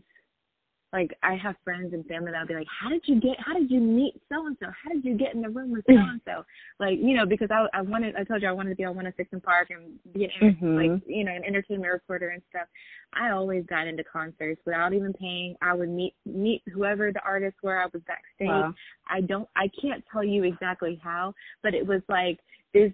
like 0.91 1.15
I 1.21 1.36
have 1.36 1.56
friends 1.63 1.93
and 1.93 2.06
family 2.08 2.32
that'll 2.32 2.47
be 2.47 2.56
like, 2.56 2.67
"How 2.82 2.89
did 2.89 3.04
you 3.06 3.19
get? 3.19 3.38
How 3.39 3.54
did 3.54 3.69
you 3.69 3.80
meet 3.80 4.19
so 4.28 4.47
and 4.47 4.58
so? 4.60 4.67
How 4.67 4.91
did 4.91 5.06
you 5.06 5.15
get 5.15 5.36
in 5.36 5.41
the 5.41 5.49
room 5.49 5.71
with 5.71 5.86
so 5.88 5.93
and 5.95 6.19
so?" 6.25 6.43
Like 6.80 6.97
you 6.99 7.15
know, 7.15 7.28
because 7.28 7.49
I 7.52 7.67
I 7.73 7.82
wanted 7.82 8.15
I 8.15 8.23
told 8.23 8.41
you 8.41 8.47
I 8.47 8.52
wanted 8.52 8.71
to 8.71 8.75
be 8.75 8.86
on 8.86 8.95
106 8.95 9.43
& 9.43 9.45
Park 9.45 9.69
and 9.69 9.99
be 10.13 10.25
an 10.25 10.32
mm-hmm. 10.41 10.75
like 10.75 11.02
you 11.06 11.23
know 11.23 11.32
an 11.32 11.43
entertainment 11.45 11.91
reporter 11.91 12.30
and 12.30 12.41
stuff. 12.49 12.67
I 13.13 13.30
always 13.30 13.65
got 13.67 13.88
into 13.88 14.04
concerts 14.04 14.62
without 14.65 14.93
even 14.93 15.13
paying. 15.13 15.56
I 15.62 15.73
would 15.75 15.89
meet 15.89 16.15
meet 16.25 16.63
whoever 16.73 17.12
the 17.12 17.21
artists 17.23 17.60
were. 17.62 17.80
I 17.80 17.86
was 17.86 18.02
backstage. 18.08 18.47
Wow. 18.47 18.73
I 19.08 19.21
don't 19.21 19.47
I 19.56 19.69
can't 19.80 20.04
tell 20.12 20.23
you 20.23 20.43
exactly 20.43 20.99
how, 21.04 21.36
but 21.62 21.75
it 21.75 21.86
was 21.86 22.02
like 22.10 22.39
this 22.73 22.91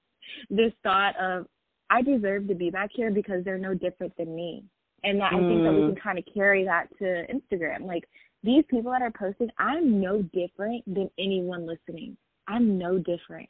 this 0.50 0.72
thought 0.82 1.14
of 1.20 1.46
I 1.90 2.02
deserve 2.02 2.48
to 2.48 2.56
be 2.56 2.70
back 2.70 2.90
here 2.92 3.12
because 3.12 3.44
they're 3.44 3.56
no 3.56 3.72
different 3.72 4.16
than 4.16 4.34
me 4.34 4.64
and 5.06 5.20
that, 5.20 5.32
mm. 5.32 5.36
I 5.36 5.48
think 5.48 5.62
that 5.62 5.72
we 5.72 5.80
mm. 5.80 5.92
can 5.94 6.02
kind 6.02 6.18
of 6.18 6.24
carry 6.32 6.64
that 6.64 6.88
to 6.98 7.26
Instagram. 7.32 7.86
Like 7.86 8.04
these 8.42 8.64
people 8.68 8.92
that 8.92 9.02
are 9.02 9.12
posting, 9.12 9.50
I'm 9.58 10.00
no 10.00 10.22
different 10.22 10.84
than 10.86 11.08
anyone 11.18 11.66
listening. 11.66 12.16
I'm 12.48 12.76
no 12.76 12.98
different. 12.98 13.48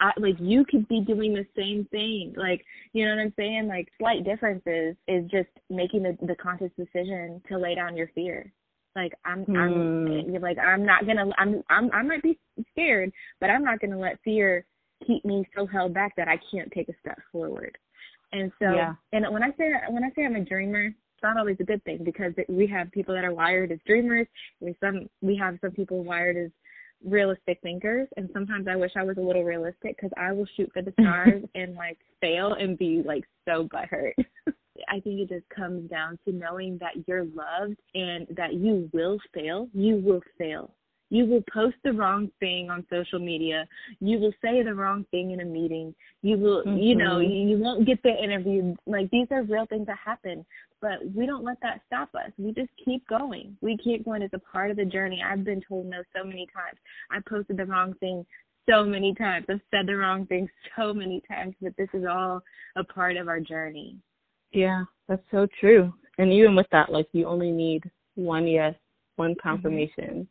I, 0.00 0.10
like 0.16 0.34
you 0.40 0.64
could 0.64 0.88
be 0.88 1.00
doing 1.00 1.32
the 1.32 1.46
same 1.56 1.86
thing. 1.90 2.34
Like 2.36 2.64
you 2.92 3.04
know 3.04 3.14
what 3.14 3.22
I'm 3.22 3.34
saying? 3.36 3.68
Like 3.68 3.88
slight 3.98 4.24
differences 4.24 4.96
is 5.06 5.30
just 5.30 5.50
making 5.70 6.02
the 6.02 6.16
the 6.26 6.34
conscious 6.36 6.70
decision 6.76 7.40
to 7.48 7.58
lay 7.58 7.74
down 7.74 7.96
your 7.96 8.10
fear. 8.14 8.52
Like 8.96 9.12
I'm 9.24 9.44
mm. 9.44 9.56
I'm 9.56 10.40
like 10.42 10.58
I'm 10.58 10.84
not 10.84 11.06
gonna 11.06 11.26
I'm 11.38 11.62
I'm 11.70 11.90
I 11.92 12.02
might 12.02 12.22
be 12.22 12.38
scared, 12.72 13.12
but 13.40 13.48
I'm 13.48 13.62
not 13.64 13.80
gonna 13.80 13.98
let 13.98 14.18
fear 14.24 14.64
keep 15.06 15.24
me 15.24 15.44
so 15.56 15.66
held 15.66 15.94
back 15.94 16.14
that 16.16 16.28
I 16.28 16.38
can't 16.50 16.70
take 16.72 16.88
a 16.88 16.94
step 17.00 17.18
forward. 17.30 17.76
And 18.32 18.50
so, 18.58 18.74
yeah. 18.74 18.94
and 19.12 19.26
when 19.32 19.42
I 19.42 19.50
say 19.58 19.72
when 19.88 20.04
I 20.04 20.10
say 20.16 20.24
I'm 20.24 20.36
a 20.36 20.44
dreamer, 20.44 20.86
it's 20.86 21.22
not 21.22 21.36
always 21.36 21.56
a 21.60 21.64
good 21.64 21.84
thing 21.84 22.02
because 22.02 22.32
we 22.48 22.66
have 22.68 22.90
people 22.90 23.14
that 23.14 23.24
are 23.24 23.34
wired 23.34 23.72
as 23.72 23.78
dreamers. 23.86 24.26
We 24.60 24.74
some 24.80 25.08
we 25.20 25.36
have 25.36 25.58
some 25.60 25.72
people 25.72 26.02
wired 26.02 26.36
as 26.36 26.50
realistic 27.04 27.58
thinkers, 27.62 28.08
and 28.16 28.30
sometimes 28.32 28.66
I 28.68 28.76
wish 28.76 28.92
I 28.96 29.02
was 29.02 29.16
a 29.18 29.20
little 29.20 29.44
realistic 29.44 29.96
because 29.96 30.10
I 30.16 30.32
will 30.32 30.46
shoot 30.56 30.70
for 30.72 30.82
the 30.82 30.92
stars 31.00 31.42
and 31.54 31.74
like 31.74 31.98
fail 32.20 32.54
and 32.54 32.78
be 32.78 33.02
like 33.04 33.24
so 33.46 33.68
butthurt. 33.68 34.14
I 34.88 35.00
think 35.00 35.20
it 35.20 35.28
just 35.28 35.48
comes 35.48 35.88
down 35.90 36.18
to 36.26 36.32
knowing 36.32 36.78
that 36.78 37.06
you're 37.06 37.24
loved 37.24 37.76
and 37.94 38.26
that 38.36 38.54
you 38.54 38.90
will 38.92 39.18
fail. 39.34 39.68
You 39.72 39.96
will 39.96 40.22
fail. 40.38 40.74
You 41.12 41.26
will 41.26 41.44
post 41.52 41.76
the 41.84 41.92
wrong 41.92 42.30
thing 42.40 42.70
on 42.70 42.86
social 42.88 43.18
media. 43.18 43.68
You 44.00 44.18
will 44.18 44.32
say 44.40 44.62
the 44.62 44.72
wrong 44.72 45.04
thing 45.10 45.32
in 45.32 45.40
a 45.40 45.44
meeting. 45.44 45.94
You 46.22 46.38
will, 46.38 46.62
mm-hmm. 46.64 46.78
you 46.78 46.96
know, 46.96 47.18
you, 47.18 47.58
won't 47.58 47.86
get 47.86 48.02
the 48.02 48.16
interview. 48.16 48.74
Like 48.86 49.10
these 49.10 49.26
are 49.30 49.42
real 49.42 49.66
things 49.66 49.88
that 49.88 49.98
happen, 50.02 50.42
but 50.80 51.00
we 51.14 51.26
don't 51.26 51.44
let 51.44 51.58
that 51.60 51.82
stop 51.86 52.14
us. 52.14 52.32
We 52.38 52.54
just 52.54 52.70
keep 52.82 53.06
going. 53.08 53.58
We 53.60 53.76
keep 53.76 54.06
going 54.06 54.22
as 54.22 54.30
a 54.32 54.38
part 54.38 54.70
of 54.70 54.78
the 54.78 54.86
journey. 54.86 55.22
I've 55.22 55.44
been 55.44 55.60
told 55.68 55.84
no 55.84 56.02
so 56.16 56.24
many 56.24 56.46
times. 56.46 56.78
I 57.10 57.18
posted 57.28 57.58
the 57.58 57.66
wrong 57.66 57.92
thing 58.00 58.24
so 58.66 58.82
many 58.82 59.14
times. 59.14 59.44
I've 59.50 59.60
said 59.70 59.86
the 59.86 59.96
wrong 59.96 60.24
thing 60.24 60.48
so 60.78 60.94
many 60.94 61.20
times, 61.28 61.54
but 61.60 61.74
this 61.76 61.90
is 61.92 62.06
all 62.10 62.40
a 62.76 62.84
part 62.84 63.18
of 63.18 63.28
our 63.28 63.38
journey. 63.38 63.98
Yeah, 64.50 64.84
that's 65.10 65.22
so 65.30 65.46
true. 65.60 65.92
And 66.16 66.32
even 66.32 66.56
with 66.56 66.68
that, 66.72 66.90
like 66.90 67.08
you 67.12 67.26
only 67.26 67.50
need 67.50 67.82
one 68.14 68.46
yes, 68.46 68.74
one 69.16 69.32
mm-hmm. 69.32 69.46
confirmation. 69.46 70.04
Mm-hmm 70.08 70.22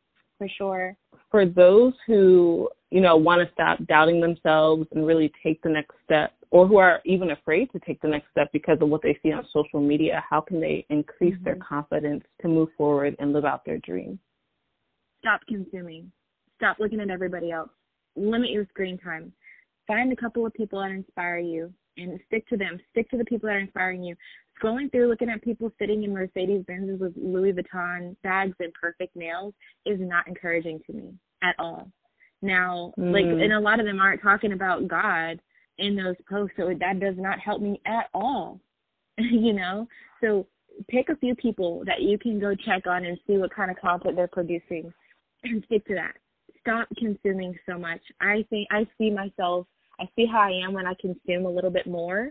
for 0.41 0.49
sure. 0.57 0.97
For 1.29 1.45
those 1.45 1.93
who, 2.07 2.67
you 2.89 2.99
know, 2.99 3.15
want 3.15 3.47
to 3.47 3.53
stop 3.53 3.77
doubting 3.85 4.19
themselves 4.19 4.87
and 4.91 5.05
really 5.05 5.31
take 5.43 5.61
the 5.61 5.69
next 5.69 5.93
step, 6.03 6.33
or 6.49 6.65
who 6.65 6.77
are 6.77 6.99
even 7.05 7.29
afraid 7.29 7.71
to 7.73 7.79
take 7.85 8.01
the 8.01 8.07
next 8.07 8.31
step 8.31 8.49
because 8.51 8.79
of 8.81 8.89
what 8.89 9.03
they 9.03 9.17
see 9.21 9.31
on 9.31 9.45
social 9.53 9.79
media, 9.79 10.23
how 10.27 10.41
can 10.41 10.59
they 10.59 10.83
increase 10.89 11.35
mm-hmm. 11.35 11.43
their 11.43 11.57
confidence 11.57 12.23
to 12.41 12.47
move 12.47 12.69
forward 12.75 13.15
and 13.19 13.33
live 13.33 13.45
out 13.45 13.63
their 13.65 13.77
dreams? 13.77 14.17
Stop 15.19 15.41
consuming. 15.47 16.11
Stop 16.57 16.77
looking 16.79 16.99
at 16.99 17.11
everybody 17.11 17.51
else. 17.51 17.69
Limit 18.15 18.49
your 18.49 18.65
screen 18.69 18.97
time. 18.97 19.31
Find 19.85 20.11
a 20.11 20.15
couple 20.15 20.43
of 20.43 20.53
people 20.55 20.79
that 20.79 20.89
inspire 20.89 21.37
you 21.37 21.71
and 21.97 22.19
stick 22.25 22.47
to 22.49 22.57
them. 22.57 22.79
Stick 22.89 23.11
to 23.11 23.17
the 23.17 23.25
people 23.25 23.47
that 23.47 23.57
are 23.57 23.59
inspiring 23.59 24.03
you 24.03 24.15
scrolling 24.61 24.91
through 24.91 25.07
looking 25.07 25.29
at 25.29 25.41
people 25.41 25.71
sitting 25.79 26.03
in 26.03 26.13
Mercedes 26.13 26.63
Benzes 26.69 26.99
with 26.99 27.13
Louis 27.15 27.53
Vuitton 27.53 28.15
bags 28.23 28.55
and 28.59 28.73
perfect 28.73 29.15
nails 29.15 29.53
is 29.85 29.99
not 29.99 30.27
encouraging 30.27 30.79
to 30.87 30.93
me 30.93 31.13
at 31.43 31.55
all. 31.59 31.89
Now, 32.41 32.93
mm. 32.97 33.13
like, 33.13 33.25
and 33.25 33.53
a 33.53 33.59
lot 33.59 33.79
of 33.79 33.85
them 33.85 33.99
aren't 33.99 34.21
talking 34.21 34.53
about 34.53 34.87
God 34.87 35.39
in 35.77 35.95
those 35.95 36.15
posts, 36.29 36.55
so 36.57 36.67
that 36.79 36.99
does 36.99 37.15
not 37.17 37.39
help 37.39 37.61
me 37.61 37.81
at 37.85 38.07
all. 38.13 38.59
you 39.17 39.53
know, 39.53 39.87
so 40.21 40.47
pick 40.89 41.09
a 41.09 41.15
few 41.17 41.35
people 41.35 41.83
that 41.85 42.01
you 42.01 42.17
can 42.17 42.39
go 42.39 42.55
check 42.55 42.87
on 42.87 43.05
and 43.05 43.17
see 43.27 43.37
what 43.37 43.53
kind 43.53 43.69
of 43.69 43.77
content 43.79 44.15
they're 44.15 44.27
producing, 44.27 44.91
and 45.43 45.63
stick 45.65 45.85
to 45.87 45.95
that. 45.95 46.13
Stop 46.61 46.87
consuming 46.97 47.55
so 47.67 47.77
much. 47.77 48.01
I 48.19 48.45
think 48.49 48.67
I 48.71 48.87
see 48.97 49.09
myself. 49.09 49.67
I 49.99 50.05
see 50.15 50.25
how 50.25 50.41
I 50.41 50.65
am 50.65 50.73
when 50.73 50.87
I 50.87 50.93
consume 50.99 51.45
a 51.45 51.49
little 51.49 51.69
bit 51.69 51.87
more, 51.87 52.29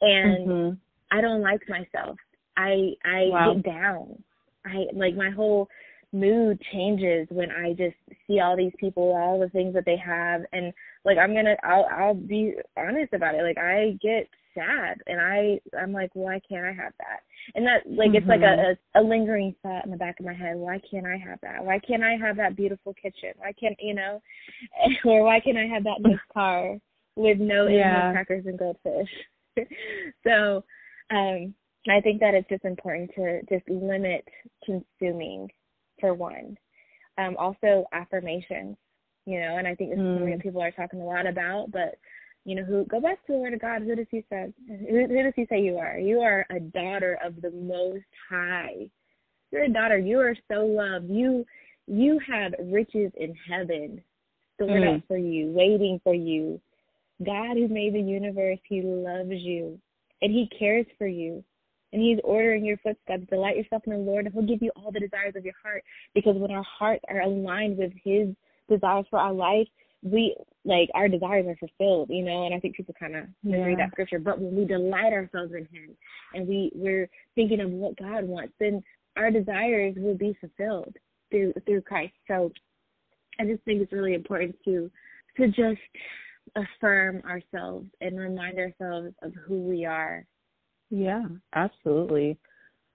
and 0.00 0.48
mm-hmm 0.48 0.74
I 1.10 1.20
don't 1.20 1.42
like 1.42 1.60
myself. 1.68 2.16
I 2.56 2.92
I 3.04 3.26
wow. 3.28 3.54
get 3.54 3.64
down. 3.64 4.22
I 4.64 4.86
like 4.92 5.14
my 5.14 5.30
whole 5.30 5.68
mood 6.12 6.60
changes 6.72 7.26
when 7.30 7.50
I 7.50 7.70
just 7.72 7.96
see 8.26 8.40
all 8.40 8.56
these 8.56 8.72
people, 8.78 9.14
all 9.14 9.38
the 9.38 9.48
things 9.48 9.74
that 9.74 9.84
they 9.84 9.96
have, 9.96 10.42
and 10.52 10.72
like 11.04 11.18
I'm 11.18 11.34
gonna, 11.34 11.56
I'll, 11.62 11.86
I'll 11.90 12.14
be 12.14 12.54
honest 12.76 13.12
about 13.12 13.34
it. 13.34 13.42
Like 13.42 13.58
I 13.58 13.98
get 14.02 14.28
sad, 14.54 14.98
and 15.06 15.20
I, 15.20 15.60
I'm 15.78 15.92
like, 15.92 16.10
why 16.14 16.40
can't 16.48 16.64
I 16.64 16.72
have 16.72 16.92
that? 16.98 17.20
And 17.54 17.66
that, 17.66 17.82
like, 17.86 18.08
mm-hmm. 18.08 18.16
it's 18.16 18.26
like 18.26 18.40
a, 18.40 18.42
mm-hmm. 18.42 18.98
a 18.98 19.00
a 19.00 19.02
lingering 19.02 19.54
thought 19.62 19.84
in 19.84 19.90
the 19.90 19.96
back 19.96 20.18
of 20.18 20.26
my 20.26 20.34
head. 20.34 20.56
Why 20.56 20.80
can't 20.90 21.06
I 21.06 21.16
have 21.16 21.38
that? 21.42 21.64
Why 21.64 21.78
can't 21.78 22.02
I 22.02 22.16
have 22.16 22.36
that 22.38 22.56
beautiful 22.56 22.94
kitchen? 22.94 23.32
Why 23.36 23.52
can't 23.52 23.76
you 23.80 23.94
know, 23.94 24.20
or 25.04 25.22
why 25.22 25.40
can't 25.40 25.58
I 25.58 25.66
have 25.66 25.84
that 25.84 26.00
nice 26.00 26.16
car 26.32 26.78
with 27.14 27.38
no 27.38 27.68
yeah. 27.68 27.90
animal 27.90 28.12
crackers 28.12 28.46
and 28.46 28.58
goldfish? 28.58 29.08
so 30.26 30.64
um, 31.10 31.54
I 31.88 32.00
think 32.00 32.20
that 32.20 32.34
it's 32.34 32.48
just 32.48 32.64
important 32.64 33.10
to 33.14 33.40
just 33.48 33.68
limit 33.68 34.26
consuming 34.64 35.50
for 36.00 36.14
one. 36.14 36.56
Um, 37.18 37.36
also 37.38 37.86
affirmations, 37.92 38.76
you 39.24 39.40
know, 39.40 39.56
and 39.56 39.66
I 39.66 39.74
think 39.74 39.90
this 39.90 39.98
mm. 39.98 40.12
is 40.12 40.16
something 40.16 40.30
that 40.30 40.40
mm. 40.40 40.42
people 40.42 40.62
are 40.62 40.72
talking 40.72 41.00
a 41.00 41.04
lot 41.04 41.26
about, 41.26 41.70
but 41.70 41.96
you 42.44 42.54
know, 42.54 42.64
who 42.64 42.84
go 42.84 43.00
back 43.00 43.24
to 43.26 43.32
the 43.32 43.38
word 43.38 43.54
of 43.54 43.60
God, 43.60 43.82
who 43.82 43.96
does 43.96 44.06
he 44.10 44.24
say 44.30 44.52
who, 44.68 45.06
who 45.08 45.22
does 45.22 45.32
he 45.34 45.46
say 45.48 45.60
you 45.60 45.78
are? 45.78 45.98
You 45.98 46.20
are 46.20 46.46
a 46.50 46.60
daughter 46.60 47.18
of 47.24 47.40
the 47.40 47.50
most 47.50 48.04
high. 48.30 48.88
You're 49.50 49.64
a 49.64 49.72
daughter, 49.72 49.98
you 49.98 50.20
are 50.20 50.36
so 50.50 50.66
loved. 50.66 51.08
You 51.08 51.44
you 51.86 52.20
have 52.28 52.52
riches 52.64 53.12
in 53.16 53.34
heaven 53.48 54.02
stored 54.54 54.82
mm. 54.82 54.96
up 54.96 55.02
for 55.08 55.16
you, 55.16 55.48
waiting 55.48 56.00
for 56.04 56.14
you. 56.14 56.60
God 57.24 57.56
who 57.56 57.68
made 57.68 57.94
the 57.94 58.00
universe, 58.00 58.58
he 58.68 58.82
loves 58.82 59.30
you 59.30 59.80
and 60.26 60.34
he 60.34 60.50
cares 60.58 60.86
for 60.98 61.06
you. 61.06 61.44
and 61.92 62.02
He's 62.02 62.18
ordering 62.24 62.64
your 62.64 62.78
footsteps. 62.78 63.22
Delight 63.30 63.56
yourself 63.56 63.82
in 63.86 63.92
the 63.92 63.98
Lord, 63.98 64.26
and 64.26 64.34
He'll 64.34 64.42
give 64.42 64.60
you 64.60 64.72
all 64.74 64.90
the 64.90 64.98
desires 64.98 65.34
of 65.36 65.44
your 65.44 65.54
heart. 65.62 65.84
Because 66.16 66.34
when 66.36 66.50
our 66.50 66.64
hearts 66.64 67.04
are 67.08 67.20
aligned 67.20 67.78
with 67.78 67.92
His 68.02 68.28
desires 68.68 69.06
for 69.08 69.20
our 69.20 69.32
life, 69.32 69.68
we 70.02 70.36
like 70.64 70.90
our 70.94 71.08
desires 71.08 71.46
are 71.46 71.56
fulfilled, 71.56 72.08
you 72.10 72.24
know. 72.24 72.44
And 72.44 72.52
I 72.52 72.58
think 72.58 72.74
people 72.74 72.94
kind 72.98 73.14
of 73.14 73.26
yeah. 73.44 73.58
read 73.58 73.78
that 73.78 73.92
scripture. 73.92 74.18
But 74.18 74.40
when 74.40 74.56
we 74.56 74.64
delight 74.64 75.12
ourselves 75.12 75.52
in 75.52 75.68
Him, 75.70 75.96
and 76.34 76.48
we 76.48 76.72
we're 76.74 77.08
thinking 77.36 77.60
of 77.60 77.70
what 77.70 77.96
God 77.96 78.24
wants, 78.24 78.54
then 78.58 78.82
our 79.16 79.30
desires 79.30 79.94
will 79.96 80.16
be 80.16 80.36
fulfilled 80.40 80.96
through 81.30 81.54
through 81.66 81.82
Christ. 81.82 82.14
So 82.26 82.50
I 83.38 83.44
just 83.44 83.62
think 83.62 83.80
it's 83.80 83.92
really 83.92 84.14
important 84.14 84.56
to 84.64 84.90
to 85.36 85.46
just 85.46 85.80
affirm 86.54 87.22
ourselves 87.24 87.86
and 88.00 88.18
remind 88.18 88.58
ourselves 88.58 89.14
of 89.22 89.32
who 89.46 89.60
we 89.60 89.84
are. 89.84 90.24
Yeah, 90.90 91.24
absolutely. 91.54 92.38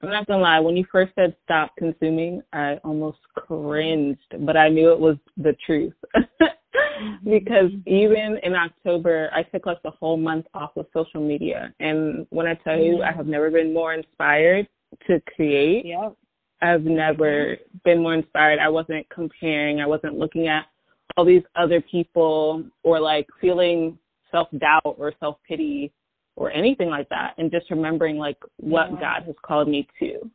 I'm 0.02 0.10
not 0.10 0.26
gonna 0.26 0.41
lie, 0.41 0.60
when 0.60 0.78
you 0.78 0.86
first 0.91 1.14
said 1.16 1.36
stop 1.43 1.72
consuming, 1.78 2.41
I 2.54 2.78
almost 2.84 3.20
cringed, 3.36 4.20
but 4.39 4.58
I 4.58 4.70
knew 4.70 4.91
it 4.91 4.99
was 4.99 5.18
the 5.38 5.56
truth. 5.66 5.93
Mm-hmm. 7.02 7.30
because 7.30 7.72
even 7.86 8.38
in 8.43 8.54
October, 8.54 9.30
I 9.34 9.43
took 9.43 9.66
like 9.66 9.82
the 9.84 9.91
whole 9.91 10.18
month 10.18 10.45
off 10.54 10.72
of 10.78 10.86
social 10.93 11.26
media. 11.26 11.74
And 11.80 12.28
when 12.30 12.47
I 12.47 12.54
tell 12.56 12.78
you, 12.78 13.02
I 13.02 13.08
mm-hmm. 13.08 13.18
have 13.18 13.28
never 13.28 13.49
been 13.49 13.74
more 13.74 13.93
inspired 13.93 14.68
to 15.08 15.22
create. 15.36 15.86
Yep. 15.86 16.16
I've 16.62 16.84
never 16.84 17.58
been 17.84 18.04
more 18.04 18.14
inspired. 18.14 18.60
I 18.60 18.70
wasn't 18.70 19.10
comparing. 19.10 19.80
I 19.80 19.88
wasn't 19.88 20.18
looking 20.18 20.47
at 20.47 20.66
all 21.18 21.26
these 21.26 21.43
other 21.55 21.82
people 21.82 22.64
or 22.84 22.99
like 22.99 23.28
feeling 23.39 23.97
self 24.32 24.47
doubt 24.57 24.95
or 24.97 25.14
self 25.20 25.38
pity 25.47 25.91
or 26.36 26.51
anything 26.51 26.89
like 26.89 27.09
that. 27.09 27.34
And 27.38 27.51
just 27.51 27.70
remembering 27.70 28.18
like 28.18 28.38
what 28.57 28.91
yeah. 28.93 28.99
God 28.99 29.24
has 29.26 29.36
called 29.45 29.68
me 29.68 29.88
to. 29.99 30.30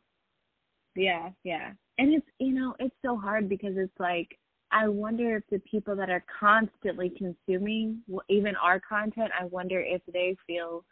Yeah, 0.95 1.29
yeah. 1.43 1.71
And 1.97 2.13
it's, 2.13 2.27
you 2.39 2.53
know, 2.53 2.75
it's 2.79 2.95
so 3.05 3.17
hard 3.17 3.49
because 3.49 3.73
it's 3.75 3.99
like, 3.99 4.37
I 4.71 4.87
wonder 4.87 5.37
if 5.37 5.43
the 5.49 5.59
people 5.59 5.95
that 5.95 6.09
are 6.09 6.23
constantly 6.39 7.09
consuming 7.09 8.01
even 8.29 8.55
our 8.57 8.79
content, 8.79 9.31
I 9.39 9.45
wonder 9.45 9.79
if 9.79 10.01
they 10.11 10.35
feel 10.45 10.83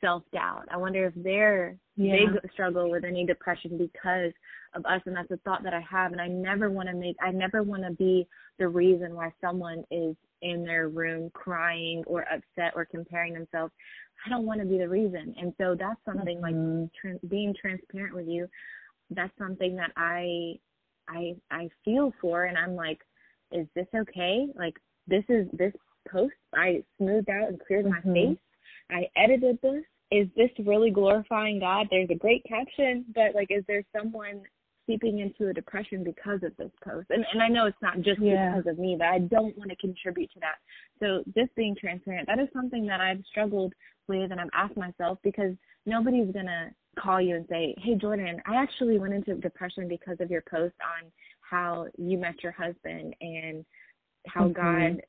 self 0.00 0.22
doubt. 0.32 0.64
I 0.70 0.76
wonder 0.76 1.06
if 1.06 1.14
they're 1.16 1.76
yeah. 1.96 2.14
they 2.42 2.48
struggle 2.52 2.90
with 2.90 3.04
any 3.04 3.24
depression 3.24 3.78
because 3.78 4.32
of 4.74 4.84
us, 4.84 5.00
and 5.06 5.16
that's 5.16 5.30
a 5.30 5.38
thought 5.38 5.62
that 5.64 5.74
I 5.74 5.82
have. 5.90 6.12
And 6.12 6.20
I 6.20 6.28
never 6.28 6.70
want 6.70 6.88
to 6.88 6.94
make, 6.94 7.16
I 7.20 7.30
never 7.30 7.62
want 7.62 7.82
to 7.84 7.92
be 7.92 8.26
the 8.58 8.68
reason 8.68 9.14
why 9.14 9.32
someone 9.40 9.84
is 9.90 10.14
in 10.42 10.64
their 10.64 10.88
room 10.88 11.30
crying 11.32 12.04
or 12.06 12.22
upset 12.22 12.72
or 12.74 12.84
comparing 12.84 13.32
themselves. 13.32 13.72
I 14.24 14.28
don't 14.28 14.46
want 14.46 14.60
to 14.60 14.66
be 14.66 14.78
the 14.78 14.88
reason. 14.88 15.34
And 15.40 15.52
so 15.58 15.74
that's 15.78 16.00
something 16.04 16.40
mm-hmm. 16.40 16.82
like 16.82 16.90
tra- 17.00 17.28
being 17.28 17.54
transparent 17.60 18.14
with 18.14 18.26
you. 18.28 18.46
That's 19.10 19.32
something 19.38 19.76
that 19.76 19.92
I, 19.96 20.54
I, 21.08 21.36
I 21.50 21.68
feel 21.84 22.12
for, 22.20 22.44
and 22.44 22.58
I'm 22.58 22.74
like, 22.74 22.98
is 23.52 23.66
this 23.74 23.86
okay? 23.94 24.46
Like 24.56 24.74
this 25.06 25.24
is 25.28 25.46
this 25.52 25.72
post 26.10 26.34
I 26.54 26.82
smoothed 26.98 27.30
out 27.30 27.48
and 27.48 27.60
cleared 27.66 27.86
mm-hmm. 27.86 28.08
my 28.08 28.14
face. 28.14 28.38
I 28.90 29.08
edited 29.16 29.58
this 29.62 29.84
is 30.10 30.28
this 30.36 30.50
really 30.64 30.90
glorifying 30.90 31.58
God? 31.58 31.88
There's 31.90 32.10
a 32.10 32.14
great 32.14 32.44
caption, 32.48 33.04
but 33.14 33.34
like, 33.34 33.48
is 33.50 33.64
there 33.66 33.82
someone 33.96 34.42
seeping 34.86 35.18
into 35.18 35.50
a 35.50 35.52
depression 35.52 36.04
because 36.04 36.44
of 36.44 36.56
this 36.56 36.70
post? 36.84 37.08
And 37.10 37.24
and 37.32 37.42
I 37.42 37.48
know 37.48 37.66
it's 37.66 37.76
not 37.82 38.00
just 38.02 38.20
yeah. 38.20 38.54
because 38.54 38.70
of 38.70 38.78
me, 38.78 38.96
but 38.98 39.08
I 39.08 39.18
don't 39.18 39.56
want 39.58 39.70
to 39.70 39.76
contribute 39.76 40.30
to 40.34 40.40
that. 40.40 40.56
So 41.00 41.24
just 41.36 41.54
being 41.56 41.74
transparent, 41.74 42.28
that 42.28 42.38
is 42.38 42.48
something 42.52 42.86
that 42.86 43.00
I've 43.00 43.22
struggled 43.28 43.72
with, 44.06 44.30
and 44.30 44.40
I've 44.40 44.50
asked 44.52 44.76
myself 44.76 45.18
because 45.24 45.54
nobody's 45.86 46.32
gonna 46.32 46.70
call 46.96 47.20
you 47.20 47.34
and 47.34 47.46
say, 47.48 47.74
"Hey, 47.78 47.96
Jordynn, 47.96 48.40
I 48.46 48.62
actually 48.62 48.98
went 48.98 49.12
into 49.12 49.34
depression 49.34 49.88
because 49.88 50.20
of 50.20 50.30
your 50.30 50.42
post 50.42 50.74
on 50.80 51.10
how 51.40 51.86
you 51.98 52.16
met 52.16 52.42
your 52.44 52.52
husband 52.52 53.14
and 53.20 53.64
how 54.28 54.44
mm-hmm. 54.44 54.52
God 54.52 55.02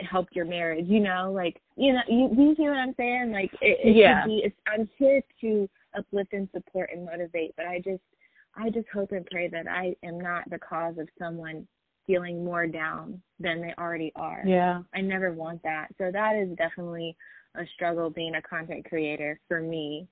help 0.00 0.28
your 0.32 0.44
marriage 0.44 0.86
you 0.88 1.00
know 1.00 1.30
like 1.34 1.60
you 1.76 1.92
know 1.92 2.00
you 2.08 2.30
do 2.34 2.42
you 2.42 2.54
see 2.56 2.62
what 2.62 2.78
i'm 2.78 2.94
saying? 2.96 3.30
Like 3.30 3.52
it, 3.60 3.78
it 3.84 3.96
yeah. 3.96 4.24
be, 4.24 4.42
it's, 4.44 4.56
i'm 4.66 4.88
here 4.98 5.22
to 5.42 5.68
uplift 5.96 6.32
and 6.32 6.48
support 6.54 6.90
and 6.92 7.04
motivate 7.04 7.54
but 7.56 7.66
i 7.66 7.78
just 7.78 8.02
i 8.56 8.70
just 8.70 8.86
hope 8.92 9.12
and 9.12 9.26
pray 9.26 9.48
that 9.48 9.66
i 9.68 9.94
am 10.02 10.18
not 10.18 10.48
the 10.48 10.58
cause 10.58 10.96
of 10.98 11.08
someone 11.18 11.66
feeling 12.06 12.44
more 12.44 12.66
down 12.66 13.20
than 13.40 13.60
they 13.60 13.74
already 13.78 14.12
are. 14.16 14.42
Yeah. 14.46 14.82
I 14.94 15.00
never 15.00 15.32
want 15.32 15.62
that. 15.64 15.88
So 15.98 16.10
that 16.12 16.36
is 16.36 16.56
definitely 16.56 17.16
a 17.54 17.64
struggle 17.74 18.10
being 18.10 18.36
a 18.36 18.42
content 18.42 18.86
creator 18.88 19.40
for 19.48 19.60
me. 19.60 20.06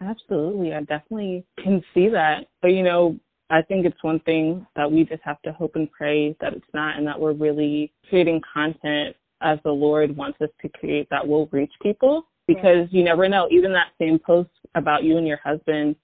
Absolutely. 0.00 0.74
I 0.74 0.80
definitely 0.80 1.44
can 1.62 1.82
see 1.94 2.08
that. 2.08 2.46
But 2.62 2.68
you 2.68 2.82
know 2.82 3.18
I 3.50 3.62
think 3.62 3.86
it's 3.86 4.02
one 4.02 4.20
thing 4.20 4.66
that 4.76 4.90
we 4.90 5.04
just 5.04 5.22
have 5.22 5.40
to 5.42 5.52
hope 5.52 5.76
and 5.76 5.90
pray 5.90 6.36
that 6.40 6.52
it's 6.52 6.66
not 6.74 6.96
and 6.96 7.06
that 7.06 7.18
we're 7.18 7.32
really 7.32 7.92
creating 8.08 8.42
content 8.52 9.16
as 9.40 9.58
the 9.64 9.70
Lord 9.70 10.14
wants 10.16 10.40
us 10.40 10.50
to 10.62 10.68
create 10.68 11.08
that 11.10 11.26
will 11.26 11.48
reach 11.52 11.72
people 11.80 12.26
because 12.46 12.88
you 12.90 13.02
never 13.04 13.28
know. 13.28 13.48
Even 13.50 13.72
that 13.72 13.92
same 13.98 14.18
post 14.18 14.50
about 14.74 15.04
you 15.04 15.16
and 15.16 15.26
your 15.26 15.40
husband 15.42 15.96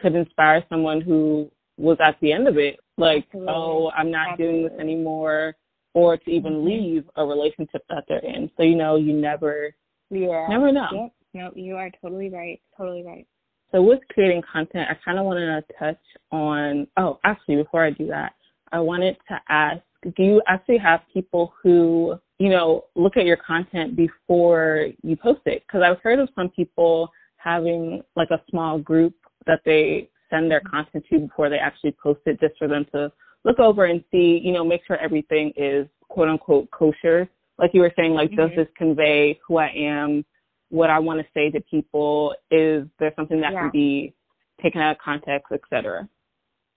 could 0.00 0.14
inspire 0.14 0.64
someone 0.68 1.00
who 1.00 1.50
was 1.76 1.98
at 2.00 2.16
the 2.20 2.32
end 2.32 2.48
of 2.48 2.58
it, 2.58 2.78
like, 2.96 3.24
Absolutely. 3.26 3.52
oh, 3.54 3.90
I'm 3.96 4.10
not 4.10 4.32
Absolutely. 4.32 4.60
doing 4.60 4.68
this 4.68 4.80
anymore, 4.80 5.54
or 5.94 6.16
to 6.16 6.30
even 6.30 6.54
mm-hmm. 6.54 6.66
leave 6.66 7.04
a 7.16 7.24
relationship 7.24 7.84
that 7.88 8.04
they're 8.08 8.18
in. 8.18 8.50
So, 8.56 8.62
you 8.64 8.74
know, 8.74 8.96
you 8.96 9.12
never, 9.12 9.74
yeah. 10.10 10.46
never 10.48 10.72
know. 10.72 10.88
Yep. 10.92 11.12
No, 11.34 11.52
you 11.54 11.76
are 11.76 11.90
totally 12.02 12.30
right. 12.30 12.60
Totally 12.76 13.04
right. 13.04 13.26
So 13.72 13.82
with 13.82 14.00
creating 14.12 14.42
content, 14.50 14.88
I 14.90 14.94
kind 15.04 15.18
of 15.18 15.26
wanted 15.26 15.46
to 15.46 15.74
touch 15.78 16.00
on, 16.32 16.86
oh, 16.96 17.18
actually, 17.24 17.56
before 17.56 17.84
I 17.84 17.90
do 17.90 18.06
that, 18.08 18.32
I 18.72 18.80
wanted 18.80 19.16
to 19.28 19.40
ask, 19.48 19.80
do 20.16 20.22
you 20.22 20.42
actually 20.46 20.78
have 20.78 21.00
people 21.12 21.52
who, 21.62 22.18
you 22.38 22.48
know, 22.48 22.84
look 22.94 23.16
at 23.16 23.26
your 23.26 23.36
content 23.36 23.96
before 23.96 24.88
you 25.02 25.16
post 25.16 25.40
it? 25.46 25.64
Because 25.66 25.82
I've 25.82 26.00
heard 26.00 26.18
of 26.18 26.28
some 26.34 26.48
people 26.50 27.10
having 27.36 28.02
like 28.16 28.30
a 28.30 28.40
small 28.50 28.78
group 28.78 29.14
that 29.46 29.60
they 29.64 30.08
send 30.30 30.50
their 30.50 30.60
content 30.60 31.04
to 31.10 31.18
before 31.18 31.48
they 31.48 31.58
actually 31.58 31.96
post 32.02 32.20
it 32.26 32.40
just 32.40 32.56
for 32.58 32.68
them 32.68 32.86
to 32.92 33.10
look 33.44 33.58
over 33.58 33.86
and 33.86 34.04
see, 34.10 34.40
you 34.42 34.52
know, 34.52 34.64
make 34.64 34.82
sure 34.86 34.96
everything 34.96 35.52
is 35.56 35.86
quote 36.08 36.28
unquote 36.28 36.70
kosher. 36.70 37.28
Like 37.58 37.72
you 37.74 37.80
were 37.80 37.92
saying, 37.96 38.12
like, 38.12 38.30
mm-hmm. 38.30 38.48
does 38.48 38.50
this 38.56 38.68
convey 38.76 39.38
who 39.46 39.56
I 39.58 39.68
am? 39.68 40.24
What 40.70 40.90
I 40.90 40.98
want 40.98 41.20
to 41.20 41.26
say 41.34 41.50
to 41.50 41.60
people? 41.60 42.34
Is 42.50 42.86
there 42.98 43.12
something 43.16 43.40
that 43.40 43.52
yeah. 43.52 43.62
can 43.62 43.70
be 43.72 44.14
taken 44.62 44.80
out 44.80 44.92
of 44.92 44.98
context, 44.98 45.52
etc.? 45.52 46.08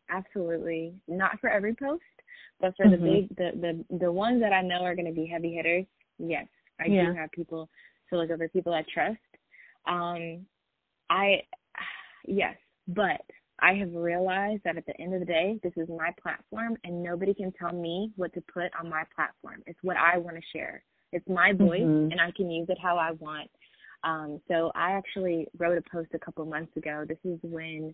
Absolutely. 0.10 0.94
Not 1.08 1.40
for 1.40 1.50
every 1.50 1.76
post, 1.76 2.04
but 2.60 2.76
for 2.76 2.86
mm-hmm. 2.86 3.04
the 3.04 3.12
big 3.12 3.36
the, 3.38 3.84
the 3.90 3.98
the 4.00 4.12
ones 4.12 4.42
that 4.42 4.54
I 4.54 4.62
know 4.62 4.84
are 4.84 4.96
gonna 4.96 5.12
be 5.12 5.26
heavy 5.26 5.54
hitters, 5.54 5.86
yes. 6.20 6.48
I 6.80 6.88
yeah. 6.88 7.06
do 7.06 7.14
have 7.14 7.32
people 7.32 7.70
to 8.10 8.18
look 8.18 8.30
over 8.30 8.48
people 8.50 8.74
I 8.74 8.84
trust. 8.94 9.20
Um 9.88 10.46
I 11.10 11.44
yes, 12.26 12.56
but 12.88 13.22
I 13.62 13.74
have 13.76 13.94
realized 13.94 14.64
that 14.66 14.78
at 14.78 14.86
the 14.86 15.00
end 15.00 15.14
of 15.14 15.20
the 15.20 15.26
day, 15.26 15.60
this 15.62 15.74
is 15.78 15.88
my 15.88 16.12
platform 16.22 16.78
and 16.84 17.04
nobody 17.04 17.34
can 17.34 17.52
tell 17.54 17.72
me 17.72 18.12
what 18.16 18.34
to 18.34 18.44
put 18.54 18.72
on 18.80 18.90
my 18.90 19.04
platform. 19.16 19.62
It's 19.68 19.80
what 19.84 19.98
I 19.98 20.18
want 20.18 20.36
to 20.36 20.42
share. 20.52 20.84
It's 21.14 21.28
my 21.30 21.54
voice 21.54 21.82
mm-hmm. 21.82 22.12
and 22.12 22.20
I 22.20 22.32
can 22.36 22.50
use 22.50 22.68
it 22.70 22.78
how 22.82 22.98
I 22.98 23.12
want. 23.12 23.50
Um, 24.04 24.42
so 24.48 24.72
I 24.76 24.92
actually 24.92 25.48
wrote 25.58 25.78
a 25.78 25.90
post 25.90 26.10
a 26.14 26.20
couple 26.20 26.46
months 26.46 26.76
ago. 26.76 27.06
This 27.08 27.18
is 27.24 27.40
when 27.44 27.94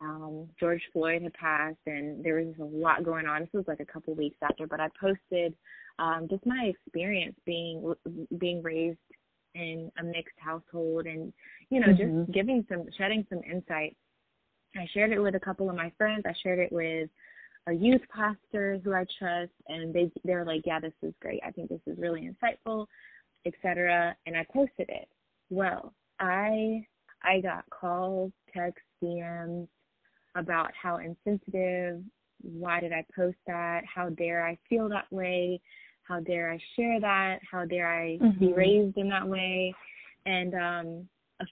um, 0.00 0.48
George 0.58 0.82
Floyd 0.92 1.22
had 1.22 1.34
passed, 1.34 1.76
and 1.86 2.24
there 2.24 2.36
was 2.36 2.54
a 2.60 2.64
lot 2.64 3.04
going 3.04 3.26
on. 3.26 3.42
This 3.42 3.50
was 3.52 3.64
like 3.68 3.80
a 3.80 3.92
couple 3.92 4.14
weeks 4.14 4.36
after, 4.42 4.66
but 4.66 4.80
I 4.80 4.88
posted 5.00 5.54
um, 5.98 6.26
just 6.30 6.44
my 6.46 6.72
experience 6.72 7.36
being 7.44 7.94
being 8.38 8.62
raised 8.62 8.98
in 9.54 9.92
a 9.98 10.02
mixed 10.02 10.38
household, 10.38 11.06
and 11.06 11.32
you 11.70 11.80
know, 11.80 11.88
mm-hmm. 11.88 12.22
just 12.22 12.32
giving 12.32 12.64
some 12.68 12.84
shedding 12.96 13.26
some 13.28 13.40
insight. 13.50 13.96
I 14.74 14.86
shared 14.94 15.12
it 15.12 15.20
with 15.20 15.34
a 15.34 15.40
couple 15.40 15.68
of 15.68 15.76
my 15.76 15.92
friends. 15.98 16.22
I 16.26 16.32
shared 16.42 16.58
it 16.58 16.72
with 16.72 17.10
a 17.68 17.72
youth 17.72 18.00
pastor 18.12 18.80
who 18.82 18.94
I 18.94 19.04
trust, 19.18 19.52
and 19.68 19.94
they 19.94 20.10
they're 20.24 20.46
like, 20.46 20.62
"Yeah, 20.64 20.80
this 20.80 20.94
is 21.02 21.12
great. 21.20 21.42
I 21.46 21.50
think 21.50 21.68
this 21.68 21.80
is 21.86 21.98
really 21.98 22.28
insightful." 22.28 22.86
etc. 23.46 24.16
And 24.26 24.36
I 24.36 24.46
posted 24.52 24.88
it. 24.88 25.08
Well, 25.52 25.92
I 26.18 26.86
I 27.22 27.40
got 27.42 27.68
calls, 27.68 28.32
texts, 28.54 28.88
DMs 29.04 29.68
about 30.34 30.70
how 30.80 30.96
insensitive, 30.96 32.00
why 32.40 32.80
did 32.80 32.94
I 32.94 33.04
post 33.14 33.36
that, 33.46 33.82
how 33.84 34.08
dare 34.08 34.46
I 34.46 34.56
feel 34.70 34.88
that 34.88 35.12
way, 35.12 35.60
how 36.04 36.20
dare 36.20 36.50
I 36.50 36.58
share 36.74 36.98
that, 37.00 37.40
how 37.50 37.66
dare 37.66 37.92
I 37.92 38.16
mm-hmm. 38.16 38.38
be 38.40 38.54
raised 38.54 38.96
in 38.96 39.10
that 39.10 39.28
way. 39.28 39.74
And 40.24 40.54
um 40.54 41.08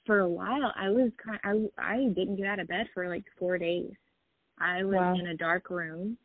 for 0.07 0.21
a 0.21 0.29
while 0.29 0.73
I 0.77 0.89
was 0.89 1.11
kind 1.23 1.39
of, 1.45 1.71
I 1.77 1.97
I 1.97 1.97
didn't 2.15 2.37
get 2.37 2.47
out 2.47 2.59
of 2.59 2.69
bed 2.69 2.87
for 2.95 3.07
like 3.07 3.25
4 3.39 3.59
days. 3.59 3.93
I 4.59 4.83
was 4.83 4.95
wow. 4.95 5.15
in 5.15 5.27
a 5.27 5.37
dark 5.37 5.69
room 5.69 6.17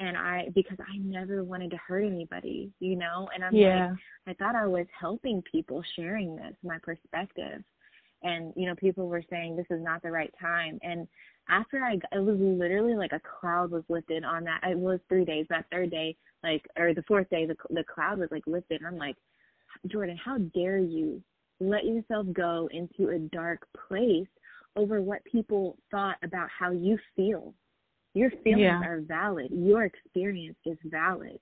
and 0.00 0.16
I 0.16 0.48
because 0.54 0.78
I 0.80 0.96
never 0.98 1.44
wanted 1.44 1.70
to 1.72 1.76
hurt 1.78 2.04
anybody, 2.04 2.72
you 2.80 2.96
know, 2.96 3.28
and 3.34 3.44
I'm 3.44 3.54
yeah. 3.54 3.90
like 4.26 4.36
I 4.38 4.44
thought 4.44 4.56
I 4.56 4.66
was 4.66 4.86
helping 4.98 5.42
people 5.50 5.82
sharing 5.96 6.36
this, 6.36 6.54
my 6.62 6.78
perspective. 6.82 7.62
and 8.24 8.52
you 8.56 8.66
know 8.66 8.74
people 8.74 9.06
were 9.08 9.22
saying 9.30 9.54
this 9.54 9.66
is 9.70 9.82
not 9.82 10.02
the 10.02 10.10
right 10.10 10.32
time 10.40 10.78
and 10.82 11.06
after 11.48 11.82
I 11.82 11.94
it 12.12 12.24
was 12.24 12.38
literally 12.40 12.94
like 12.96 13.12
a 13.12 13.20
cloud 13.20 13.70
was 13.70 13.84
lifted 13.88 14.24
on 14.24 14.44
that 14.44 14.60
it 14.64 14.78
was 14.78 14.98
3 15.08 15.24
days 15.24 15.46
that 15.50 15.66
third 15.70 15.90
day 15.90 16.16
like 16.42 16.66
or 16.78 16.94
the 16.94 17.02
fourth 17.06 17.28
day 17.30 17.46
the 17.46 17.56
the 17.70 17.84
cloud 17.84 18.18
was 18.18 18.28
like 18.30 18.46
lifted 18.46 18.80
I'm 18.86 18.96
like 18.96 19.16
Jordynn 19.88 20.18
how 20.18 20.38
dare 20.38 20.78
you 20.78 21.22
let 21.60 21.84
yourself 21.84 22.26
go 22.32 22.68
into 22.72 23.10
a 23.10 23.18
dark 23.18 23.66
place 23.88 24.26
over 24.76 25.00
what 25.00 25.24
people 25.24 25.76
thought 25.90 26.16
about 26.22 26.48
how 26.58 26.70
you 26.72 26.98
feel 27.14 27.54
your 28.14 28.30
feelings 28.42 28.62
yeah. 28.62 28.80
are 28.82 29.00
valid 29.00 29.48
your 29.50 29.84
experience 29.84 30.56
is 30.64 30.78
valid 30.84 31.38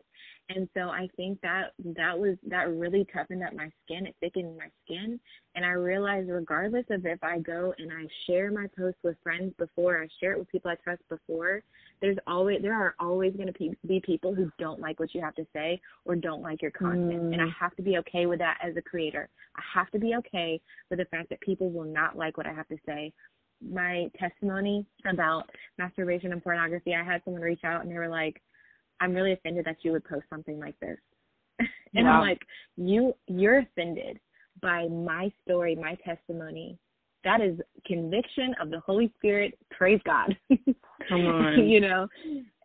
and 0.48 0.68
so 0.74 0.88
I 0.88 1.08
think 1.16 1.40
that 1.42 1.72
that 1.96 2.18
was 2.18 2.36
that 2.48 2.68
really 2.68 3.06
toughened 3.12 3.42
up 3.42 3.54
my 3.54 3.70
skin. 3.84 4.06
It 4.06 4.16
thickened 4.20 4.56
my 4.56 4.68
skin, 4.84 5.18
and 5.54 5.64
I 5.64 5.70
realized 5.70 6.28
regardless 6.28 6.84
of 6.90 7.06
if 7.06 7.22
I 7.22 7.38
go 7.38 7.72
and 7.78 7.90
I 7.92 8.06
share 8.26 8.50
my 8.50 8.66
posts 8.76 9.00
with 9.02 9.16
friends 9.22 9.54
before, 9.58 10.02
I 10.02 10.08
share 10.20 10.32
it 10.32 10.38
with 10.38 10.50
people 10.50 10.70
I 10.70 10.74
trust 10.76 11.02
before, 11.08 11.62
there's 12.00 12.18
always 12.26 12.60
there 12.60 12.74
are 12.74 12.94
always 12.98 13.34
going 13.34 13.52
to 13.52 13.76
be 13.86 14.00
people 14.00 14.34
who 14.34 14.50
don't 14.58 14.80
like 14.80 15.00
what 15.00 15.14
you 15.14 15.20
have 15.20 15.34
to 15.36 15.46
say 15.54 15.80
or 16.04 16.16
don't 16.16 16.42
like 16.42 16.60
your 16.60 16.72
content, 16.72 17.22
mm. 17.22 17.32
and 17.32 17.40
I 17.40 17.46
mm. 17.46 17.54
have 17.58 17.74
to 17.76 17.82
be 17.82 17.98
okay 17.98 18.26
with 18.26 18.40
that 18.40 18.58
as 18.62 18.76
a 18.76 18.82
creator. 18.82 19.28
I 19.56 19.62
have 19.74 19.90
to 19.92 19.98
be 19.98 20.14
okay 20.16 20.60
with 20.90 20.98
the 20.98 21.06
fact 21.06 21.30
that 21.30 21.40
people 21.40 21.70
will 21.70 21.84
not 21.84 22.16
like 22.16 22.36
what 22.36 22.46
I 22.46 22.52
have 22.52 22.68
to 22.68 22.78
say 22.84 23.12
my 23.70 24.10
testimony 24.18 24.86
about 25.08 25.48
masturbation 25.78 26.32
and 26.32 26.42
pornography, 26.42 26.94
I 26.94 27.04
had 27.04 27.22
someone 27.24 27.42
reach 27.42 27.64
out 27.64 27.82
and 27.82 27.90
they 27.90 27.98
were 27.98 28.08
like, 28.08 28.40
I'm 29.00 29.14
really 29.14 29.32
offended 29.32 29.64
that 29.66 29.78
you 29.82 29.92
would 29.92 30.04
post 30.04 30.24
something 30.30 30.58
like 30.58 30.78
this. 30.80 30.96
and 31.94 32.08
I'm 32.08 32.20
like, 32.20 32.40
you 32.76 33.14
you're 33.26 33.58
offended 33.58 34.18
by 34.60 34.88
my 34.88 35.32
story, 35.44 35.74
my 35.74 35.96
testimony. 36.04 36.78
That 37.24 37.40
is 37.40 37.58
conviction 37.86 38.54
of 38.60 38.70
the 38.70 38.80
Holy 38.80 39.12
Spirit. 39.16 39.56
Praise 39.70 40.00
God. 40.04 40.36
Come 41.08 41.26
on. 41.26 41.68
you 41.68 41.80
know. 41.80 42.08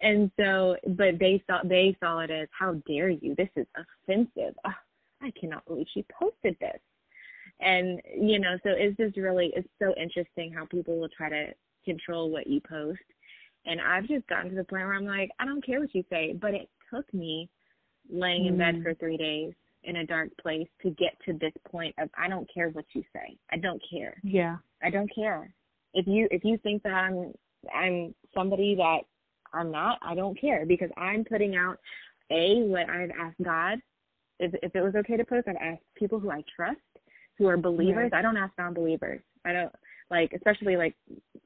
And 0.02 0.32
so 0.40 0.76
but 0.90 1.20
they 1.20 1.44
saw 1.48 1.60
they 1.64 1.96
saw 2.00 2.20
it 2.20 2.32
as 2.32 2.48
how 2.58 2.74
dare 2.88 3.10
you? 3.10 3.36
This 3.36 3.50
is 3.56 3.66
offensive. 3.76 4.56
Oh, 4.66 4.72
I 5.22 5.32
cannot 5.40 5.66
believe 5.66 5.88
she 5.94 6.06
posted 6.20 6.56
this. 6.60 6.80
And 7.60 8.02
you 8.16 8.40
know, 8.40 8.58
so 8.64 8.70
it's 8.70 8.98
just 8.98 9.18
really 9.18 9.52
it's 9.56 9.68
so 9.80 9.94
interesting 9.96 10.54
how 10.54 10.66
people 10.66 11.00
will 11.00 11.10
try 11.10 11.30
to 11.30 11.48
control 11.86 12.30
what 12.30 12.48
you 12.48 12.62
post 12.62 13.00
and 13.68 13.82
I've 13.82 14.08
just 14.08 14.26
gotten 14.28 14.50
to 14.50 14.56
the 14.56 14.64
point 14.64 14.84
where 14.84 14.94
I'm 14.94 15.06
like, 15.06 15.30
I 15.40 15.46
don't 15.46 15.64
care 15.64 15.80
what 15.82 15.94
you 15.94 16.04
say. 16.10 16.34
But 16.40 16.54
it 16.54 16.70
took 16.94 17.14
me 17.14 17.50
laying 18.10 18.46
in 18.46 18.58
bed 18.58 18.76
mm. 18.76 18.84
for 18.84 18.94
three 18.94 19.18
days 19.18 19.54
in 19.84 19.98
a 19.98 20.06
dark 20.06 20.30
place 20.42 20.68
to 20.82 20.90
get 20.92 21.18
to 21.26 21.34
this 21.34 21.52
point 21.70 21.94
of 22.00 22.10
I 22.18 22.30
don't 22.30 22.50
care 22.52 22.70
what 22.70 22.86
you 22.94 23.04
say. 23.14 23.38
I 23.52 23.58
don't 23.58 23.82
care. 23.92 24.16
Yeah. 24.24 24.58
I 24.82 24.90
don't 24.90 25.14
care. 25.14 25.54
If 25.94 26.08
you 26.08 26.28
if 26.32 26.44
you 26.44 26.58
think 26.58 26.84
that 26.84 26.94
I'm 26.94 27.34
I'm 27.74 28.16
somebody 28.34 28.76
that 28.76 29.00
I'm 29.54 29.72
not, 29.72 30.00
I 30.02 30.16
don't 30.16 30.40
care 30.40 30.66
because 30.66 30.90
I'm 30.98 31.26
putting 31.26 31.56
out 31.56 31.78
a 32.32 32.62
what 32.62 32.90
I've 32.90 33.12
asked 33.20 33.42
God. 33.44 33.80
If 34.40 34.54
if 34.64 34.76
it 34.76 34.82
was 34.82 34.96
okay 34.96 35.18
to 35.18 35.26
post, 35.26 35.48
I've 35.48 35.56
asked 35.58 35.84
people 35.96 36.20
who 36.20 36.32
I 36.32 36.44
trust, 36.56 36.80
who 37.38 37.48
are 37.48 37.58
believers. 37.58 38.12
Right. 38.12 38.20
I 38.20 38.22
don't 38.22 38.38
ask 38.38 38.54
non-believers. 38.58 39.22
I 39.46 39.54
don't 39.54 39.72
like 40.10 40.32
especially 40.34 40.78
like 40.78 40.96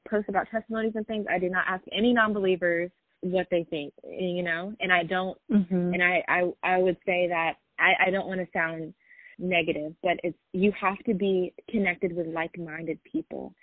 posts 0.08 0.28
about 0.28 0.48
testimonies 0.50 0.92
and 0.94 1.06
things, 1.06 1.26
I 1.30 1.38
do 1.38 1.48
not 1.48 1.64
ask 1.68 1.82
any 1.92 2.12
non-believers 2.12 2.90
what 3.20 3.46
they 3.50 3.64
think, 3.70 3.92
you 4.04 4.42
know, 4.42 4.72
and 4.80 4.92
I 4.92 5.04
don't, 5.04 5.38
mm-hmm. 5.50 5.94
and 5.94 6.02
I, 6.02 6.24
I, 6.28 6.50
I 6.62 6.78
would 6.78 6.96
say 7.06 7.28
that 7.28 7.54
I, 7.78 8.06
I 8.06 8.10
don't 8.10 8.26
want 8.26 8.40
to 8.40 8.46
sound 8.52 8.92
negative, 9.38 9.94
but 10.02 10.18
it's, 10.24 10.36
you 10.52 10.72
have 10.80 10.98
to 11.06 11.14
be 11.14 11.54
connected 11.70 12.14
with 12.14 12.26
like-minded 12.26 12.98
people. 13.04 13.54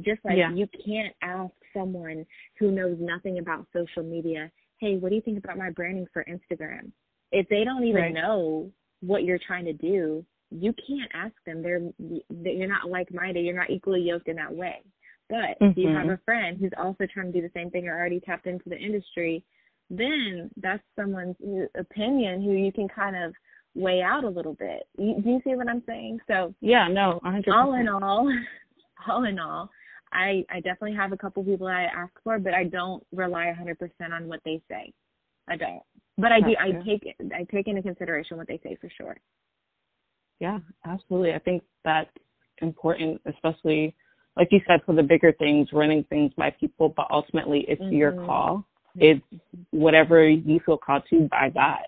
Just 0.00 0.20
like 0.24 0.36
yeah. 0.36 0.52
you 0.52 0.66
can't 0.84 1.14
ask 1.22 1.52
someone 1.74 2.26
who 2.58 2.70
knows 2.70 2.96
nothing 3.00 3.38
about 3.38 3.66
social 3.72 4.02
media, 4.02 4.50
hey, 4.78 4.96
what 4.96 5.10
do 5.10 5.14
you 5.14 5.22
think 5.22 5.38
about 5.38 5.58
my 5.58 5.70
branding 5.70 6.06
for 6.12 6.24
Instagram? 6.24 6.90
If 7.32 7.48
they 7.48 7.64
don't 7.64 7.84
even 7.84 8.02
right. 8.02 8.14
know 8.14 8.70
what 9.00 9.24
you're 9.24 9.40
trying 9.46 9.64
to 9.64 9.72
do, 9.72 10.24
you 10.52 10.74
can't 10.86 11.10
ask 11.14 11.34
them. 11.46 11.62
They're 11.62 11.80
you're 11.98 12.68
not 12.68 12.88
like-minded. 12.88 13.44
You're 13.44 13.56
not 13.56 13.70
equally 13.70 14.00
yoked 14.00 14.28
in 14.28 14.36
that 14.36 14.54
way. 14.54 14.82
But 15.28 15.36
mm-hmm. 15.36 15.64
if 15.66 15.76
you 15.76 15.88
have 15.88 16.02
mm-hmm. 16.02 16.10
a 16.10 16.20
friend 16.24 16.58
who's 16.60 16.72
also 16.78 17.06
trying 17.12 17.32
to 17.32 17.40
do 17.40 17.46
the 17.46 17.52
same 17.54 17.70
thing 17.70 17.88
or 17.88 17.98
already 17.98 18.20
tapped 18.20 18.46
into 18.46 18.68
the 18.68 18.76
industry, 18.76 19.44
then 19.90 20.50
that's 20.56 20.82
someone's 20.96 21.36
opinion 21.78 22.42
who 22.42 22.52
you 22.52 22.72
can 22.72 22.88
kind 22.88 23.16
of 23.16 23.32
weigh 23.74 24.02
out 24.02 24.24
a 24.24 24.28
little 24.28 24.54
bit. 24.54 24.82
You, 24.98 25.20
do 25.22 25.30
you 25.30 25.40
see 25.44 25.54
what 25.54 25.68
I'm 25.68 25.82
saying? 25.86 26.18
So 26.28 26.54
yeah, 26.60 26.88
no, 26.88 27.20
100%. 27.24 27.48
all 27.52 27.74
in 27.74 27.88
all, 27.88 28.30
all 29.08 29.24
in 29.24 29.38
all, 29.38 29.70
I 30.12 30.44
I 30.50 30.56
definitely 30.56 30.96
have 30.96 31.12
a 31.12 31.16
couple 31.16 31.42
people 31.44 31.66
I 31.66 31.84
ask 31.84 32.12
for, 32.22 32.38
but 32.38 32.54
I 32.54 32.64
don't 32.64 33.04
rely 33.12 33.52
100% 33.58 34.12
on 34.12 34.28
what 34.28 34.40
they 34.44 34.60
say. 34.68 34.92
I 35.48 35.56
don't. 35.56 35.82
But 36.18 36.32
I 36.32 36.40
do. 36.40 36.54
I 36.60 36.72
take 36.84 37.16
I 37.34 37.44
take 37.50 37.68
into 37.68 37.82
consideration 37.82 38.36
what 38.36 38.48
they 38.48 38.60
say 38.62 38.76
for 38.80 38.90
sure. 38.96 39.16
Yeah, 40.42 40.58
absolutely. 40.84 41.34
I 41.34 41.38
think 41.38 41.62
that's 41.84 42.10
important, 42.62 43.20
especially 43.26 43.94
like 44.36 44.48
you 44.50 44.60
said, 44.66 44.80
for 44.84 44.92
the 44.92 45.02
bigger 45.02 45.32
things, 45.38 45.68
running 45.72 46.02
things 46.10 46.32
by 46.36 46.50
people, 46.58 46.92
but 46.96 47.06
ultimately 47.12 47.64
it's 47.68 47.80
mm-hmm. 47.80 47.94
your 47.94 48.12
call. 48.12 48.66
It's 48.96 49.22
whatever 49.70 50.28
you 50.28 50.58
feel 50.66 50.78
called 50.78 51.04
to 51.10 51.28
by 51.30 51.50
God, 51.50 51.82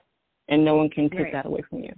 and 0.49 0.65
no 0.65 0.77
one 0.77 0.89
can 0.89 1.11
take 1.11 1.21
right. 1.21 1.33
that 1.33 1.47
away 1.47 1.63
from 1.69 1.81
you. 1.81 1.93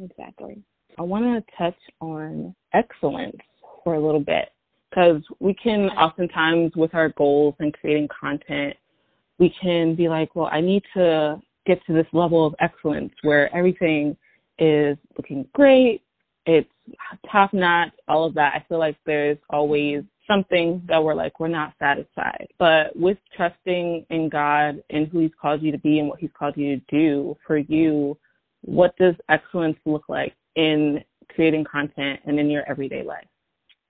Exactly. 0.00 0.62
I 0.96 1.02
want 1.02 1.24
to 1.24 1.52
touch 1.58 1.76
on 2.00 2.54
excellence 2.72 3.36
for 3.82 3.94
a 3.94 4.00
little 4.00 4.20
bit 4.20 4.50
because 4.90 5.22
we 5.40 5.54
can 5.54 5.88
oftentimes, 5.90 6.70
with 6.76 6.94
our 6.94 7.08
goals 7.18 7.54
and 7.58 7.74
creating 7.74 8.08
content, 8.08 8.76
we 9.40 9.52
can 9.60 9.96
be 9.96 10.08
like, 10.08 10.36
well, 10.36 10.48
I 10.52 10.60
need 10.60 10.84
to 10.94 11.40
get 11.66 11.84
to 11.86 11.94
this 11.94 12.06
level 12.12 12.46
of 12.46 12.54
excellence 12.60 13.12
where 13.22 13.54
everything 13.54 14.16
is 14.60 14.96
looking 15.16 15.46
great, 15.54 16.02
it's 16.46 16.68
top 17.30 17.52
notch, 17.52 17.92
all 18.08 18.24
of 18.24 18.34
that. 18.34 18.54
I 18.54 18.64
feel 18.68 18.78
like 18.78 18.96
there's 19.04 19.38
always 19.50 20.02
something 20.26 20.82
that 20.86 21.02
we're 21.02 21.14
like, 21.14 21.40
we're 21.40 21.48
not 21.48 21.74
satisfied. 21.78 22.46
But 22.58 22.94
with 22.96 23.18
trusting 23.36 24.06
in 24.10 24.28
God 24.28 24.82
and 24.90 25.08
who 25.08 25.20
He's 25.20 25.30
called 25.40 25.62
you 25.62 25.72
to 25.72 25.78
be 25.78 25.98
and 25.98 26.08
what 26.08 26.20
He's 26.20 26.30
called 26.38 26.56
you 26.56 26.76
to 26.76 26.82
do 26.90 27.36
for 27.46 27.58
you, 27.58 28.16
what 28.62 28.96
does 28.96 29.14
excellence 29.28 29.78
look 29.84 30.04
like 30.08 30.34
in 30.56 31.02
creating 31.34 31.64
content 31.70 32.20
and 32.26 32.38
in 32.38 32.50
your 32.50 32.68
everyday 32.68 33.02
life? 33.02 33.26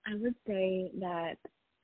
I 0.07 0.15
would 0.15 0.35
say 0.47 0.91
that 0.99 1.37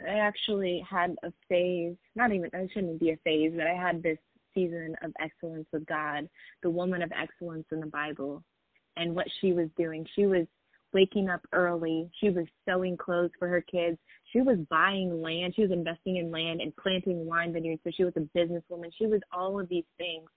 I 0.07 0.19
actually 0.19 0.83
had 0.87 1.15
a 1.23 1.31
phase, 1.49 1.95
not 2.15 2.31
even, 2.31 2.49
it 2.53 2.71
shouldn't 2.73 2.99
be 2.99 3.11
a 3.11 3.17
phase, 3.23 3.53
but 3.55 3.67
I 3.67 3.73
had 3.73 4.01
this 4.01 4.17
season 4.53 4.95
of 5.03 5.11
excellence 5.19 5.67
with 5.71 5.85
God, 5.85 6.27
the 6.63 6.69
woman 6.69 7.01
of 7.01 7.11
excellence 7.11 7.65
in 7.71 7.79
the 7.79 7.87
Bible, 7.87 8.43
and 8.97 9.15
what 9.15 9.27
she 9.39 9.53
was 9.53 9.69
doing. 9.77 10.05
She 10.15 10.25
was 10.25 10.45
waking 10.93 11.29
up 11.29 11.41
early. 11.53 12.09
She 12.19 12.29
was 12.29 12.45
sewing 12.67 12.97
clothes 12.97 13.31
for 13.37 13.47
her 13.47 13.61
kids. 13.61 13.97
She 14.31 14.41
was 14.41 14.57
buying 14.69 15.21
land. 15.21 15.53
She 15.55 15.61
was 15.61 15.71
investing 15.71 16.17
in 16.17 16.31
land 16.31 16.61
and 16.61 16.75
planting 16.77 17.25
wine 17.25 17.53
vineyards. 17.53 17.81
So 17.83 17.91
she 17.95 18.03
was 18.03 18.13
a 18.15 18.37
businesswoman. 18.37 18.91
She 18.97 19.05
was 19.05 19.21
all 19.31 19.59
of 19.59 19.69
these 19.69 19.85
things. 19.97 20.27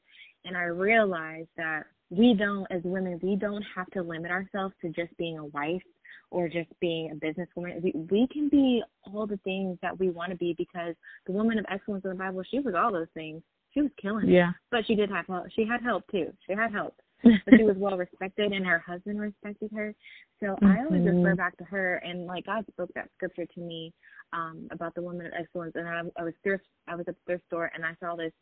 And 0.45 0.57
I 0.57 0.65
realized 0.65 1.49
that 1.57 1.85
we 2.11 2.35
don't, 2.35 2.67
as 2.71 2.83
women, 2.83 3.19
we 3.23 3.37
don't 3.37 3.65
have 3.75 3.89
to 3.91 4.03
limit 4.03 4.31
ourselves 4.31 4.75
to 4.83 4.89
just 4.91 5.17
being 5.17 5.39
a 5.39 5.47
wife 5.47 5.83
or 6.31 6.49
just 6.49 6.69
being 6.81 7.11
a 7.11 7.15
businesswoman. 7.15 7.83
We, 7.83 7.93
we 8.11 8.29
can 8.33 8.49
be 8.49 8.83
all 9.05 9.27
the 9.27 9.39
things 9.39 9.79
that 9.83 9.99
we 9.99 10.11
want 10.11 10.31
to 10.31 10.37
be 10.37 10.55
because 10.57 10.95
the 11.27 11.33
woman 11.33 11.59
of 11.59 11.67
excellence 11.71 12.05
in 12.05 12.11
the 12.11 12.17
Bible, 12.17 12.43
she 12.51 12.61
was 12.61 12.75
all 12.75 12.93
those 12.93 13.07
things. 13.15 13.43
She 13.73 13.83
was 13.83 13.91
killing 14.01 14.29
it. 14.29 14.33
Yeah. 14.33 14.51
But 14.71 14.87
she 14.87 14.95
did 14.95 15.11
have 15.11 15.27
help. 15.27 15.47
She 15.55 15.65
had 15.65 15.83
help 15.83 16.05
too. 16.11 16.33
She 16.47 16.55
had 16.55 16.73
help 16.73 16.97
but 17.23 17.55
she 17.57 17.63
was 17.65 17.77
well 17.77 17.97
respected 17.97 18.53
and 18.53 18.67
her 18.67 18.79
husband 18.79 19.21
respected 19.21 19.71
her. 19.75 19.95
So 20.41 20.47
mm-hmm. 20.47 20.67
I 20.67 20.85
always 20.85 21.03
refer 21.03 21.13
mm-hmm. 21.13 21.37
back 21.37 21.57
to 21.59 21.65
her 21.65 21.97
and 21.97 22.27
like 22.27 22.47
God 22.47 22.65
spoke 22.73 22.91
that 22.95 23.09
scripture 23.17 23.47
to 23.47 23.61
me 23.61 23.93
um 24.33 24.69
about 24.71 24.95
the 24.95 25.03
woman 25.03 25.27
of 25.27 25.33
excellence 25.39 25.73
and 25.75 25.89
I, 25.89 26.03
I 26.19 26.25
was 26.25 26.35
thrift 26.43 26.65
I 26.87 26.95
was 26.95 27.07
at 27.09 27.15
the 27.15 27.21
thrift 27.27 27.45
store 27.47 27.71
and 27.75 27.85
I 27.85 27.95
saw 28.01 28.17
this 28.17 28.33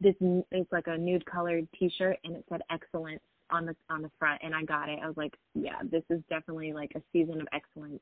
this 0.00 0.14
it's 0.20 0.72
like 0.72 0.86
a 0.86 0.98
nude 0.98 1.24
colored 1.26 1.66
t-shirt 1.78 2.18
and 2.24 2.36
it 2.36 2.44
said 2.48 2.60
excellence 2.70 3.20
on 3.50 3.66
the 3.66 3.76
on 3.90 4.02
the 4.02 4.10
front 4.18 4.40
and 4.42 4.54
I 4.54 4.64
got 4.64 4.88
it. 4.88 4.98
I 5.02 5.06
was 5.06 5.16
like, 5.16 5.34
yeah, 5.54 5.78
this 5.90 6.02
is 6.10 6.20
definitely 6.28 6.72
like 6.72 6.92
a 6.96 7.02
season 7.12 7.40
of 7.40 7.48
excellence. 7.52 8.00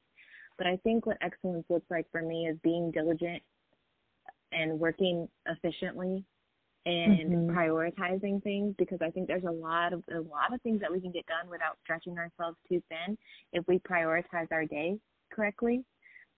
But 0.59 0.67
I 0.67 0.77
think 0.79 1.07
what 1.07 1.19
excellence 1.21 1.65
looks 1.69 1.91
like 1.91 2.07
for 2.13 2.23
me 2.23 2.47
is 2.47 2.57
being 2.63 2.91
diligent 2.91 3.43
and 4.53 4.79
working 4.79 5.29
efficiently 5.47 6.25
and 6.85 7.31
mm-hmm. 7.31 7.57
prioritizing 7.57 8.43
things 8.43 8.75
because 8.79 8.99
I 9.01 9.11
think 9.11 9.29
there's 9.29 9.45
a 9.45 9.51
lot 9.51 9.93
of 9.93 10.03
a 10.13 10.21
lot 10.21 10.53
of 10.53 10.61
things 10.63 10.81
that 10.81 10.91
we 10.91 11.01
can 11.01 11.13
get 11.13 11.27
done 11.27 11.49
without 11.49 11.79
stretching 11.85 12.19
ourselves 12.19 12.57
too 12.69 12.83
thin 12.89 13.17
if 13.53 13.65
we 13.69 13.79
prioritize 13.79 14.51
our 14.51 14.65
day 14.65 14.99
correctly 15.33 15.85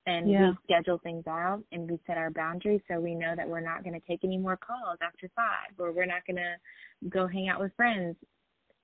and 0.06 0.30
yeah. 0.30 0.50
we 0.50 0.56
schedule 0.64 0.98
things 0.98 1.26
out 1.26 1.62
and 1.72 1.90
we 1.90 1.98
set 2.06 2.18
our 2.18 2.30
boundaries 2.30 2.82
so 2.88 3.00
we 3.00 3.14
know 3.14 3.34
that 3.34 3.48
we're 3.48 3.60
not 3.60 3.82
going 3.84 3.98
to 3.98 4.06
take 4.06 4.20
any 4.22 4.36
more 4.36 4.58
calls 4.58 4.98
after 5.00 5.30
five 5.34 5.72
or 5.78 5.92
we're 5.92 6.04
not 6.04 6.26
going 6.26 6.36
to 6.36 7.08
go 7.08 7.26
hang 7.26 7.48
out 7.48 7.58
with 7.58 7.72
friends 7.74 8.14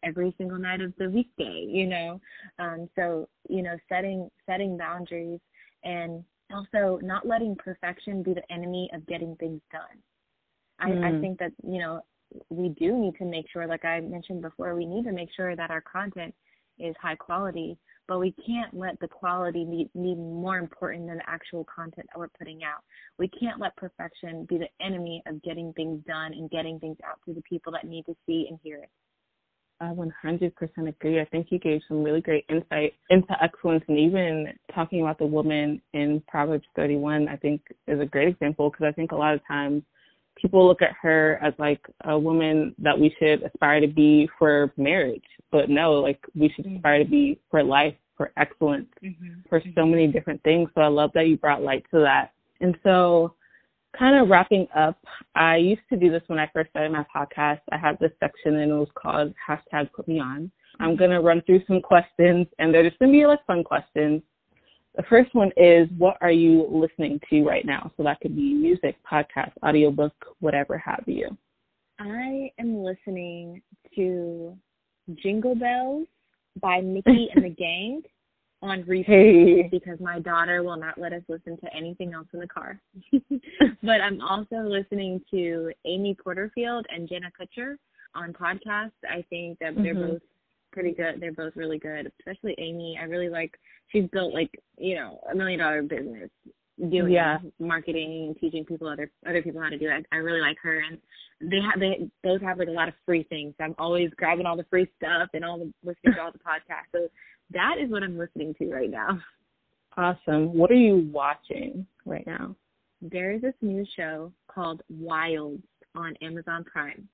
every 0.03 0.35
single 0.39 0.59
night 0.59 0.81
of 0.81 0.95
the 0.99 1.11
weekday 1.11 1.67
you 1.69 1.87
know 1.87 2.19
um 2.59 2.89
so 2.97 3.29
you 3.51 3.63
know 3.63 3.77
setting 3.87 4.31
setting 4.47 4.79
boundaries 4.79 5.41
and 5.85 6.25
also 6.53 6.99
not 7.03 7.27
letting 7.27 7.57
perfection 7.57 8.23
be 8.23 8.35
the 8.35 8.53
enemy 8.53 8.91
of 8.95 9.07
getting 9.07 9.37
things 9.37 9.61
done. 9.73 10.03
I, 10.81 10.91
mm. 10.91 11.05
I 11.05 11.21
think 11.21 11.39
that, 11.39 11.53
you 11.63 11.79
know, 11.79 12.01
we 12.49 12.71
do 12.71 12.97
need 12.97 13.17
to 13.17 13.25
make 13.25 13.47
sure, 13.53 13.67
like 13.67 13.85
I 13.85 14.01
mentioned 14.01 14.43
before, 14.43 14.75
we 14.75 14.87
need 14.87 15.05
to 15.05 15.13
make 15.13 15.31
sure 15.37 15.57
that 15.57 15.71
our 15.71 15.81
content 15.81 16.35
is 16.79 16.95
high 17.01 17.17
quality, 17.17 17.77
but 18.09 18.19
we 18.19 18.35
can't 18.47 18.73
let 18.73 18.99
the 19.01 19.09
quality 19.09 19.65
be, 19.65 19.91
be 19.95 20.15
more 20.15 20.59
important 20.59 21.07
than 21.07 21.19
the 21.19 21.29
actual 21.29 21.65
content 21.65 22.07
that 22.13 22.19
we're 22.19 22.29
putting 22.39 22.63
out. 22.65 22.83
We 23.19 23.29
can't 23.29 23.61
let 23.61 23.77
perfection 23.77 24.47
be 24.49 24.59
the 24.59 24.85
enemy 24.85 25.23
of 25.27 25.43
getting 25.43 25.73
things 25.75 26.03
done 26.07 26.33
and 26.33 26.51
getting 26.51 26.79
things 26.81 26.97
out 27.05 27.19
to 27.27 27.35
the 27.35 27.43
people 27.43 27.73
that 27.73 27.85
need 27.85 28.07
to 28.07 28.15
see 28.27 28.47
and 28.49 28.59
hear 28.63 28.79
it. 28.79 28.91
I 29.83 29.95
100% 29.95 30.53
agree. 30.89 31.21
I 31.21 31.25
think 31.25 31.47
you 31.51 31.59
gave 31.59 31.81
some 31.89 32.03
really 32.03 32.21
great 32.21 32.45
insight 32.51 32.93
into 33.09 33.35
excellence, 33.43 33.83
and 33.89 33.99
even 33.99 34.49
talking 34.75 35.01
about 35.01 35.19
the 35.19 35.25
woman 35.25 35.81
in 35.95 36.23
Proverbs 36.29 36.67
31, 36.77 37.29
I 37.29 37.37
think 37.37 37.63
is 37.87 37.99
a 37.99 38.05
great 38.05 38.29
example 38.29 38.71
because 38.71 38.85
I 38.87 38.93
think 38.93 39.13
a 39.13 39.17
lot 39.17 39.33
of 39.33 39.41
times 39.49 39.83
people 40.41 40.67
look 40.67 40.83
at 40.83 40.93
her 41.01 41.39
as 41.43 41.55
like 41.59 41.81
a 42.05 42.19
woman 42.19 42.75
that 42.79 42.99
we 42.99 43.15
should 43.19 43.43
aspire 43.43 43.81
to 43.81 43.87
be 43.87 44.29
for 44.39 44.73
marriage, 44.77 45.25
but 45.51 45.69
no, 45.69 45.95
like 45.95 46.21
we 46.35 46.53
should 46.55 46.65
mm-hmm. 46.65 46.77
aspire 46.77 47.05
to 47.05 47.11
be 47.11 47.39
for 47.51 47.63
life, 47.63 47.95
for 48.17 48.33
excellence, 48.37 48.89
mm-hmm. 49.03 49.41
for 49.49 49.63
so 49.75 49.87
many 49.87 50.07
different 50.07 50.43
things. 50.43 50.69
So 50.75 50.81
I 50.81 50.89
love 50.89 51.11
that 51.15 51.29
you 51.29 51.37
brought 51.37 51.63
light 51.63 51.85
to 51.93 52.01
that. 52.01 52.33
And 52.61 52.77
so 52.83 53.35
kind 53.99 54.17
of 54.17 54.29
wrapping 54.29 54.67
up, 54.77 54.99
I 55.35 55.57
used 55.57 55.83
to 55.91 55.97
do 55.97 56.11
this 56.11 56.23
when 56.29 56.39
I 56.39 56.51
first 56.53 56.71
started 56.71 56.93
my 56.93 57.05
podcast. 57.15 57.61
I 57.73 57.79
had 57.79 57.99
this 57.99 58.13
section 58.21 58.57
and 58.57 58.71
it 58.71 58.75
was 58.75 58.89
called 58.95 59.35
hashtag 59.49 59.91
put 59.93 60.07
me 60.07 60.21
on. 60.21 60.51
I'm 60.79 60.97
going 60.97 61.11
to 61.11 61.21
run 61.21 61.43
through 61.43 61.63
some 61.67 61.81
questions 61.81 62.47
and 62.59 62.73
they're 62.73 62.89
just 62.89 62.99
going 62.99 63.13
to 63.13 63.19
be 63.19 63.27
like 63.27 63.45
fun 63.47 63.65
questions. 63.65 64.23
The 64.97 65.05
first 65.09 65.35
one 65.35 65.51
is 65.57 65.89
what 65.97 66.17
are 66.21 66.33
you 66.33 66.67
listening 66.71 67.21
to 67.31 67.43
right 67.43 67.65
now? 67.65 67.93
So 67.97 68.03
that 68.03 68.21
could 68.21 68.35
be 68.35 68.55
music, 68.55 68.97
podcast, 69.11 69.53
audiobook, 69.65 70.13
whatever 70.41 70.77
have 70.79 71.05
you. 71.07 71.37
I 71.99 72.51
am 72.59 72.83
listening 72.83 73.63
to 73.95 74.57
Jingle 75.23 75.55
Bells 75.55 76.07
by 76.61 76.81
Nikki 76.81 77.29
and 77.35 77.45
the 77.45 77.49
Gang 77.59 78.03
on 78.63 78.85
repeat 78.87 79.07
hey. 79.07 79.69
because 79.71 79.99
my 80.01 80.19
daughter 80.19 80.63
will 80.63 80.77
not 80.77 80.99
let 80.99 81.13
us 81.13 81.23
listen 81.29 81.57
to 81.59 81.75
anything 81.75 82.13
else 82.13 82.27
in 82.33 82.41
the 82.41 82.47
car. 82.47 82.81
but 83.83 84.01
I'm 84.01 84.21
also 84.21 84.57
listening 84.57 85.21
to 85.31 85.73
Amy 85.87 86.17
Porterfield 86.23 86.87
and 86.91 87.09
Jenna 87.09 87.31
Kutcher 87.41 87.77
on 88.15 88.33
podcasts. 88.33 88.91
I 89.09 89.25
think 89.31 89.59
that 89.61 89.75
they're 89.77 89.95
mm-hmm. 89.95 90.13
both 90.13 90.23
pretty 90.73 90.93
good. 90.93 91.21
They're 91.21 91.33
both 91.33 91.55
really 91.57 91.79
good, 91.79 92.11
especially 92.19 92.55
Amy. 92.59 92.99
I 93.01 93.05
really 93.05 93.29
like 93.29 93.59
she's 93.89 94.09
built 94.13 94.35
like, 94.35 94.51
you 94.79 94.95
know, 94.95 95.21
a 95.31 95.35
million 95.35 95.61
dollar 95.61 95.83
business 95.83 96.31
doing 96.89 97.13
yeah. 97.13 97.39
marketing 97.59 98.29
and 98.29 98.37
teaching 98.41 98.65
people 98.65 98.89
other 98.89 99.11
other 99.29 99.43
people 99.43 99.61
how 99.61 99.69
to 99.69 99.79
do 99.79 99.89
it. 99.89 100.07
I, 100.13 100.17
really 100.17 100.41
like 100.41 100.57
her 100.63 100.81
and 100.81 100.99
they 101.41 101.59
have 101.59 101.79
they 101.79 102.09
both 102.23 102.41
have 102.43 102.59
like 102.59 102.69
a 102.69 102.73
lot 102.73 102.89
of 102.89 102.95
free 103.05 103.25
things. 103.25 103.55
I'm 103.61 103.75
always 103.79 104.11
grabbing 104.17 104.47
all 104.47 104.57
the 104.57 104.67
free 104.71 104.91
stuff 104.97 105.29
and 105.35 105.45
all 105.45 105.59
the 105.59 105.73
listening 105.83 106.15
to 106.15 106.21
all 106.21 106.33
the 106.33 106.39
podcasts. 106.39 106.91
So 106.93 107.09
that 107.53 107.77
is 107.83 107.91
what 107.91 108.03
I'm 108.03 108.19
listening 108.19 108.55
to 108.59 108.71
right 108.71 108.91
now. 108.91 109.19
Awesome. 109.97 110.55
What 110.55 110.71
are 110.71 110.75
you 110.75 111.09
watching 111.13 111.87
right 112.07 112.27
now? 112.27 112.55
There 113.03 113.33
is 113.33 113.43
this 113.43 113.55
new 113.61 113.85
show 113.97 114.33
called 114.47 114.83
Wild 114.89 115.61
on 115.95 116.15
Amazon 116.23 116.65
Prime. 116.65 117.09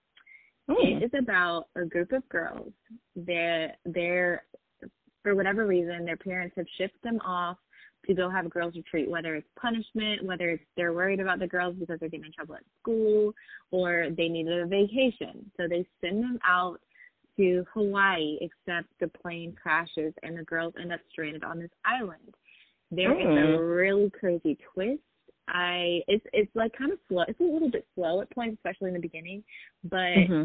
Mm. 0.70 1.02
It 1.02 1.04
is 1.04 1.10
about 1.18 1.66
a 1.76 1.84
group 1.84 2.12
of 2.12 2.28
girls. 2.28 2.72
They're 3.14 3.74
they're 3.84 4.44
for 5.22 5.34
whatever 5.34 5.66
reason 5.66 6.04
their 6.04 6.16
parents 6.16 6.54
have 6.56 6.66
shipped 6.78 7.02
them 7.02 7.20
off 7.24 7.56
to 8.06 8.14
go 8.14 8.30
have 8.30 8.46
a 8.46 8.48
girls 8.48 8.74
retreat, 8.76 9.10
whether 9.10 9.34
it's 9.34 9.48
punishment, 9.60 10.24
whether 10.24 10.50
it's 10.50 10.64
they're 10.76 10.92
worried 10.92 11.20
about 11.20 11.38
the 11.38 11.46
girls 11.46 11.74
because 11.78 11.98
they're 11.98 12.08
getting 12.08 12.26
in 12.26 12.32
trouble 12.32 12.54
at 12.54 12.62
school, 12.80 13.32
or 13.70 14.08
they 14.16 14.28
needed 14.28 14.60
a 14.60 14.66
vacation. 14.66 15.50
So 15.56 15.66
they 15.68 15.86
send 16.00 16.22
them 16.22 16.38
out 16.46 16.78
to 17.36 17.64
Hawaii, 17.74 18.38
except 18.40 18.88
the 19.00 19.08
plane 19.08 19.54
crashes 19.60 20.14
and 20.22 20.38
the 20.38 20.44
girls 20.44 20.74
end 20.80 20.92
up 20.92 21.00
stranded 21.10 21.44
on 21.44 21.58
this 21.58 21.70
island. 21.84 22.34
There 22.90 23.10
mm. 23.10 23.20
is 23.20 23.26
a 23.26 23.56
hmm. 23.56 23.62
really 23.64 24.10
crazy 24.10 24.56
twist. 24.72 25.00
I 25.48 26.00
it's 26.08 26.24
it's 26.32 26.50
like 26.54 26.72
kind 26.76 26.92
of 26.92 26.98
slow. 27.08 27.24
It's 27.28 27.40
a 27.40 27.44
little 27.44 27.70
bit 27.70 27.86
slow 27.94 28.20
at 28.20 28.30
points, 28.30 28.58
especially 28.58 28.88
in 28.88 28.94
the 28.94 29.00
beginning, 29.00 29.44
but 29.84 29.96
mm-hmm. 29.96 30.44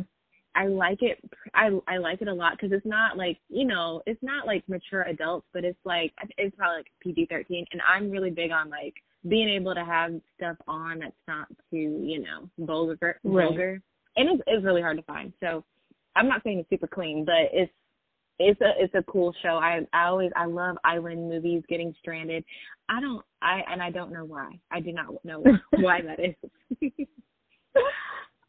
I 0.56 0.68
like 0.68 1.02
it. 1.02 1.18
I 1.54 1.70
I 1.88 1.98
like 1.98 2.22
it 2.22 2.28
a 2.28 2.34
lot 2.34 2.54
because 2.54 2.72
it's 2.72 2.86
not 2.86 3.18
like 3.18 3.38
you 3.50 3.66
know 3.66 4.02
it's 4.06 4.22
not 4.22 4.46
like 4.46 4.68
mature 4.68 5.04
adults, 5.04 5.48
but 5.54 5.64
it's 5.64 5.80
like 5.86 6.14
it's 6.38 6.56
probably 6.56 6.78
like 6.78 6.88
PG 7.02 7.28
thirteen, 7.28 7.66
and 7.72 7.82
I'm 7.82 8.12
really 8.12 8.32
big 8.32 8.52
on 8.52 8.70
like 8.70 8.94
being 9.28 9.50
able 9.50 9.74
to 9.74 9.86
have 9.86 10.14
stuff 10.36 10.58
on 10.68 11.00
that's 11.00 11.14
not 11.28 11.48
too 11.70 12.02
you 12.04 12.20
know 12.20 12.50
vulgar 12.60 13.20
right. 13.24 13.46
vulgar, 13.48 13.82
and 14.18 14.30
it's 14.30 14.42
it's 14.48 14.66
really 14.66 14.82
hard 14.82 14.98
to 14.98 15.04
find. 15.04 15.34
So 15.40 15.64
I'm 16.16 16.28
not 16.28 16.44
saying 16.44 16.60
it's 16.60 16.70
super 16.70 16.88
clean, 16.88 17.26
but 17.26 17.50
it's 17.54 17.72
it's 18.42 18.62
a 18.62 18.72
it's 18.78 18.96
a 18.96 19.04
cool 19.04 19.34
show. 19.42 19.58
I 19.58 19.82
I 19.94 20.06
always 20.06 20.32
I 20.36 20.46
love 20.46 20.78
island 20.84 21.30
movies, 21.30 21.64
getting 21.70 21.94
stranded. 22.00 22.44
I 22.90 23.00
don't 23.00 23.24
I 23.42 23.62
and 23.72 23.82
I 23.82 23.92
don't 23.92 24.12
know 24.12 24.26
why. 24.26 24.60
I 24.72 24.80
do 24.80 24.92
not 24.92 25.24
know 25.24 25.44
why 25.72 26.02
that 26.06 26.20
is. 26.20 26.92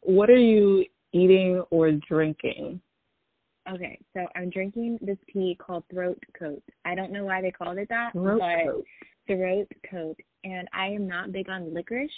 what 0.01 0.29
are 0.29 0.35
you 0.35 0.85
eating 1.13 1.63
or 1.69 1.91
drinking? 1.91 2.81
Okay, 3.71 3.97
so 4.13 4.27
I'm 4.35 4.49
drinking 4.49 4.99
this 5.01 5.17
tea 5.31 5.57
called 5.59 5.85
Throat 5.89 6.21
Coat. 6.37 6.61
I 6.83 6.95
don't 6.95 7.11
know 7.11 7.23
why 7.23 7.41
they 7.41 7.51
called 7.51 7.77
it 7.77 7.87
that, 7.89 8.11
throat 8.11 8.39
but 8.41 8.71
coat. 8.71 8.85
Throat 9.25 9.67
Coat. 9.89 10.17
And 10.43 10.67
I 10.73 10.87
am 10.87 11.07
not 11.07 11.31
big 11.31 11.49
on 11.49 11.73
licorice, 11.73 12.11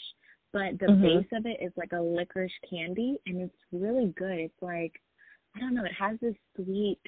but 0.51 0.79
the 0.79 0.87
mm-hmm. 0.87 1.01
base 1.03 1.27
of 1.33 1.45
it 1.45 1.57
is 1.61 1.71
like 1.77 1.91
a 1.91 2.01
licorice 2.01 2.51
candy, 2.67 3.19
and 3.27 3.41
it's 3.41 3.53
really 3.71 4.11
good. 4.17 4.39
It's 4.39 4.61
like 4.61 4.93
I 5.55 5.59
don't 5.59 5.73
know, 5.73 5.85
it 5.85 5.93
has 5.97 6.17
this 6.21 6.35
sweet, 6.55 6.99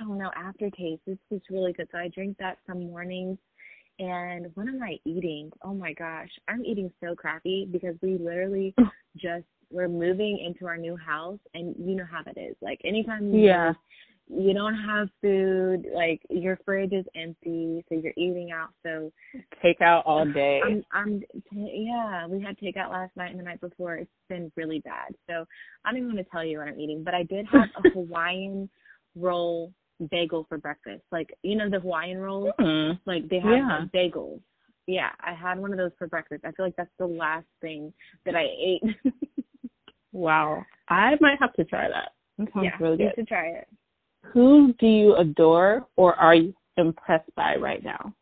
I 0.00 0.04
don't 0.04 0.18
know, 0.18 0.30
aftertaste. 0.36 1.02
This 1.06 1.18
is 1.30 1.40
really 1.50 1.72
good. 1.72 1.88
So 1.92 1.98
I 1.98 2.08
drink 2.08 2.36
that 2.38 2.58
some 2.66 2.86
mornings. 2.86 3.38
And 3.98 4.48
what 4.54 4.68
am 4.68 4.82
I 4.82 4.98
eating? 5.06 5.50
Oh 5.64 5.72
my 5.72 5.94
gosh, 5.94 6.28
I'm 6.48 6.64
eating 6.64 6.92
so 7.02 7.14
crappy 7.14 7.66
because 7.70 7.94
we 8.02 8.18
literally 8.18 8.74
just 9.16 9.46
we're 9.70 9.88
moving 9.88 10.38
into 10.44 10.66
our 10.66 10.76
new 10.76 10.96
house, 10.96 11.38
and 11.54 11.74
you 11.78 11.96
know 11.96 12.04
how 12.10 12.22
that 12.22 12.36
is. 12.36 12.54
Like 12.60 12.80
anytime 12.84 13.32
you 13.32 13.46
yeah. 13.46 13.72
You 14.28 14.52
don't 14.54 14.74
have 14.74 15.08
food, 15.22 15.86
like 15.94 16.20
your 16.28 16.58
fridge 16.64 16.92
is 16.92 17.04
empty, 17.14 17.84
so 17.88 17.94
you're 17.94 18.12
eating 18.16 18.50
out. 18.52 18.70
So 18.82 19.12
takeout 19.64 20.02
all 20.04 20.24
day. 20.32 20.60
I'm, 20.64 20.84
I'm, 20.92 21.22
yeah, 21.52 22.26
we 22.26 22.42
had 22.42 22.58
takeout 22.58 22.90
last 22.90 23.16
night 23.16 23.30
and 23.30 23.38
the 23.38 23.44
night 23.44 23.60
before. 23.60 23.94
It's 23.94 24.10
been 24.28 24.50
really 24.56 24.80
bad. 24.80 25.14
So 25.30 25.44
I 25.84 25.90
don't 25.90 25.98
even 25.98 26.14
want 26.14 26.26
to 26.26 26.30
tell 26.32 26.44
you 26.44 26.58
what 26.58 26.66
I'm 26.66 26.80
eating, 26.80 27.04
but 27.04 27.14
I 27.14 27.22
did 27.22 27.46
have 27.52 27.68
a 27.84 27.88
Hawaiian 27.94 28.68
roll 29.16 29.72
bagel 30.10 30.46
for 30.48 30.58
breakfast. 30.58 31.02
Like 31.10 31.36
you 31.42 31.56
know 31.56 31.70
the 31.70 31.80
Hawaiian 31.80 32.18
rolls, 32.18 32.50
mm. 32.60 32.98
like 33.06 33.28
they 33.28 33.40
have 33.40 33.52
yeah. 33.52 33.84
bagels. 33.94 34.40
Yeah, 34.86 35.10
I 35.20 35.34
had 35.34 35.58
one 35.58 35.72
of 35.72 35.78
those 35.78 35.90
for 35.98 36.06
breakfast. 36.06 36.44
I 36.44 36.52
feel 36.52 36.66
like 36.66 36.76
that's 36.76 36.90
the 36.98 37.06
last 37.06 37.46
thing 37.60 37.92
that 38.24 38.36
I 38.36 38.44
ate. 38.44 38.82
wow, 40.12 40.64
I 40.88 41.16
might 41.20 41.38
have 41.40 41.52
to 41.54 41.64
try 41.64 41.88
that. 41.88 42.12
That 42.38 42.48
sounds 42.52 42.64
yeah, 42.66 42.76
really 42.80 42.98
good. 42.98 43.04
You 43.04 43.10
should 43.16 43.28
try 43.28 43.48
it. 43.48 43.66
Who 44.32 44.74
do 44.78 44.86
you 44.86 45.16
adore 45.16 45.86
or 45.96 46.14
are 46.16 46.34
you 46.34 46.54
impressed 46.76 47.34
by 47.36 47.56
right 47.56 47.82
now? 47.82 48.12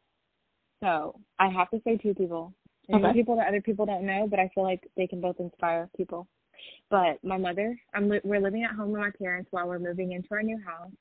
So 0.82 1.18
I 1.38 1.48
have 1.48 1.70
to 1.70 1.80
say 1.84 1.96
two 1.96 2.14
people. 2.14 2.52
Okay. 2.92 3.12
people 3.14 3.36
that 3.36 3.48
other 3.48 3.62
people 3.62 3.86
don't 3.86 4.04
know, 4.04 4.26
but 4.28 4.38
I 4.38 4.50
feel 4.54 4.64
like 4.64 4.86
they 4.96 5.06
can 5.06 5.20
both 5.20 5.36
inspire 5.40 5.88
people. 5.96 6.26
But 6.90 7.22
my 7.22 7.38
mother, 7.38 7.78
I'm 7.94 8.08
we're 8.24 8.40
living 8.40 8.64
at 8.64 8.74
home 8.74 8.92
with 8.92 9.00
my 9.00 9.10
parents 9.18 9.48
while 9.50 9.66
we're 9.66 9.78
moving 9.78 10.12
into 10.12 10.28
our 10.32 10.42
new 10.42 10.58
house, 10.64 10.92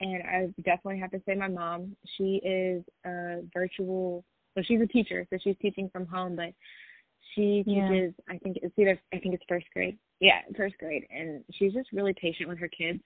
and 0.00 0.22
I 0.22 0.46
definitely 0.62 1.00
have 1.00 1.10
to 1.12 1.22
say 1.26 1.34
my 1.34 1.48
mom. 1.48 1.96
She 2.16 2.40
is 2.44 2.82
a 3.04 3.42
virtual. 3.52 4.24
Well, 4.54 4.64
she's 4.66 4.80
a 4.80 4.86
teacher, 4.86 5.26
so 5.30 5.38
she's 5.42 5.56
teaching 5.60 5.90
from 5.92 6.06
home, 6.06 6.36
but 6.36 6.52
she 7.34 7.62
teaches. 7.64 8.14
Yeah. 8.28 8.34
I 8.34 8.38
think 8.38 8.58
it's 8.62 8.78
either. 8.78 8.98
I 9.12 9.18
think 9.18 9.34
it's 9.34 9.44
first 9.48 9.66
grade. 9.74 9.98
Yeah, 10.20 10.40
first 10.56 10.78
grade, 10.78 11.04
and 11.10 11.44
she's 11.52 11.74
just 11.74 11.92
really 11.92 12.14
patient 12.14 12.48
with 12.48 12.58
her 12.58 12.68
kids 12.68 13.00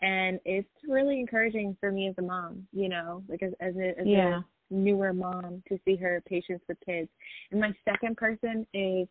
and 0.00 0.40
it's 0.44 0.68
really 0.88 1.20
encouraging 1.20 1.76
for 1.80 1.90
me 1.90 2.08
as 2.08 2.14
a 2.18 2.22
mom, 2.22 2.66
you 2.72 2.88
know, 2.88 3.22
like 3.28 3.42
as, 3.42 3.52
as, 3.60 3.74
a, 3.76 4.00
as 4.00 4.06
yeah. 4.06 4.40
a 4.40 4.74
newer 4.74 5.12
mom 5.12 5.62
to 5.68 5.78
see 5.84 5.96
her 5.96 6.22
patience 6.26 6.62
with 6.68 6.78
kids. 6.84 7.08
And 7.50 7.60
my 7.60 7.72
second 7.88 8.16
person 8.16 8.66
is 8.74 9.08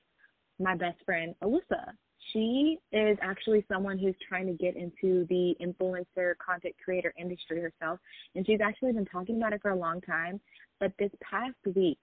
my 0.59 0.75
best 0.75 0.97
friend, 1.05 1.33
Alyssa. 1.43 1.93
She 2.31 2.79
is 2.91 3.17
actually 3.21 3.65
someone 3.71 3.99
who's 3.99 4.15
trying 4.27 4.47
to 4.47 4.53
get 4.53 4.75
into 4.75 5.25
the 5.29 5.55
influencer 5.61 6.33
content 6.43 6.75
creator 6.83 7.13
industry 7.17 7.61
herself. 7.61 7.99
And 8.35 8.45
she's 8.45 8.61
actually 8.61 8.93
been 8.93 9.05
talking 9.05 9.37
about 9.37 9.53
it 9.53 9.61
for 9.61 9.71
a 9.71 9.75
long 9.75 10.01
time. 10.01 10.39
But 10.79 10.93
this 10.97 11.11
past 11.21 11.55
week, 11.75 11.99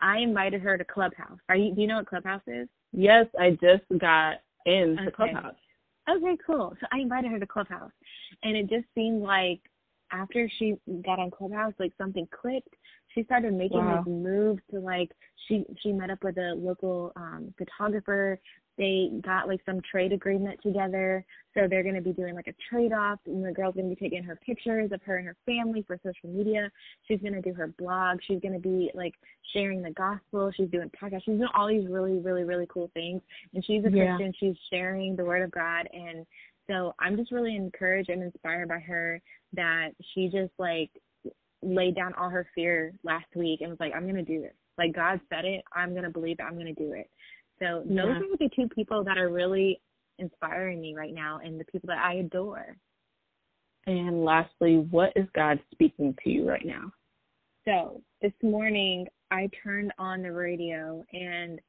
I 0.00 0.18
invited 0.18 0.60
her 0.60 0.76
to 0.76 0.84
Clubhouse. 0.84 1.38
Are 1.48 1.56
you 1.56 1.74
do 1.74 1.80
you 1.80 1.86
know 1.86 1.96
what 1.96 2.06
Clubhouse 2.06 2.42
is? 2.46 2.68
Yes, 2.92 3.26
I 3.38 3.50
just 3.50 3.84
got 3.98 4.36
into 4.66 5.02
okay. 5.02 5.10
Clubhouse 5.10 5.54
okay, 6.08 6.36
cool. 6.44 6.74
So 6.80 6.86
I 6.92 6.98
invited 6.98 7.30
her 7.30 7.38
to 7.38 7.46
Clubhouse, 7.46 7.92
and 8.42 8.56
it 8.56 8.68
just 8.68 8.86
seemed 8.94 9.22
like 9.22 9.60
after 10.12 10.50
she 10.58 10.76
got 11.04 11.18
on 11.18 11.30
Clubhouse, 11.30 11.74
like 11.78 11.92
something 11.98 12.26
clicked. 12.30 12.74
She 13.18 13.24
started 13.24 13.52
making 13.52 13.84
wow. 13.84 13.96
like 13.96 14.06
moves 14.06 14.60
to 14.70 14.80
like 14.80 15.10
she 15.46 15.64
she 15.82 15.92
met 15.92 16.10
up 16.10 16.22
with 16.22 16.38
a 16.38 16.54
local 16.56 17.12
um 17.16 17.52
photographer. 17.58 18.38
They 18.76 19.10
got 19.24 19.48
like 19.48 19.60
some 19.66 19.80
trade 19.90 20.12
agreement 20.12 20.60
together. 20.62 21.24
So 21.54 21.66
they're 21.68 21.82
going 21.82 21.96
to 21.96 22.00
be 22.00 22.12
doing 22.12 22.36
like 22.36 22.46
a 22.46 22.54
trade 22.70 22.92
off 22.92 23.18
and 23.26 23.44
the 23.44 23.50
girl's 23.50 23.74
going 23.74 23.90
to 23.90 23.96
be 23.96 24.00
taking 24.00 24.22
her 24.22 24.36
pictures 24.36 24.92
of 24.92 25.02
her 25.02 25.16
and 25.16 25.26
her 25.26 25.36
family 25.44 25.82
for 25.84 25.98
social 26.04 26.32
media. 26.32 26.70
She's 27.08 27.20
going 27.20 27.32
to 27.32 27.42
do 27.42 27.52
her 27.54 27.74
blog. 27.76 28.20
She's 28.24 28.38
going 28.40 28.52
to 28.54 28.60
be 28.60 28.92
like 28.94 29.14
sharing 29.52 29.82
the 29.82 29.90
gospel. 29.90 30.52
She's 30.56 30.70
doing 30.70 30.90
podcasts. 30.90 31.24
She's 31.24 31.38
doing 31.38 31.48
all 31.56 31.66
these 31.66 31.88
really 31.88 32.18
really 32.18 32.44
really 32.44 32.66
cool 32.72 32.88
things. 32.94 33.20
And 33.52 33.64
she's 33.64 33.84
a 33.84 33.90
yeah. 33.90 34.16
christian. 34.16 34.32
She's 34.38 34.56
sharing 34.70 35.16
the 35.16 35.24
word 35.24 35.42
of 35.42 35.50
god. 35.50 35.88
And 35.92 36.24
so 36.70 36.94
i'm 37.00 37.16
just 37.16 37.32
really 37.32 37.56
encouraged 37.56 38.10
and 38.10 38.22
inspired 38.22 38.68
by 38.68 38.78
her 38.78 39.22
that 39.54 39.92
she 40.12 40.28
just 40.28 40.52
like 40.58 40.90
laid 41.62 41.96
down 41.96 42.14
all 42.14 42.30
her 42.30 42.46
fear 42.54 42.92
last 43.02 43.26
week 43.34 43.60
and 43.60 43.70
was 43.70 43.80
like, 43.80 43.92
I'm 43.94 44.04
going 44.04 44.14
to 44.16 44.22
do 44.22 44.40
this. 44.40 44.54
Like 44.76 44.94
God 44.94 45.20
said 45.28 45.44
it, 45.44 45.64
I'm 45.74 45.90
going 45.90 46.04
to 46.04 46.10
believe 46.10 46.36
it, 46.38 46.42
I'm 46.42 46.54
going 46.54 46.72
to 46.72 46.72
do 46.72 46.92
it. 46.92 47.10
So 47.58 47.82
yeah. 47.88 48.02
those 48.02 48.22
are 48.22 48.36
the 48.38 48.50
two 48.54 48.68
people 48.68 49.02
that 49.04 49.18
are 49.18 49.28
really 49.28 49.80
inspiring 50.18 50.80
me 50.80 50.94
right 50.94 51.14
now 51.14 51.40
and 51.42 51.58
the 51.58 51.64
people 51.64 51.88
that 51.88 52.04
I 52.04 52.14
adore. 52.14 52.76
And 53.86 54.24
lastly, 54.24 54.86
what 54.90 55.12
is 55.16 55.26
God 55.34 55.58
speaking 55.72 56.14
to 56.22 56.30
you 56.30 56.48
right 56.48 56.64
now? 56.64 56.92
So 57.64 58.00
this 58.22 58.32
morning 58.42 59.06
I 59.30 59.50
turned 59.62 59.92
on 59.98 60.22
the 60.22 60.32
radio 60.32 61.04
and 61.12 61.60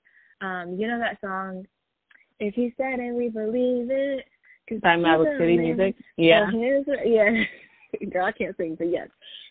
um, 0.41 0.77
you 0.79 0.87
know 0.87 0.99
that 0.99 1.19
song, 1.21 1.65
If 2.39 2.53
He 2.53 2.73
Said 2.77 2.99
It, 2.99 3.13
We 3.13 3.29
Believe 3.29 3.89
It. 3.89 4.25
Because 4.65 4.81
by 4.81 4.95
Maverick 4.95 5.39
City 5.39 5.57
Music? 5.57 5.95
Yeah. 6.15 6.49
yeah. 7.05 7.43
Girl, 8.11 8.25
I 8.25 8.31
can't 8.31 8.55
sing, 8.55 8.75
but 8.75 8.91
yes 8.91 9.07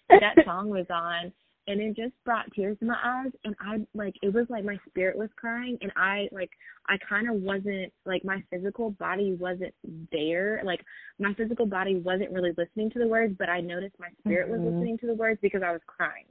that 0.09 0.45
song 0.45 0.69
was 0.69 0.87
on 0.91 1.33
and 1.69 1.83
it 1.83 1.95
just 1.95 2.15
brought 2.25 2.51
tears 2.55 2.79
to 2.79 2.87
my 2.87 2.97
eyes 3.05 3.31
and 3.45 3.55
i 3.61 3.77
like 3.95 4.15
it 4.23 4.33
was 4.33 4.47
like 4.49 4.65
my 4.65 4.77
spirit 4.89 5.17
was 5.17 5.29
crying 5.37 5.77
and 5.83 5.93
i 5.97 6.27
like 6.33 6.51
i 6.89 6.97
kind 7.09 7.29
of 7.29 7.37
wasn't 7.37 7.93
like 8.07 8.25
my 8.25 8.43
physical 8.51 8.91
body 8.93 9.37
wasn't 9.39 9.73
there 10.11 10.61
like 10.65 10.81
my 11.19 11.33
physical 11.35 11.67
body 11.67 11.97
wasn't 11.97 12.31
really 12.33 12.53
listening 12.57 12.91
to 12.91 12.99
the 12.99 13.07
words 13.07 13.35
but 13.39 13.49
i 13.49 13.61
noticed 13.61 13.95
my 14.01 14.09
spirit 14.21 14.51
mm-hmm. 14.51 14.65
was 14.65 14.75
listening 14.75 14.99
to 14.99 15.07
the 15.07 15.15
words 15.15 15.39
because 15.43 15.63
i 15.65 15.71
was 15.71 15.83
crying 15.87 16.25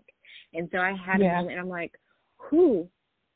and 0.53 0.67
so 0.71 0.79
i 0.79 0.89
had 0.93 1.21
yeah. 1.21 1.33
a 1.33 1.35
moment 1.37 1.51
and 1.51 1.61
i'm 1.61 1.69
like 1.69 1.93
who 2.37 2.87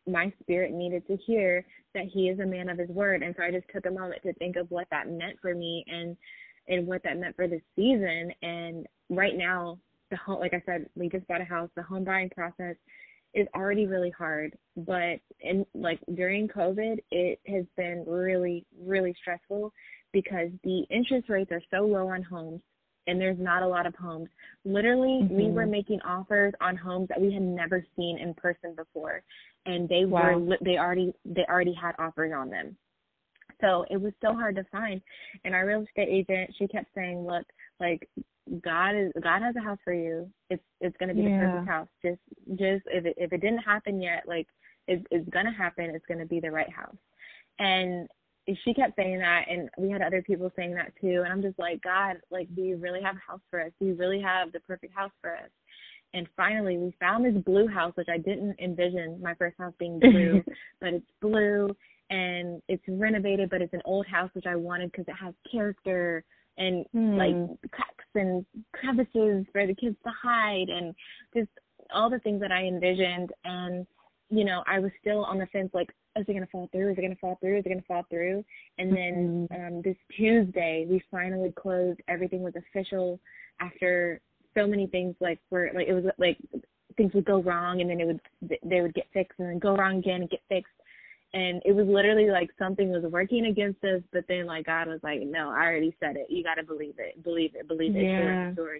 my 0.07 0.33
spirit 0.41 0.71
needed 0.73 1.05
to 1.05 1.15
hear 1.17 1.63
that 1.93 2.05
he 2.11 2.29
is 2.29 2.39
a 2.39 2.45
man 2.45 2.69
of 2.69 2.77
his 2.77 2.89
word 2.89 3.21
and 3.21 3.35
so 3.37 3.43
i 3.43 3.51
just 3.51 3.65
took 3.73 3.85
a 3.85 3.91
moment 3.91 4.21
to 4.23 4.33
think 4.33 4.55
of 4.55 4.69
what 4.71 4.87
that 4.89 5.07
meant 5.07 5.37
for 5.41 5.53
me 5.53 5.85
and 5.87 6.17
and 6.67 6.87
what 6.87 7.03
that 7.03 7.17
meant 7.17 7.35
for 7.35 7.47
the 7.47 7.61
season 7.75 8.31
and 8.41 8.87
right 9.09 9.37
now 9.37 9.77
the 10.11 10.17
home, 10.17 10.39
like 10.39 10.53
I 10.53 10.61
said, 10.65 10.87
we 10.95 11.09
just 11.09 11.27
bought 11.27 11.41
a 11.41 11.45
house. 11.45 11.69
The 11.75 11.81
home 11.81 12.03
buying 12.03 12.29
process 12.29 12.75
is 13.33 13.47
already 13.55 13.87
really 13.87 14.11
hard, 14.11 14.55
but 14.75 15.19
in 15.39 15.65
like 15.73 15.99
during 16.15 16.47
COVID, 16.47 16.97
it 17.11 17.39
has 17.47 17.65
been 17.77 18.03
really, 18.05 18.65
really 18.79 19.15
stressful 19.19 19.73
because 20.13 20.49
the 20.63 20.83
interest 20.89 21.29
rates 21.29 21.51
are 21.51 21.61
so 21.71 21.85
low 21.85 22.09
on 22.09 22.21
homes 22.21 22.61
and 23.07 23.19
there's 23.19 23.39
not 23.39 23.63
a 23.63 23.67
lot 23.67 23.85
of 23.85 23.95
homes. 23.95 24.29
Literally, 24.65 25.23
mm-hmm. 25.23 25.35
we 25.35 25.49
were 25.49 25.65
making 25.65 26.01
offers 26.01 26.53
on 26.61 26.75
homes 26.75 27.07
that 27.09 27.19
we 27.19 27.33
had 27.33 27.41
never 27.41 27.83
seen 27.95 28.19
in 28.19 28.33
person 28.35 28.75
before, 28.75 29.23
and 29.65 29.89
they 29.89 30.05
wow. 30.05 30.37
were 30.37 30.57
they 30.61 30.77
already 30.77 31.13
they 31.25 31.45
already 31.49 31.73
had 31.73 31.93
offers 31.97 32.33
on 32.35 32.49
them. 32.49 32.77
So 33.59 33.85
it 33.89 34.01
was 34.01 34.13
so 34.21 34.33
hard 34.33 34.55
to 34.55 34.63
find. 34.71 35.01
And 35.45 35.53
our 35.53 35.67
real 35.67 35.83
estate 35.83 36.09
agent, 36.09 36.53
she 36.57 36.67
kept 36.67 36.87
saying, 36.95 37.25
"Look, 37.25 37.45
like 37.79 38.07
God 38.59 38.95
is 38.95 39.11
God 39.23 39.41
has 39.41 39.55
a 39.55 39.61
house 39.61 39.79
for 39.83 39.93
you. 39.93 40.29
It's 40.49 40.63
it's 40.81 40.95
gonna 40.97 41.13
be 41.13 41.21
yeah. 41.21 41.39
the 41.39 41.45
perfect 41.45 41.69
house. 41.69 41.87
Just 42.03 42.19
just 42.49 42.83
if 42.87 43.05
it 43.05 43.15
if 43.17 43.31
it 43.31 43.41
didn't 43.41 43.59
happen 43.59 44.01
yet, 44.01 44.23
like 44.27 44.47
it, 44.87 45.05
it's 45.11 45.29
gonna 45.29 45.53
happen. 45.53 45.85
It's 45.85 46.05
gonna 46.07 46.25
be 46.25 46.39
the 46.39 46.51
right 46.51 46.71
house. 46.71 46.95
And 47.59 48.07
she 48.63 48.73
kept 48.73 48.95
saying 48.95 49.19
that, 49.19 49.45
and 49.49 49.69
we 49.77 49.89
had 49.89 50.01
other 50.01 50.21
people 50.21 50.51
saying 50.55 50.73
that 50.73 50.91
too. 50.99 51.21
And 51.23 51.31
I'm 51.31 51.41
just 51.41 51.59
like, 51.59 51.81
God, 51.81 52.17
like, 52.31 52.53
do 52.55 52.61
you 52.61 52.77
really 52.77 53.01
have 53.01 53.15
a 53.15 53.31
house 53.31 53.41
for 53.49 53.61
us? 53.61 53.71
Do 53.79 53.85
you 53.85 53.93
really 53.93 54.19
have 54.19 54.51
the 54.51 54.59
perfect 54.61 54.93
house 54.95 55.11
for 55.21 55.35
us? 55.35 55.49
And 56.13 56.27
finally, 56.35 56.77
we 56.77 56.93
found 56.99 57.23
this 57.23 57.41
blue 57.43 57.67
house, 57.67 57.93
which 57.95 58.09
I 58.09 58.17
didn't 58.17 58.59
envision 58.59 59.21
my 59.21 59.33
first 59.35 59.57
house 59.57 59.73
being 59.79 59.99
blue, 60.01 60.43
but 60.81 60.93
it's 60.93 61.05
blue 61.21 61.69
and 62.09 62.61
it's 62.67 62.83
renovated, 62.87 63.49
but 63.49 63.61
it's 63.61 63.73
an 63.73 63.81
old 63.85 64.05
house, 64.07 64.29
which 64.33 64.45
I 64.45 64.55
wanted 64.55 64.91
because 64.91 65.05
it 65.07 65.15
has 65.15 65.33
character 65.49 66.25
and 66.57 66.85
mm. 66.93 67.17
like 67.17 67.71
cracks 67.71 68.00
and 68.15 68.45
crevices 68.73 69.45
for 69.51 69.65
the 69.65 69.75
kids 69.75 69.95
to 70.03 70.11
hide 70.21 70.69
and 70.69 70.93
just 71.33 71.49
all 71.93 72.09
the 72.09 72.19
things 72.19 72.41
that 72.41 72.51
I 72.51 72.63
envisioned 72.63 73.31
and 73.43 73.85
you 74.33 74.45
know, 74.45 74.63
I 74.65 74.79
was 74.79 74.91
still 75.01 75.25
on 75.25 75.39
the 75.39 75.45
fence 75.47 75.71
like, 75.73 75.89
is 76.15 76.25
it 76.25 76.33
gonna 76.33 76.47
fall 76.49 76.69
through? 76.71 76.91
Is 76.91 76.97
it 76.97 77.01
gonna 77.01 77.15
fall 77.19 77.37
through? 77.41 77.59
Is 77.59 77.65
it 77.65 77.69
gonna 77.69 77.81
fall 77.87 78.05
through? 78.09 78.45
And 78.77 78.95
then 78.95 79.47
mm-hmm. 79.51 79.75
um 79.75 79.81
this 79.83 79.97
Tuesday 80.15 80.85
we 80.89 81.03
finally 81.11 81.53
closed, 81.57 81.99
everything 82.07 82.41
was 82.41 82.53
official 82.55 83.19
after 83.59 84.21
so 84.57 84.67
many 84.67 84.87
things 84.87 85.15
like 85.19 85.39
were 85.49 85.69
like 85.75 85.87
it 85.87 85.93
was 85.93 86.05
like 86.17 86.37
things 86.97 87.13
would 87.13 87.25
go 87.25 87.41
wrong 87.41 87.81
and 87.81 87.89
then 87.89 87.99
it 87.99 88.05
would 88.05 88.19
they 88.63 88.81
would 88.81 88.93
get 88.93 89.07
fixed 89.13 89.39
and 89.39 89.49
then 89.49 89.59
go 89.59 89.75
wrong 89.75 89.97
again 89.97 90.21
and 90.21 90.29
get 90.29 90.41
fixed 90.49 90.73
and 91.33 91.61
it 91.65 91.73
was 91.73 91.87
literally 91.87 92.29
like 92.29 92.49
something 92.59 92.89
was 92.89 93.03
working 93.03 93.45
against 93.45 93.83
us 93.83 94.01
but 94.11 94.25
then 94.27 94.45
like 94.45 94.65
god 94.65 94.87
was 94.87 94.99
like 95.03 95.21
no 95.21 95.49
i 95.49 95.63
already 95.65 95.95
said 95.99 96.15
it. 96.15 96.27
You 96.29 96.43
got 96.43 96.55
to 96.55 96.63
believe 96.63 96.95
it. 96.97 97.23
Believe 97.23 97.51
it. 97.55 97.67
Believe 97.67 97.95
it. 97.95 98.03
Yeah. 98.03 98.53
sure, 98.53 98.67
sure. 98.67 98.79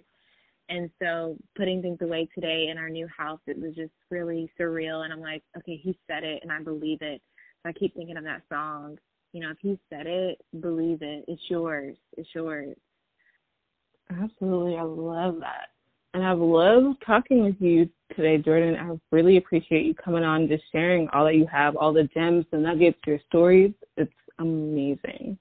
and 0.68 0.90
so 1.00 1.36
putting 1.56 1.82
things 1.82 1.98
away 2.02 2.28
today 2.34 2.68
in 2.70 2.78
our 2.78 2.90
new 2.90 3.08
house 3.16 3.40
it 3.46 3.58
was 3.58 3.74
just 3.74 3.92
really 4.10 4.50
surreal 4.60 5.04
and 5.04 5.12
i'm 5.12 5.20
like 5.20 5.42
okay 5.56 5.80
he 5.82 5.98
said 6.06 6.24
it 6.24 6.40
and 6.42 6.52
i 6.52 6.62
believe 6.62 6.98
it. 7.00 7.20
So 7.62 7.70
i 7.70 7.72
keep 7.72 7.94
thinking 7.94 8.16
of 8.16 8.24
that 8.24 8.42
song. 8.48 8.98
You 9.32 9.40
know 9.40 9.50
if 9.50 9.58
he 9.60 9.78
said 9.88 10.06
it 10.06 10.40
believe 10.60 10.98
it. 11.00 11.24
It's 11.28 11.42
yours. 11.48 11.96
It's 12.16 12.28
yours. 12.34 12.76
Absolutely. 14.10 14.76
I 14.76 14.82
love 14.82 15.36
that 15.40 15.71
and 16.14 16.24
I've 16.24 16.38
loved 16.38 17.02
talking 17.06 17.42
with 17.42 17.56
you 17.58 17.88
today, 18.14 18.42
Jordynn. 18.42 18.78
I 18.78 18.98
really 19.10 19.38
appreciate 19.38 19.86
you 19.86 19.94
coming 19.94 20.24
on, 20.24 20.48
just 20.48 20.64
sharing 20.70 21.08
all 21.08 21.24
that 21.24 21.36
you 21.36 21.46
have, 21.46 21.76
all 21.76 21.92
the 21.92 22.08
gems, 22.14 22.44
the 22.50 22.58
nuggets, 22.58 22.98
your 23.06 23.18
stories. 23.28 23.72
It's 23.96 24.12
amazing. 24.38 25.38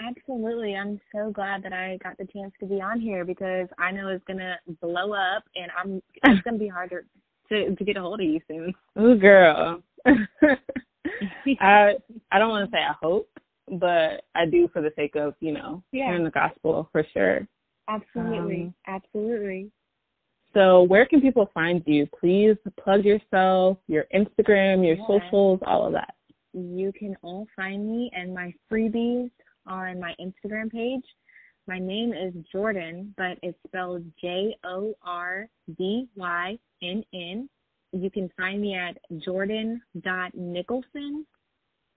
Absolutely. 0.00 0.76
I'm 0.76 1.00
so 1.14 1.30
glad 1.30 1.62
that 1.62 1.72
I 1.72 1.98
got 2.02 2.16
the 2.18 2.26
chance 2.26 2.52
to 2.60 2.66
be 2.66 2.80
on 2.80 3.00
here 3.00 3.24
because 3.24 3.68
I 3.78 3.90
know 3.90 4.08
it's 4.08 4.24
gonna 4.26 4.56
blow 4.80 5.12
up 5.12 5.44
and 5.56 5.70
I'm 5.78 6.02
it's 6.24 6.42
gonna 6.42 6.58
be 6.58 6.68
harder 6.68 7.04
to 7.50 7.74
to 7.74 7.84
get 7.84 7.96
a 7.96 8.00
hold 8.00 8.20
of 8.20 8.26
you 8.26 8.40
soon. 8.48 8.74
Ooh 8.98 9.16
girl. 9.16 9.82
I 10.06 11.94
I 12.32 12.38
don't 12.38 12.48
wanna 12.48 12.68
say 12.72 12.78
I 12.78 12.94
hope, 13.00 13.28
but 13.72 14.24
I 14.34 14.46
do 14.50 14.68
for 14.72 14.80
the 14.80 14.92
sake 14.96 15.16
of, 15.16 15.34
you 15.40 15.52
know, 15.52 15.82
yeah. 15.92 16.06
sharing 16.06 16.24
the 16.24 16.30
gospel 16.30 16.88
for 16.92 17.04
sure. 17.12 17.46
Absolutely. 17.90 18.62
Um, 18.62 18.74
Absolutely. 18.86 19.70
So, 20.54 20.84
where 20.84 21.04
can 21.06 21.20
people 21.20 21.50
find 21.54 21.82
you? 21.86 22.06
Please 22.18 22.56
plug 22.82 23.04
yourself, 23.04 23.78
your 23.86 24.06
Instagram, 24.14 24.84
your 24.84 24.96
yeah. 24.96 25.06
socials, 25.06 25.60
all 25.64 25.86
of 25.86 25.92
that. 25.92 26.14
You 26.52 26.92
can 26.98 27.16
all 27.22 27.46
find 27.54 27.86
me 27.86 28.10
and 28.12 28.34
my 28.34 28.52
freebies 28.70 29.30
on 29.66 30.00
my 30.00 30.14
Instagram 30.20 30.72
page. 30.72 31.04
My 31.68 31.78
name 31.78 32.12
is 32.12 32.34
Jordynn, 32.52 33.12
but 33.16 33.38
it's 33.42 33.56
spelled 33.66 34.02
J 34.20 34.56
O 34.64 34.92
R 35.04 35.46
D 35.78 36.08
Y 36.16 36.58
N 36.82 37.04
N. 37.14 37.48
You 37.92 38.10
can 38.10 38.28
find 38.36 38.60
me 38.60 38.74
at 38.74 38.98
jordynn.nicholson 39.12 41.26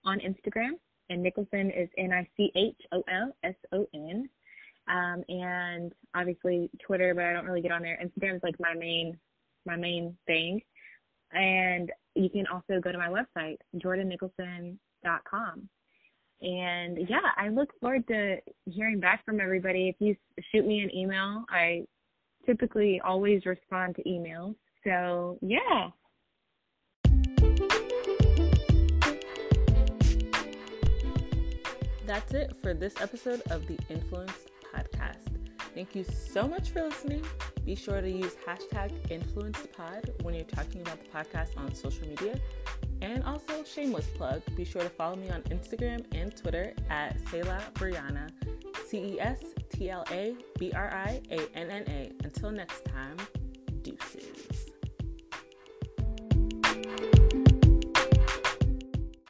on 0.05 0.19
Instagram, 0.19 0.73
and 1.09 1.23
Nicholson 1.23 1.71
is 1.71 1.89
N 1.97 2.13
I 2.13 2.27
C 2.37 2.51
H 2.55 2.77
O 2.91 3.03
L 3.11 3.35
S 3.43 3.55
O 3.71 3.87
N 3.95 4.29
um, 4.87 5.23
and 5.29 5.93
obviously 6.15 6.69
Twitter, 6.85 7.13
but 7.13 7.25
I 7.25 7.33
don't 7.33 7.45
really 7.45 7.61
get 7.61 7.71
on 7.71 7.81
there. 7.81 7.99
Instagram 8.03 8.35
is 8.35 8.43
like 8.43 8.55
my 8.59 8.73
main 8.73 9.17
my 9.65 9.75
main 9.75 10.17
thing. 10.27 10.61
And 11.31 11.91
you 12.15 12.29
can 12.29 12.45
also 12.47 12.79
go 12.79 12.91
to 12.91 12.97
my 12.97 13.07
website, 13.07 13.57
jordynnnicholson.com. 13.77 15.69
And 16.41 16.97
yeah, 17.09 17.29
I 17.37 17.49
look 17.49 17.69
forward 17.79 18.05
to 18.09 18.37
hearing 18.65 18.99
back 18.99 19.23
from 19.25 19.39
everybody. 19.39 19.87
If 19.87 19.95
you 19.99 20.15
shoot 20.51 20.67
me 20.67 20.81
an 20.81 20.93
email, 20.93 21.45
I 21.49 21.85
typically 22.45 23.01
always 23.03 23.45
respond 23.45 23.95
to 23.95 24.03
emails. 24.03 24.55
So 24.83 25.39
yeah. 25.41 25.89
That's 32.05 32.33
it 32.33 32.53
for 32.61 32.73
this 32.73 32.95
episode 32.99 33.41
of 33.49 33.65
the 33.65 33.79
Influenced 33.89 34.52
podcast. 34.73 35.33
Thank 35.73 35.95
you 35.95 36.03
so 36.03 36.47
much 36.47 36.69
for 36.69 36.83
listening. 36.83 37.25
Be 37.65 37.75
sure 37.75 38.01
to 38.01 38.09
use 38.09 38.35
hashtag 38.47 38.91
InfluencedPod 39.09 40.23
when 40.23 40.35
you're 40.35 40.43
talking 40.43 40.81
about 40.81 40.99
the 41.03 41.09
podcast 41.09 41.57
on 41.57 41.73
social 41.73 42.07
media. 42.07 42.39
And 43.01 43.23
also, 43.23 43.63
shameless 43.63 44.07
plug, 44.15 44.41
be 44.55 44.63
sure 44.63 44.81
to 44.81 44.89
follow 44.89 45.15
me 45.15 45.29
on 45.29 45.41
Instagram 45.43 46.05
and 46.13 46.35
Twitter 46.35 46.73
at 46.89 47.17
C'est 47.29 47.43
la 47.43 47.59
Brianna, 47.73 48.29
C 48.87 49.15
E 49.15 49.19
S 49.19 49.39
T 49.69 49.89
L 49.89 50.05
A 50.11 50.35
B 50.59 50.71
R 50.73 50.93
I 50.93 51.21
A 51.31 51.57
N 51.57 51.69
N 51.69 51.83
A. 51.87 52.11
Until 52.23 52.51
next 52.51 52.85
time, 52.85 53.17
deuces. 53.81 54.52